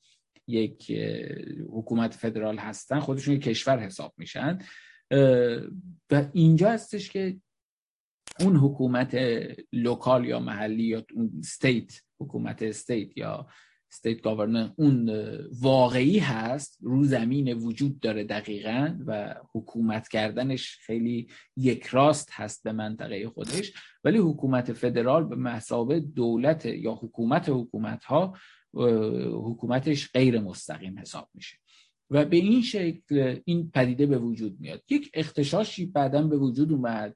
یک 0.48 0.92
حکومت 1.70 2.14
فدرال 2.14 2.58
هستن 2.58 3.00
خودشون 3.00 3.40
کشور 3.40 3.80
حساب 3.80 4.14
میشن. 4.18 4.60
و 6.12 6.30
اینجا 6.34 6.72
هستش 6.72 7.10
که 7.10 7.38
اون 8.40 8.56
حکومت 8.56 9.18
local 9.74 10.26
یا 10.26 10.40
محلی 10.40 10.84
یا 10.84 11.04
اون 11.14 11.32
state 11.40 12.02
حکومت 12.20 12.64
state 12.64 13.18
یا 13.18 13.48
استیت 13.92 14.22
گاورنر 14.22 14.70
اون 14.76 15.10
واقعی 15.62 16.20
هست 16.20 16.78
رو 16.82 17.04
زمین 17.04 17.54
وجود 17.54 18.00
داره 18.00 18.24
دقیقا 18.24 18.98
و 19.06 19.36
حکومت 19.54 20.08
کردنش 20.08 20.78
خیلی 20.82 21.28
یک 21.58 21.86
راست 21.86 22.30
هست 22.32 22.64
به 22.64 22.72
منطقه 22.72 23.30
خودش. 23.30 23.74
ولی 24.04 24.18
حکومت 24.18 24.74
فدرال 24.74 25.24
به 25.24 25.36
مسابه 25.36 26.00
دولت 26.00 26.66
یا 26.66 26.92
حکومت 26.92 27.50
حکومت 27.50 28.04
ها 28.06 28.38
حکومتش 29.34 30.12
غیر 30.12 30.40
مستقیم 30.40 31.00
حساب 31.00 31.30
میشه. 31.34 31.61
و 32.12 32.26
به 32.26 32.38
این 32.38 32.62
شکل 32.62 33.40
این 33.46 33.72
پدیده 33.74 34.06
به 34.06 34.18
وجود 34.18 34.60
میاد. 34.60 34.84
یک 34.90 35.12
اختشاشی 35.14 35.86
بعدا 35.86 36.24
به 36.28 36.38
وجود 36.38 36.72
اومد 36.72 37.16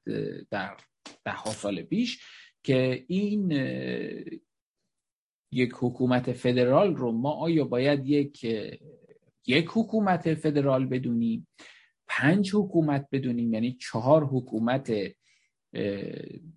در 0.52 0.78
ده 1.26 1.32
ها 1.32 1.52
سال 1.52 1.82
پیش 1.82 2.20
که 2.64 3.06
این 3.08 3.52
یک 5.52 5.72
حکومت 5.80 6.32
فدرال 6.32 6.96
رو 6.96 7.12
ما 7.12 7.32
آیا 7.32 7.66
باید 7.66 8.06
یک 8.06 8.44
یک 9.48 9.66
حکومت 9.70 10.34
فدرال 10.34 10.86
بدونیم 10.86 11.48
پنج 12.08 12.56
حکومت 12.56 13.08
بدونیم 13.12 13.54
یعنی 13.54 13.78
چهار 13.82 14.26
حکومت 14.26 14.94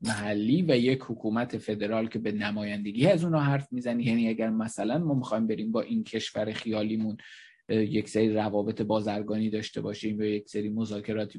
محلی 0.02 0.62
و 0.62 0.76
یک 0.76 1.02
حکومت 1.02 1.58
فدرال 1.58 2.08
که 2.08 2.18
به 2.18 2.32
نمایندگی 2.32 3.06
از 3.06 3.24
اونها 3.24 3.40
حرف 3.40 3.72
می‌زنی؟ 3.72 4.04
یعنی 4.04 4.28
اگر 4.28 4.50
مثلا 4.50 4.98
ما 4.98 5.14
می‌خوایم 5.14 5.46
بریم 5.46 5.72
با 5.72 5.80
این 5.80 6.04
کشور 6.04 6.52
خیالیمون 6.52 7.16
یک 7.68 8.08
سری 8.08 8.34
روابط 8.34 8.82
بازرگانی 8.82 9.50
داشته 9.50 9.80
باشیم 9.80 10.22
یا 10.22 10.28
یک 10.28 10.48
سری 10.48 10.68
مذاکراتی 10.68 11.38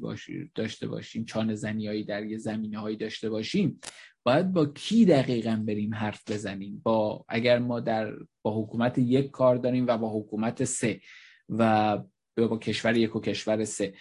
داشته 0.54 0.86
باشیم 0.86 1.24
چان 1.24 1.54
زنیایی 1.54 2.04
در 2.04 2.24
یه 2.24 2.38
زمینه 2.38 2.78
هایی 2.78 2.96
داشته 2.96 3.30
باشیم 3.30 3.80
باید 4.22 4.52
با 4.52 4.66
کی 4.66 5.04
دقیقا 5.04 5.64
بریم 5.66 5.94
حرف 5.94 6.30
بزنیم؟ 6.30 6.80
با 6.84 7.24
اگر 7.28 7.58
ما 7.58 7.80
در 7.80 8.12
با 8.42 8.62
حکومت 8.62 8.98
یک 8.98 9.30
کار 9.30 9.56
داریم 9.56 9.86
و 9.88 9.98
با 9.98 10.20
حکومت 10.20 10.64
سه 10.64 11.00
و 11.48 11.98
با 12.36 12.58
کشور 12.58 12.96
یک 12.96 13.16
و 13.16 13.20
کشور 13.20 13.64
سه. 13.64 13.94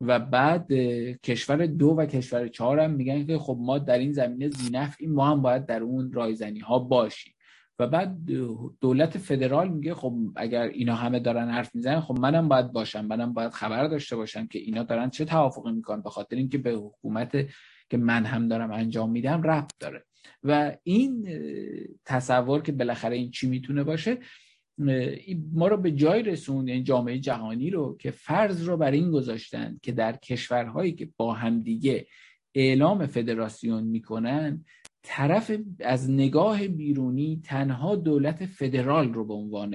و 0.00 0.18
بعد 0.18 0.72
کشور 1.22 1.66
دو 1.66 1.86
و 1.86 2.06
کشور 2.06 2.48
چهار 2.48 2.80
هم 2.80 2.90
میگن 2.90 3.26
که 3.26 3.38
خب 3.38 3.58
ما 3.60 3.78
در 3.78 3.98
این 3.98 4.12
زمینه 4.12 4.50
این 4.98 5.12
ما 5.12 5.30
هم 5.30 5.42
باید 5.42 5.66
در 5.66 5.82
اون 5.82 6.12
رایزنی 6.12 6.58
ها 6.58 6.78
باشیم. 6.78 7.34
و 7.82 7.86
بعد 7.86 8.18
دولت 8.80 9.18
فدرال 9.18 9.68
میگه 9.68 9.94
خب 9.94 10.14
اگر 10.36 10.62
اینا 10.62 10.94
همه 10.94 11.20
دارن 11.20 11.48
حرف 11.48 11.74
می‌زنن 11.74 12.00
خب 12.00 12.18
منم 12.18 12.48
باید 12.48 12.72
باشم 12.72 13.04
منم 13.04 13.32
باید 13.32 13.50
خبر 13.50 13.88
داشته 13.88 14.16
باشم 14.16 14.46
که 14.46 14.58
اینا 14.58 14.82
دارن 14.82 15.10
چه 15.10 15.24
توافقی 15.24 15.72
می‌کنن. 15.72 16.02
به 16.02 16.10
خاطر 16.10 16.36
اینکه 16.36 16.58
به 16.58 16.72
حکومت 16.72 17.46
که 17.90 17.96
من 17.96 18.24
هم 18.24 18.48
دارم 18.48 18.72
انجام 18.72 19.10
میدم 19.10 19.42
ربط 19.42 19.70
داره. 19.80 20.04
و 20.42 20.76
این 20.82 21.28
تصور 22.04 22.62
که 22.62 22.72
بالاخره 22.72 23.16
این 23.16 23.30
چی 23.30 23.48
می‌تونه 23.48 23.84
باشه 23.84 24.18
ما 25.52 25.68
رو 25.68 25.76
به 25.76 25.90
جای 25.90 26.22
رسوند 26.22 26.68
یعنی 26.68 26.82
جامعه 26.82 27.18
جهانی 27.18 27.70
رو 27.70 27.96
که 28.00 28.10
فرض 28.10 28.68
رو 28.68 28.76
بر 28.76 28.90
این 28.90 29.10
گذاشتن 29.10 29.78
که 29.82 29.92
در 29.92 30.16
کشورهایی 30.16 30.92
که 30.92 31.08
با 31.16 31.32
همدیگه 31.32 32.06
اعلام 32.54 33.06
فدراسیون 33.06 33.82
می‌کنن 33.82 34.64
طرف 35.02 35.52
از 35.80 36.10
نگاه 36.10 36.68
بیرونی 36.68 37.40
تنها 37.44 37.96
دولت 37.96 38.46
فدرال 38.46 39.14
رو 39.14 39.24
به 39.24 39.34
عنوان 39.34 39.74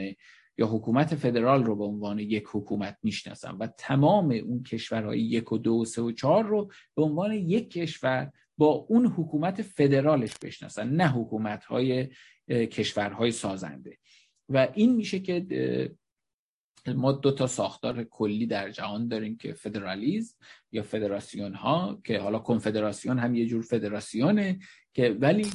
یا 0.58 0.68
حکومت 0.68 1.16
فدرال 1.16 1.64
رو 1.64 1.76
به 1.76 1.84
عنوان 1.84 2.20
یک 2.20 2.44
حکومت 2.52 2.98
می‌شناسن 3.04 3.52
و 3.52 3.68
تمام 3.78 4.32
اون 4.32 4.64
کشورهای 4.64 5.22
یک 5.22 5.52
و 5.52 5.58
دو 5.58 5.74
و 5.74 5.86
سه 5.86 6.02
و 6.02 6.12
چهار 6.12 6.46
رو 6.46 6.72
به 6.96 7.04
عنوان 7.04 7.32
یک 7.32 7.72
کشور 7.72 8.32
با 8.58 8.68
اون 8.68 9.06
حکومت 9.06 9.62
فدرالش 9.62 10.34
بشناسن 10.44 10.90
نه 10.90 11.08
حکومت 11.08 11.66
های 11.66 12.08
کشورهای 12.50 13.32
سازنده. 13.32 13.98
و 14.50 14.68
این 14.74 14.96
میشه 14.96 15.20
که 15.20 15.46
ما 16.94 17.12
دو 17.12 17.32
تا 17.32 17.48
ساختار 17.48 18.04
کلی 18.04 18.46
در 18.46 18.72
جهان 18.72 19.08
داریم 19.08 19.38
که 19.38 19.54
فدرالیزم 19.54 20.36
یا 20.72 20.84
فدراسیون 20.84 21.54
ها 21.54 22.02
که 22.04 22.20
حالا 22.20 22.40
کنفدراسیون 22.40 23.20
هم 23.20 23.36
یه 23.36 23.46
جور 23.46 23.62
فدراسیونه 23.62 24.60
که 24.94 25.18
ولی 25.20 25.46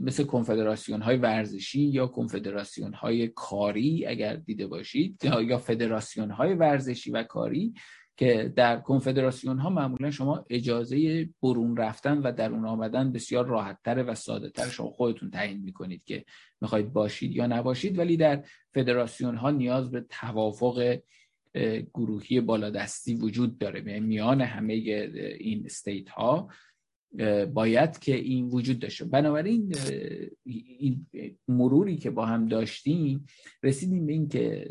مثل 0.00 0.24
کنفدراسیون 0.24 1.02
های 1.02 1.16
ورزشی 1.16 1.80
یا 1.80 2.06
کنفدراسیون 2.06 2.94
های 2.94 3.28
کاری 3.28 4.06
اگر 4.06 4.36
دیده 4.36 4.66
باشید 4.66 5.24
یا 5.24 5.58
فدراسیون 5.58 6.30
های 6.30 6.54
ورزشی 6.54 7.10
و 7.10 7.22
کاری 7.22 7.74
که 8.16 8.52
در 8.56 8.80
کنفدراسیون 8.80 9.58
ها 9.58 9.70
معمولا 9.70 10.10
شما 10.10 10.46
اجازه 10.50 11.28
برون 11.42 11.76
رفتن 11.76 12.18
و 12.18 12.32
در 12.32 12.50
اون 12.50 12.66
آمدن 12.66 13.12
بسیار 13.12 13.46
راحتتر 13.46 14.04
و 14.08 14.14
ساده 14.14 14.50
تر 14.50 14.68
شما 14.68 14.90
خودتون 14.90 15.30
تعیین 15.30 15.60
می‌کنید 15.62 16.04
که 16.04 16.24
می‌خواید 16.60 16.92
باشید 16.92 17.36
یا 17.36 17.46
نباشید 17.46 17.98
ولی 17.98 18.16
در 18.16 18.44
فدراسیون 18.74 19.36
ها 19.36 19.50
نیاز 19.50 19.90
به 19.90 20.04
توافق 20.08 20.98
گروهی 21.94 22.40
بالادستی 22.40 23.14
وجود 23.14 23.58
داره. 23.58 23.84
یعنی 23.86 24.00
میان 24.00 24.40
همه 24.40 24.74
این 24.74 25.62
استیت 25.64 26.08
ها 26.08 26.48
باید 27.52 27.98
که 27.98 28.14
این 28.14 28.48
وجود 28.48 28.78
داشته 28.78 29.04
بنابراین 29.04 29.74
این 30.44 31.06
مروری 31.48 31.96
که 31.96 32.10
با 32.10 32.26
هم 32.26 32.48
داشتیم 32.48 33.26
رسیدیم 33.62 34.06
به 34.06 34.12
این 34.12 34.28
که 34.28 34.68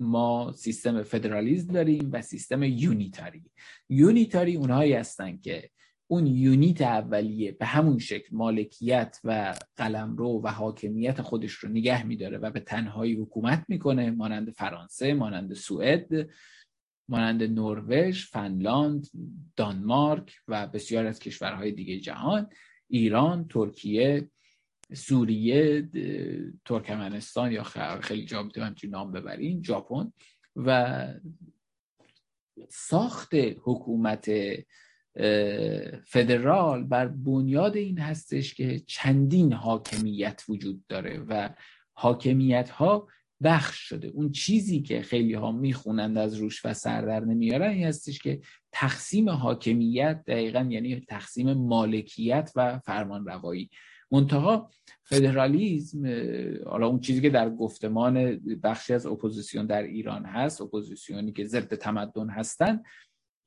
ما 0.00 0.52
سیستم 0.52 1.02
فدرالیزم 1.02 1.72
داریم 1.72 2.10
و 2.12 2.22
سیستم 2.22 2.62
unitary. 2.62 3.42
unitary 3.88 4.56
اونهایی 4.56 4.92
هستن 4.92 5.36
که 5.36 5.70
اون 6.06 6.26
unit 6.26 6.82
اولیه 6.82 7.52
به 7.52 7.66
همون 7.66 7.98
شکل 7.98 8.36
مالکیت 8.36 9.20
و 9.24 9.54
قلمرو 9.76 10.40
و 10.44 10.48
حاکمیت 10.48 11.22
خودش 11.22 11.52
رو 11.52 11.68
نگه 11.68 12.06
میداره 12.06 12.38
و 12.38 12.50
به 12.50 12.60
تنهایی 12.60 13.14
حکومت 13.14 13.64
می‌کنه. 13.68 14.10
مانند 14.10 14.50
فرانسه 14.50 15.14
مانند 15.14 15.54
سوئد 15.54 16.08
مانند 17.08 17.42
نروژ، 17.42 18.26
فنلاند، 18.26 19.06
دانمارک 19.56 20.36
و 20.48 20.66
بسیار 20.66 21.06
از 21.06 21.18
کشورهای 21.18 21.72
دیگه 21.72 22.00
جهان 22.00 22.48
ایران، 22.88 23.48
ترکیه، 23.48 24.30
سوریه، 24.92 25.88
ترکمنستان 26.64 27.52
یا 27.52 27.62
خیلی 28.00 28.24
جا 28.24 28.42
می‌تونم 28.42 28.74
نام 28.88 29.12
ببرین 29.12 29.62
ژاپن. 29.62 30.12
و 30.56 31.08
ساخت 32.68 33.34
حکومت 33.34 34.30
فدرال 36.06 36.84
بر 36.84 37.08
بنیاد 37.08 37.76
این 37.76 37.98
هستش 37.98 38.54
که 38.54 38.78
چندین 38.86 39.52
حاکمیت 39.52 40.42
وجود 40.48 40.86
داره 40.88 41.18
و 41.18 41.48
حاکمیت 41.92 42.70
ها 42.70 43.08
بخش 43.42 43.78
شده. 43.78 44.08
اون 44.08 44.32
چیزی 44.32 44.82
که 44.82 45.02
خیلی 45.02 45.34
ها 45.34 45.52
می‌خونند 45.52 46.18
از 46.18 46.34
روش 46.34 46.64
و 46.64 46.74
سردر 46.74 47.20
نمیارن 47.20 47.70
این 47.70 47.86
هستش 47.86 48.18
که 48.18 48.40
تقسیم 48.72 49.30
حاکمیت 49.30 50.22
دقیقا 50.26 50.68
یعنی 50.70 51.00
تقسیم 51.00 51.52
مالکیت 51.52 52.52
و 52.56 52.78
فرمان 52.78 53.26
روایی 53.26 53.70
منتها 54.10 54.70
فدرالیزم 55.02 56.06
حالا 56.66 56.86
اون 56.86 57.00
چیزی 57.00 57.20
که 57.20 57.30
در 57.30 57.50
گفتمان 57.50 58.36
بخشی 58.62 58.94
از 58.94 59.06
اپوزیسیون 59.06 59.66
در 59.66 59.82
ایران 59.82 60.24
هست 60.24 60.60
اپوزیسیونی 60.60 61.32
که 61.32 61.44
ضد 61.44 61.74
تمدن 61.74 62.28
هستن 62.30 62.82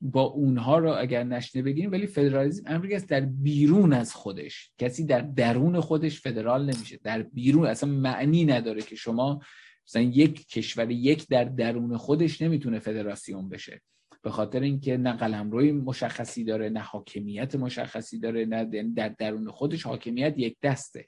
با 0.02 0.22
اونها 0.22 0.78
رو 0.78 0.96
اگر 0.98 1.24
نشنیده 1.24 1.62
بگیریم 1.62 1.92
ولی 1.92 2.08
فدرالیسم 2.08 2.64
امری 2.66 2.96
است 2.96 3.10
در 3.10 3.22
بیرون 3.22 3.94
از 3.94 4.14
خودش. 4.14 4.72
کسی 4.78 5.06
در 5.06 5.22
درون 5.22 5.80
خودش 5.80 6.22
فدرال 6.22 6.64
نمیشه. 6.64 7.00
در 7.04 7.22
بیرون 7.22 7.66
اصلا 7.66 7.90
معنی 7.90 8.46
نداره 8.46 8.82
که 8.82 8.96
شما 8.96 9.42
مثلا 9.88 10.02
یک 10.02 10.48
کشور 10.48 10.92
یک 10.92 11.28
در 11.28 11.44
درون 11.44 11.98
خودش 11.98 12.42
نمی‌تونه 12.42 12.80
فدراسیون 12.80 13.50
بشه. 13.50 13.82
به 14.28 14.32
خاطر 14.32 14.60
اینکه 14.60 14.98
نه 14.98 15.14
قلمروی 15.14 15.72
مشخصی 15.72 16.44
داره 16.44 16.70
نه 16.70 16.80
حاکمیت 16.80 17.56
مشخصی 17.56 18.20
داره 18.20 18.46
نه 18.46 18.84
در 18.84 19.10
درون 19.10 19.52
خودش 19.52 19.84
حاکمیت 19.84 20.34
یک 20.38 20.58
دسته. 20.64 21.08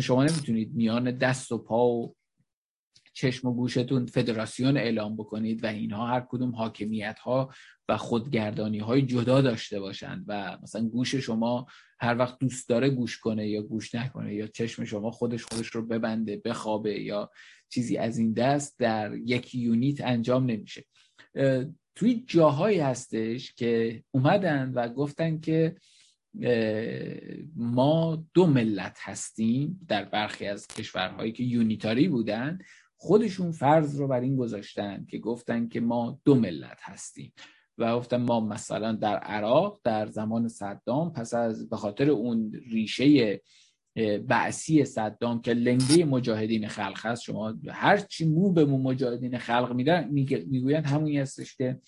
شما 0.00 0.24
نمی‌تونید 0.24 0.74
میان 0.74 1.10
دست 1.10 1.52
و 1.52 1.58
پا 1.58 1.88
و 1.88 2.16
چشم 3.12 3.48
و 3.48 3.54
گوشتون 3.54 4.06
فدراسیون 4.06 4.76
اعلام 4.76 5.16
بکنید 5.16 5.64
و 5.64 5.66
اینها 5.66 6.06
هر 6.06 6.26
کدوم 6.28 6.54
حاکمیت 6.54 7.18
ها 7.18 7.50
و 7.88 7.96
خودگردانی 7.96 8.78
های 8.78 9.02
جدا 9.02 9.40
داشته 9.40 9.80
باشند 9.80 10.24
و 10.28 10.58
مثلا 10.62 10.88
گوش 10.88 11.14
شما 11.14 11.66
هر 12.00 12.18
وقت 12.18 12.38
دوست 12.38 12.68
داره 12.68 12.90
گوش 12.90 13.18
کنه 13.18 13.48
یا 13.48 13.62
گوش 13.62 13.94
نکنه 13.94 14.34
یا 14.34 14.46
چشم 14.46 14.84
شما 14.84 15.10
خودش 15.10 15.44
خودش 15.44 15.66
رو 15.66 15.86
ببنده 15.86 16.42
بخوابه 16.44 17.00
یا 17.00 17.30
چیزی 17.68 17.96
از 17.96 18.18
این 18.18 18.32
دست 18.32 18.78
در 18.78 19.14
یک 19.14 19.54
یونیت 19.54 20.00
انجام 20.00 20.46
نمیشه. 20.46 20.84
توی 21.96 22.24
جاهایی 22.26 22.78
هستش 22.78 23.54
که 23.54 24.02
اومدن 24.10 24.72
و 24.74 24.88
گفتن 24.88 25.40
که 25.40 25.76
ما 27.56 28.24
دو 28.34 28.46
ملت 28.46 28.98
هستیم 29.00 29.80
در 29.88 30.04
برخی 30.04 30.46
از 30.46 30.66
کشورهایی 30.66 31.32
که 31.32 31.42
یونیتاری 31.42 32.08
بودن 32.08 32.58
خودشون 32.96 33.52
فرض 33.52 34.00
رو 34.00 34.08
بر 34.08 34.20
این 34.20 34.36
گذاشتن 34.36 35.06
که 35.10 35.18
گفتن 35.18 35.68
که 35.68 35.80
ما 35.80 36.20
دو 36.24 36.34
ملت 36.34 36.78
هستیم. 36.82 37.32
و 37.78 37.96
گفتن 37.96 38.16
ما 38.16 38.40
مثلا 38.40 38.92
در 38.92 39.16
عراق 39.16 39.80
در 39.84 40.06
زمان 40.06 40.48
صدام 40.48 41.12
پس 41.12 41.34
از 41.34 41.68
به 41.68 41.76
خاطر 41.76 42.10
اون 42.10 42.52
ریشه 42.70 43.40
بعثی 44.28 44.84
صدام 44.84 45.42
که 45.42 45.52
لنگه 45.52 46.04
مجاهدین 46.04 46.68
خلق 46.68 47.06
هست 47.06 47.22
شما 47.22 47.54
هر 47.68 47.96
چی 47.96 48.28
مو 48.28 48.52
به 48.52 48.64
مو 48.64 48.82
مجاهدین 48.82 49.38
خلق 49.38 49.72
میدن 49.72 50.08
می‌گویند 50.10 50.86
همونی 50.86 51.18
هستش 51.18 51.56
که 51.56 51.80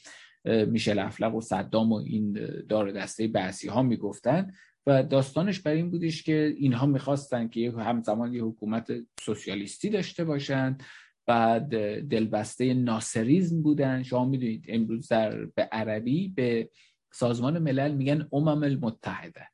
میشل 0.45 0.99
افلق 0.99 1.35
و 1.35 1.41
صدام 1.41 1.93
و 1.93 1.97
این 1.97 2.39
دار 2.69 2.91
دسته 2.91 3.29
بعثی 3.29 3.69
ها 3.69 3.83
می‌گفتن. 3.83 4.53
و 4.87 5.03
داستانش 5.03 5.61
بر 5.61 5.73
این 5.73 5.91
بودش 5.91 6.23
که 6.23 6.55
اینها 6.57 6.87
می‌خواستن 6.87 7.49
که 7.49 7.73
همزمان 7.79 8.35
یه 8.35 8.43
حکومت 8.43 8.93
سوسیالیستی 9.21 9.91
داشته 9.91 10.25
باشند 10.25 10.83
بعد 11.27 11.69
دلبسته 12.09 12.75
ناصریزم 12.75 13.63
بودن. 13.63 14.03
شما 14.03 14.25
می‌دونید 14.25 14.65
امروز 14.69 15.09
در 15.09 15.45
به 15.45 15.63
عربی 15.63 16.29
به 16.29 16.71
سازمان 17.13 17.59
ملل 17.59 17.95
میگن 17.95 18.29
امم 18.33 18.63
المتحده. 18.63 19.49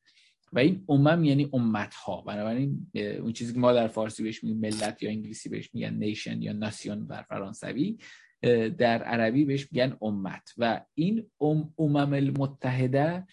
و 0.55 0.59
این 0.59 0.85
امم 0.89 1.25
یعنی 1.25 1.51
امت 1.53 1.95
ها 1.95 2.21
بنابراین 2.21 2.87
اون 2.95 3.33
چیزی 3.33 3.53
که 3.53 3.59
ما 3.59 3.73
در 3.73 3.89
فارسی 3.89 4.23
بهش 4.23 4.45
میگیم 4.45 4.61
ملت 4.61 5.03
یا 5.03 5.11
انگلیسی 5.11 5.49
بهش 5.49 5.71
میگن 5.75 5.95
نیشن 5.95 6.43
یا 6.43 6.53
ناسیون 6.53 7.07
بر 7.07 7.23
فرانسوی 7.23 7.99
در 8.79 9.03
عربی 9.03 9.45
بهش 9.45 9.69
میگن 9.73 9.97
امت. 10.03 10.55
و 10.59 10.81
این 10.95 11.31
ام 11.41 11.75
امم 11.79 12.13
المتحده 12.13 13.27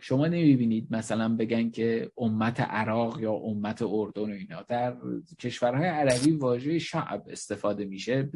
شما 0.00 0.26
نمی‌بینید 0.26 0.86
مثلا 0.90 1.36
بگن 1.36 1.70
که 1.70 2.10
امت 2.18 2.60
عراق 2.60 3.20
یا 3.20 3.32
امت 3.32 3.82
اردن 3.82 4.22
و 4.22 4.34
اینا. 4.34 4.62
در 4.62 4.96
کشورهای 5.40 5.88
عربی 5.88 6.30
واژه 6.30 6.78
شعب 6.78 7.24
استفاده 7.30 7.84
میشه 7.84 8.30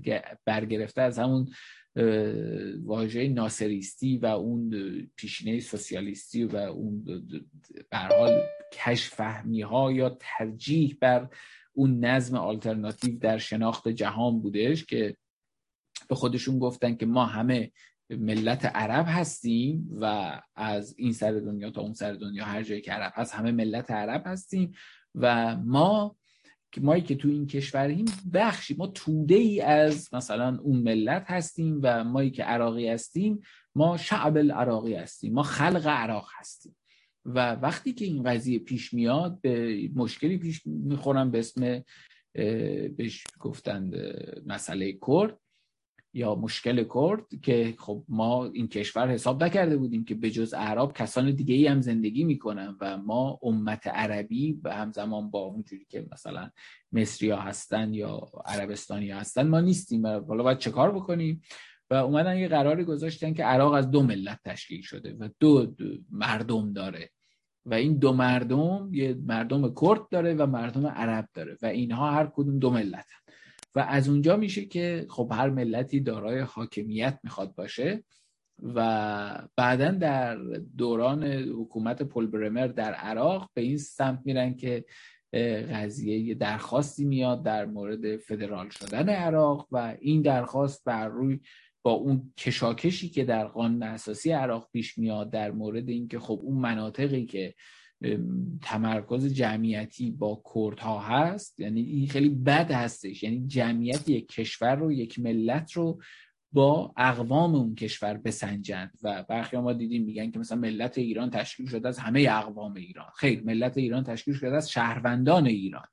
برگرفته 0.45 1.03
از 1.03 1.19
همون 1.19 1.49
واژه 2.85 3.29
ناصریستی 3.29 4.19
و 4.19 4.27
اون 4.27 4.71
پیشینه 5.17 5.61
سوسیالیستی 5.61 6.45
و 6.45 6.57
اون 6.57 7.05
حال 7.93 8.43
کشف 8.73 9.15
فهمی 9.15 9.61
ها 9.63 9.93
یا 9.93 10.17
ترجیح 10.21 10.97
بر 11.01 11.29
اون 11.73 12.05
نظم 12.05 12.37
آلترناتیو 12.37 13.19
در 13.19 13.39
شناخت 13.39 13.89
جهان 13.89 14.41
بودش 14.41 14.85
که 14.85 15.17
به 16.09 16.15
خودشون 16.15 16.59
گفتن 16.59 16.95
که 16.95 17.07
ما 17.07 17.25
همه 17.25 17.73
ملت 18.11 18.65
عرب 18.65 19.07
هستیم 19.09 19.89
و 20.01 20.35
از 20.57 20.95
این 20.99 21.13
سر 21.13 21.33
دنیا 21.33 21.71
تا 21.71 21.81
اون 21.81 21.95
سر 21.95 22.13
دنیا 22.13 22.45
هر 22.45 22.63
جایی 22.63 22.81
که 22.81 22.93
عرب 22.93 23.13
هست 23.17 23.35
همه 23.35 23.53
ملت 23.53 23.91
عرب 23.91 24.23
هستیم 24.27 24.73
و 25.15 25.57
ما 25.57 26.17
مایی 26.79 27.03
که 27.03 27.15
تو 27.15 27.29
این 27.29 27.47
کشوریم 27.47 28.05
بخشی 28.33 28.75
ما 28.75 28.87
توده 28.87 29.35
ای 29.35 29.61
از 29.61 30.15
مثلا 30.15 30.59
اون 30.63 30.83
ملت 30.83 31.25
هستیم 31.27 31.81
و 31.83 32.05
مایی 32.05 32.31
که 32.31 32.45
عراقی 32.45 32.89
هستیم 32.89 33.41
ما 33.75 33.97
شعب 33.97 34.37
العراقی 34.37 34.95
هستیم 34.95 35.33
ما 35.33 35.43
خلق 35.43 35.87
عراق 35.87 36.29
هستیم. 36.39 36.77
و 37.25 37.55
وقتی 37.55 37.93
که 37.93 38.05
این 38.05 38.23
قضیه 38.23 38.59
پیش 38.59 38.95
میاد 38.95 39.41
به 39.41 39.89
مشکلی 39.95 40.39
پیش 40.39 40.63
می‌خورم 40.67 41.31
به 41.31 41.39
اسم 41.39 41.85
بهش 42.97 43.25
گفتند 43.41 43.95
مسئله 44.47 44.99
کرد. 45.07 45.39
یا 46.13 46.35
مشکل 46.35 46.85
کرد 46.95 47.41
که 47.43 47.75
خب 47.79 48.05
ما 48.09 48.45
این 48.45 48.69
کشور 48.69 49.09
حساب 49.09 49.45
نکرده 49.45 49.77
بودیم 49.77 50.05
که 50.05 50.15
به 50.15 50.31
جز 50.31 50.55
عرب 50.55 50.93
کسان 50.93 51.31
دیگه 51.31 51.55
ای 51.55 51.67
هم 51.67 51.81
زندگی 51.81 52.25
می‌کنن 52.25 52.77
و 52.81 52.97
ما 52.97 53.39
امت 53.43 53.87
عربی 53.87 54.53
به 54.53 54.75
همزمان 54.75 55.31
با 55.31 55.39
اونجوری 55.39 55.87
که 55.89 56.07
مثلا 56.13 56.51
مصری 56.93 57.31
ها 57.31 57.41
هستن 57.41 57.95
یا 57.95 58.29
عربستانی 58.47 59.11
هستن 59.11 59.49
ما 59.49 59.61
نیستیم 59.61 60.07
حالا 60.07 60.43
باید 60.43 60.59
چه 60.59 60.71
کار 60.71 60.93
بکنیم؟ 60.93 61.43
و 61.91 61.95
اومدن 61.95 62.39
یه 62.39 62.49
قراری 62.49 62.85
گذاشتن 62.85 63.35
که 63.35 63.45
عراق 63.45 63.73
از 63.73 63.91
دو 63.91 64.03
ملت 64.03 64.41
تشکیل 64.45 64.83
شده 64.83 65.17
و 65.21 65.29
دو, 65.41 65.67
دو 65.67 65.85
مردم 66.11 66.73
داره. 66.73 67.11
و 67.67 67.75
این 67.75 67.99
دو 67.99 68.13
مردم 68.13 68.91
یه 68.93 69.15
مردم 69.15 69.75
کرد 69.75 70.09
داره 70.09 70.35
و 70.35 70.47
مردم 70.47 70.87
عرب 70.87 71.29
داره 71.35 71.57
و 71.63 71.67
اینها 71.67 72.11
هر 72.11 72.27
کدوم 72.35 72.59
دو 72.59 72.71
ملت 72.71 73.07
و 73.75 73.81
از 73.89 74.09
اونجا 74.09 74.37
میشه 74.37 74.65
که 74.65 75.07
خب 75.11 75.33
هر 75.33 75.51
ملتی 75.51 76.01
دارای 76.01 76.41
حاکمیت 76.41 77.19
می‌خواد 77.25 77.55
باشه 77.55 78.05
و 78.63 79.49
بعدا 79.57 79.91
در 79.91 80.37
دوران 80.77 81.25
حکومت 81.33 82.03
پل 82.03 82.27
برمر 82.27 82.67
در 82.67 82.95
عراق 82.95 83.51
به 83.55 83.63
این 83.63 83.79
سمت 83.79 84.21
میرن 84.25 84.55
که 84.55 84.85
قضیه 85.73 86.35
درخواستی 86.35 87.05
میاد 87.05 87.45
در 87.45 87.67
مورد 87.67 88.17
فدرال 88.17 88.69
شدن 88.69 89.09
عراق 89.09 89.69
و 89.73 89.97
این 90.01 90.23
درخواست 90.23 90.85
بر 90.85 91.09
روی 91.09 91.41
با 91.83 91.93
اون 91.93 92.33
کشاکشی 92.39 93.09
که 93.09 93.25
در 93.25 93.47
قانون 93.47 93.83
اساسی 93.83 94.31
عراق 94.31 94.69
پیش 94.73 94.99
میاد 94.99 95.31
در 95.31 95.51
مورد 95.51 95.89
اینکه 95.89 96.19
خب 96.19 96.41
اون 96.43 96.61
مناطقی 96.61 97.27
که 97.27 97.55
تمرکز 98.63 99.35
جمعیتی 99.35 100.11
با 100.11 100.43
کردها 100.55 101.01
هست. 101.01 101.61
یعنی 101.61 101.81
این 101.81 102.09
خیلی 102.09 102.29
بد 102.29 102.71
هستش. 102.71 103.23
یعنی 103.23 103.47
جمعیت 103.47 104.09
یک 104.09 104.29
کشور 104.29 104.75
رو 104.75 104.93
یک 104.93 105.19
ملت 105.19 105.73
رو 105.73 106.03
با 106.53 106.93
اقوام 106.97 107.55
اون 107.55 107.75
کشور 107.75 108.15
بسنجند 108.15 108.91
و 109.03 109.25
برخی 109.29 109.57
ما 109.57 109.73
دیدیم 109.73 110.05
میگن 110.05 110.31
که 110.31 110.39
مثلا 110.39 110.59
ملت 110.59 110.99
ایران 110.99 111.31
تشکیل 111.31 111.67
شده 111.67 111.89
از 111.89 111.99
همه 111.99 112.27
اقوام 112.31 112.75
ایران. 112.75 113.07
خیر 113.17 113.43
ملت 113.45 113.79
ایران 113.79 114.05
تشکیل 114.05 114.35
شده 114.35 114.57
از 114.57 114.71
شهروندان 114.71 115.47
ایران. 115.47 115.87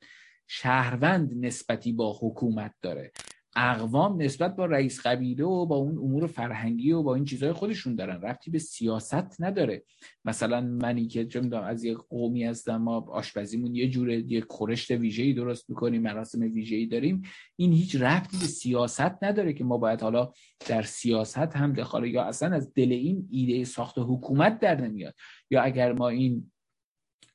شهروند 0.47 1.45
نسبتی 1.45 1.91
با 1.91 2.17
حکومت 2.21 2.73
داره. 2.81 3.11
اقوام 3.59 4.21
نسبت 4.21 4.55
با 4.55 4.65
رئیس 4.65 5.07
قبیله 5.07 5.43
و 5.43 5.65
با 5.65 5.75
اون 5.75 5.97
امور 5.97 6.27
فرهنگی 6.27 6.91
و 6.91 7.03
با 7.03 7.15
این 7.15 7.25
چیزهای 7.25 7.53
خودشون 7.53 7.95
دارن. 7.95 8.21
رفتی 8.21 8.51
به 8.51 8.59
سیاست 8.59 9.41
نداره. 9.41 9.83
مثلا 10.25 10.61
منی 10.61 11.07
که 11.07 11.25
چه 11.25 11.55
از 11.55 11.83
یک 11.83 11.97
قومی 11.97 12.43
هستم 12.43 12.77
ما 12.77 12.99
آشپزیمون 12.99 13.75
یه 13.75 13.89
جوره 13.89 14.17
یک 14.17 14.45
خورشت 14.49 14.91
ویژه‌ای 14.91 15.33
درست 15.33 15.69
می‌کنیم 15.69 16.01
مراسم 16.01 16.41
ویژه‌ای 16.41 16.85
داریم. 16.85 17.21
این 17.55 17.73
هیچ 17.73 17.95
رفتی 17.95 18.37
به 18.37 18.45
سیاست 18.45 19.23
نداره 19.23 19.53
که 19.53 19.63
ما 19.63 19.77
باید 19.77 20.01
حالا 20.01 20.31
در 20.67 20.81
سیاست 20.81 21.37
هم 21.37 21.73
دخال 21.73 22.07
یا 22.07 22.23
اصلا 22.23 22.55
از 22.55 22.73
دل 22.73 22.91
این 22.91 23.27
ایده 23.31 23.63
ساخت 23.63 23.95
حکومت 23.97 24.59
در 24.59 24.81
نمیاد. 24.81 25.13
یا 25.49 25.61
اگر 25.61 25.93
ما 25.93 26.09
این 26.09 26.51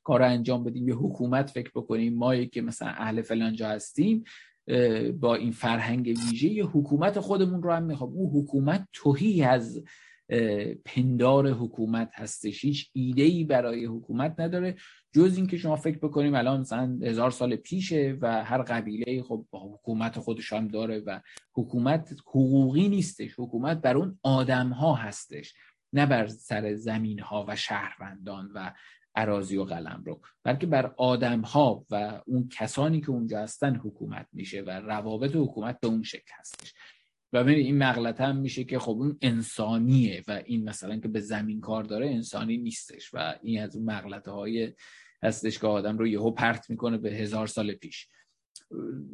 کار 0.03 0.21
انجام 0.21 0.63
بدیم 0.63 0.87
یه 0.87 0.95
حکومت 0.95 1.49
فکر 1.49 1.71
بکنیم 1.75 2.13
ما 2.13 2.35
که 2.35 2.61
مثلا 2.61 2.87
اهل 2.87 3.21
فلانجا 3.21 3.69
هستیم 3.69 4.23
با 5.19 5.35
این 5.35 5.51
فرهنگ 5.51 6.07
ویژه 6.07 6.63
حکومت 6.63 7.19
خودمون 7.19 7.63
رو 7.63 7.71
هم 7.71 7.83
می‌خوام. 7.83 8.11
اون 8.11 8.41
حکومت 8.41 8.87
توهی 8.93 9.43
از 9.43 9.83
پندار 10.85 11.49
حکومت 11.49 12.11
هستش. 12.13 12.65
هیچ 12.65 12.89
ایده 12.93 13.23
ای 13.23 13.43
برای 13.43 13.85
حکومت 13.85 14.39
نداره. 14.39 14.75
جز 15.13 15.37
اینکه 15.37 15.57
شما 15.57 15.75
فکر 15.75 15.97
بکنیم 15.97 16.35
الان 16.35 16.59
مثلا 16.59 16.99
هزار 17.01 17.31
سال 17.31 17.55
پیشه 17.55 18.17
و 18.21 18.43
هر 18.43 18.61
قبیله 18.61 19.23
خب 19.23 19.45
حکومت 19.51 20.19
خودش 20.19 20.53
هم 20.53 20.67
داره 20.67 20.99
و 20.99 21.19
حکومت 21.53 22.15
حقوقی 22.27 22.89
نیستش. 22.89 23.33
حکومت 23.37 23.81
بر 23.81 23.97
اون 23.97 24.19
آدم 24.23 24.69
ها 24.69 24.93
هستش 24.93 25.53
نه 25.93 26.05
بر 26.05 26.27
سر 26.27 26.75
زمین 26.75 27.19
ها 27.19 27.45
و 27.47 27.55
شهروندان 27.55 28.51
و 28.55 28.73
عراضی 29.15 29.57
و 29.57 29.63
قلم 29.63 30.03
رو. 30.05 30.21
بلکه 30.43 30.67
بر 30.67 30.93
آدم 30.97 31.41
ها 31.41 31.85
و 31.91 32.21
اون 32.25 32.49
کسانی 32.49 33.01
که 33.01 33.09
اونجا 33.09 33.39
هستن 33.39 33.75
حکومت 33.75 34.27
میشه 34.33 34.61
و 34.61 34.69
روابط 34.69 35.35
حکومت 35.35 35.79
به 35.79 35.87
اون 35.87 36.03
شکل 36.03 36.31
هستش. 36.39 36.73
و 37.33 37.37
این 37.37 37.77
مغلط 37.77 38.21
هم 38.21 38.37
میشه 38.37 38.63
که 38.63 38.79
خب 38.79 38.91
اون 38.91 39.17
انسانیه 39.21 40.23
و 40.27 40.41
این 40.45 40.69
مثلا 40.69 40.99
که 40.99 41.07
به 41.07 41.19
زمین 41.19 41.61
کار 41.61 41.83
داره 41.83 42.07
انسانی 42.07 42.57
نیستش 42.57 43.13
و 43.13 43.35
این 43.43 43.61
از 43.61 43.75
اون 43.75 43.85
مغلطه 43.85 44.31
های 44.31 44.73
هستش 45.23 45.59
که 45.59 45.67
آدم 45.67 45.97
رو 45.97 46.07
یهو 46.07 46.31
پرت 46.31 46.69
می‌کنه 46.69 46.97
به 46.97 47.11
هزار 47.11 47.47
سال 47.47 47.73
پیش. 47.73 48.07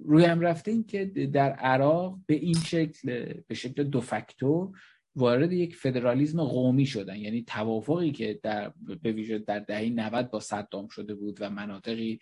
روی 0.06 0.26
هم 0.26 0.42
رفته 0.42 0.84
که 0.84 1.06
در 1.06 1.52
عراق 1.52 2.20
به 2.26 2.34
این 2.34 2.54
شکل 2.54 3.34
به 3.48 3.56
شکل 3.56 3.84
دو 3.84 4.02
فکتور 4.02 4.80
وارد 5.20 5.54
یک 5.54 5.76
فدرالیزم 5.76 6.44
قومی 6.44 6.86
شدن. 6.86 7.16
یعنی 7.16 7.44
توافقی 7.44 8.12
که 8.12 8.40
در 8.44 8.74
به 9.04 9.12
ویژه 9.12 9.40
در 9.40 9.60
دهه 9.60 9.90
90 9.90 10.32
با 10.32 10.40
صدام 10.40 10.88
شده 10.88 11.16
بود 11.16 11.38
و 11.42 11.50
مناطقی 11.50 12.20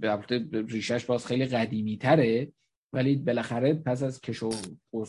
به 0.00 0.18
ریشش 0.68 1.04
باز 1.04 1.26
خیلی 1.26 1.46
قدیمی 1.46 1.98
تره 1.98 2.52
ولی 2.92 3.16
بالاخره 3.16 3.74
پس 3.74 4.02
از 4.02 4.20
کش 4.20 4.42
و 4.42 4.50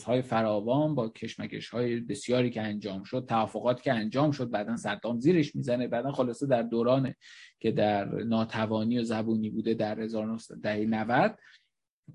های 0.06 0.22
فراوان 0.22 0.94
با 0.94 1.08
کشمکش 1.08 1.68
های 1.68 2.00
بسیاری 2.00 2.50
که 2.50 2.62
انجام 2.62 3.04
شد 3.04 3.26
توافقات 3.28 3.82
که 3.82 3.92
انجام 3.92 4.30
شد 4.30 4.50
بعدا 4.50 4.76
صدام 4.76 5.18
زیرش 5.18 5.56
می‌زنه 5.56 5.88
بعدا 5.88 6.12
خلاصه 6.12 6.46
در 6.46 6.62
دوران 6.62 7.14
که 7.60 7.70
در 7.70 8.04
ناتوانی 8.04 8.98
و 8.98 9.02
زبونی 9.02 9.50
بوده 9.50 9.74
در 9.74 10.00
1990 10.00 11.38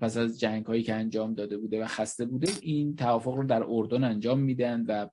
پس 0.00 0.16
از 0.16 0.40
جنگ 0.40 0.66
هایی 0.66 0.82
که 0.82 0.94
انجام 0.94 1.34
داده 1.34 1.58
بوده 1.58 1.82
و 1.82 1.86
خسته 1.86 2.24
بوده 2.24 2.48
این 2.62 2.96
توافق 2.96 3.34
رو 3.34 3.44
در 3.44 3.64
اردن 3.68 4.04
انجام 4.04 4.38
میدن 4.38 4.84
و 4.88 5.06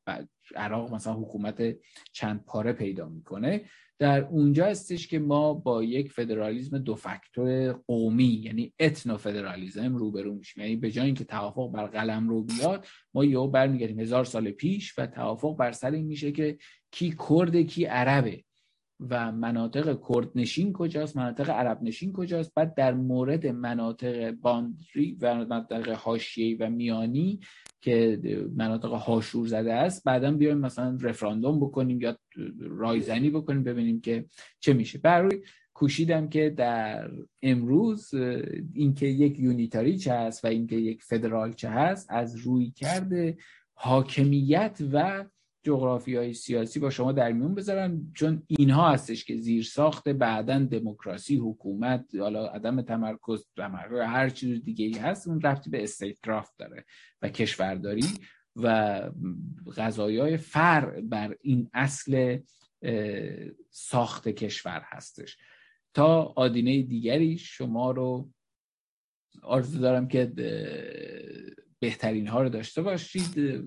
عراق 0.55 0.93
مثلا 0.93 1.13
حکومت 1.13 1.75
چند 2.13 2.43
پاره 2.45 2.73
پیدا 2.73 3.09
می‌کنه. 3.09 3.61
در 3.99 4.25
اونجا 4.25 4.65
هستش 4.65 5.07
که 5.07 5.19
ما 5.19 5.53
با 5.53 5.83
یک 5.83 6.11
فدرالیزم 6.11 6.77
دو 6.77 6.95
فاکتور 6.95 7.71
قومی 7.71 8.23
یعنی 8.43 8.73
اتنو 8.79 9.17
فدرالیزم 9.17 9.95
روبرو 9.95 10.33
میشیم. 10.33 10.63
یعنی 10.63 10.75
به 10.75 10.91
جای 10.91 11.05
اینکه 11.05 11.23
توافق 11.23 11.71
بر 11.71 11.85
قلم 11.85 12.29
رو 12.29 12.43
بیاد 12.43 12.85
ما 13.13 13.25
یهو 13.25 13.47
برمیگردیم. 13.47 13.99
هزار 13.99 14.25
سال 14.25 14.51
پیش 14.51 14.99
و 14.99 15.07
توافق 15.07 15.57
بر 15.57 15.71
سر 15.71 15.91
این 15.91 16.05
میشه 16.05 16.31
که 16.31 16.57
کی 16.91 17.15
کرد 17.29 17.57
کی 17.57 17.85
عربه. 17.85 18.44
و 18.99 19.31
مناطق 19.31 19.99
کرد 20.09 20.29
نشین 20.35 20.73
کجاست 20.73 21.17
مناطق 21.17 21.49
عرب 21.49 21.83
نشین 21.83 22.13
کجاست؟ 22.13 22.53
بعد 22.55 22.75
در 22.75 22.93
مورد 22.93 23.47
مناطق 23.47 24.31
باندری 24.31 25.17
و 25.21 25.35
مناطق 25.35 25.89
حاشیه‌ای 25.89 26.53
و 26.53 26.69
میانی 26.69 27.39
که 27.81 28.19
مناطق 28.55 28.89
هاشور 28.89 29.47
زده 29.47 29.73
است 29.73 30.03
بعدا 30.03 30.31
بیایم 30.31 30.57
مثلا 30.57 30.97
رفراندوم 31.01 31.59
بکنیم 31.59 32.01
یا 32.01 32.17
رایزنی 32.59 33.29
بکنیم 33.29 33.63
ببینیم 33.63 34.01
که 34.01 34.25
چه 34.59 34.73
میشه. 34.73 34.99
برای 34.99 35.41
کوشیدم 35.73 36.29
که 36.29 36.49
در 36.49 37.11
امروز 37.43 38.13
اینکه 38.73 39.05
یک 39.05 39.39
یونیتاری 39.39 39.97
چه 39.97 40.13
هست 40.13 40.45
و 40.45 40.47
اینکه 40.47 40.75
یک 40.75 41.03
فدرال 41.03 41.53
چه 41.53 41.69
هست 41.69 42.07
از 42.09 42.35
روی 42.35 42.71
کرده 42.71 43.37
حاکمیت 43.73 44.79
و 44.93 45.25
جغرافی 45.65 46.15
های 46.15 46.33
سیاسی 46.33 46.79
با 46.79 46.89
شما 46.89 47.11
در 47.11 47.31
میون 47.31 47.55
بذارم 47.55 48.11
چون 48.13 48.43
اینها 48.47 48.91
هستش 48.91 49.25
که 49.25 49.35
زیر 49.35 49.63
ساخت 49.63 50.09
بعدا 50.09 50.59
دموکراسی 50.59 51.37
حکومت 51.37 52.15
حالا 52.15 52.47
عدم 52.47 52.81
تمرکز 52.81 53.45
هر 53.91 54.29
چیز 54.29 54.63
دیگه 54.63 54.85
ای 54.85 54.97
هست 54.97 55.27
اون 55.27 55.41
رفتی 55.41 55.69
به 55.69 55.83
استیت 55.83 56.19
کرافت 56.19 56.53
داره 56.57 56.85
و 57.21 57.29
کشورداری 57.29 58.05
و 58.55 59.01
غذایی 59.77 60.19
های 60.19 60.37
فر 60.37 61.01
بر 61.01 61.35
این 61.41 61.69
اصل 61.73 62.37
ساخت 63.69 64.27
کشور 64.27 64.81
هستش. 64.85 65.37
تا 65.93 66.33
آدینه 66.35 66.81
دیگری 66.81 67.37
شما 67.37 67.91
رو 67.91 68.29
آرزو 69.41 69.79
دارم 69.79 70.07
که 70.07 70.31
بهترین 71.85 72.27
ها 72.27 72.41
رو 72.41 72.49
داشته 72.49 72.81
باشید 72.81 73.63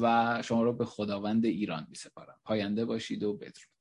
و 0.00 0.42
شما 0.44 0.62
رو 0.62 0.72
به 0.72 0.84
خداوند 0.84 1.46
ایران 1.46 1.86
می 1.90 1.96
سپارم 1.96 2.36
پاینده 2.44 2.84
باشید 2.84 3.22
و 3.22 3.34
بدرود. 3.34 3.71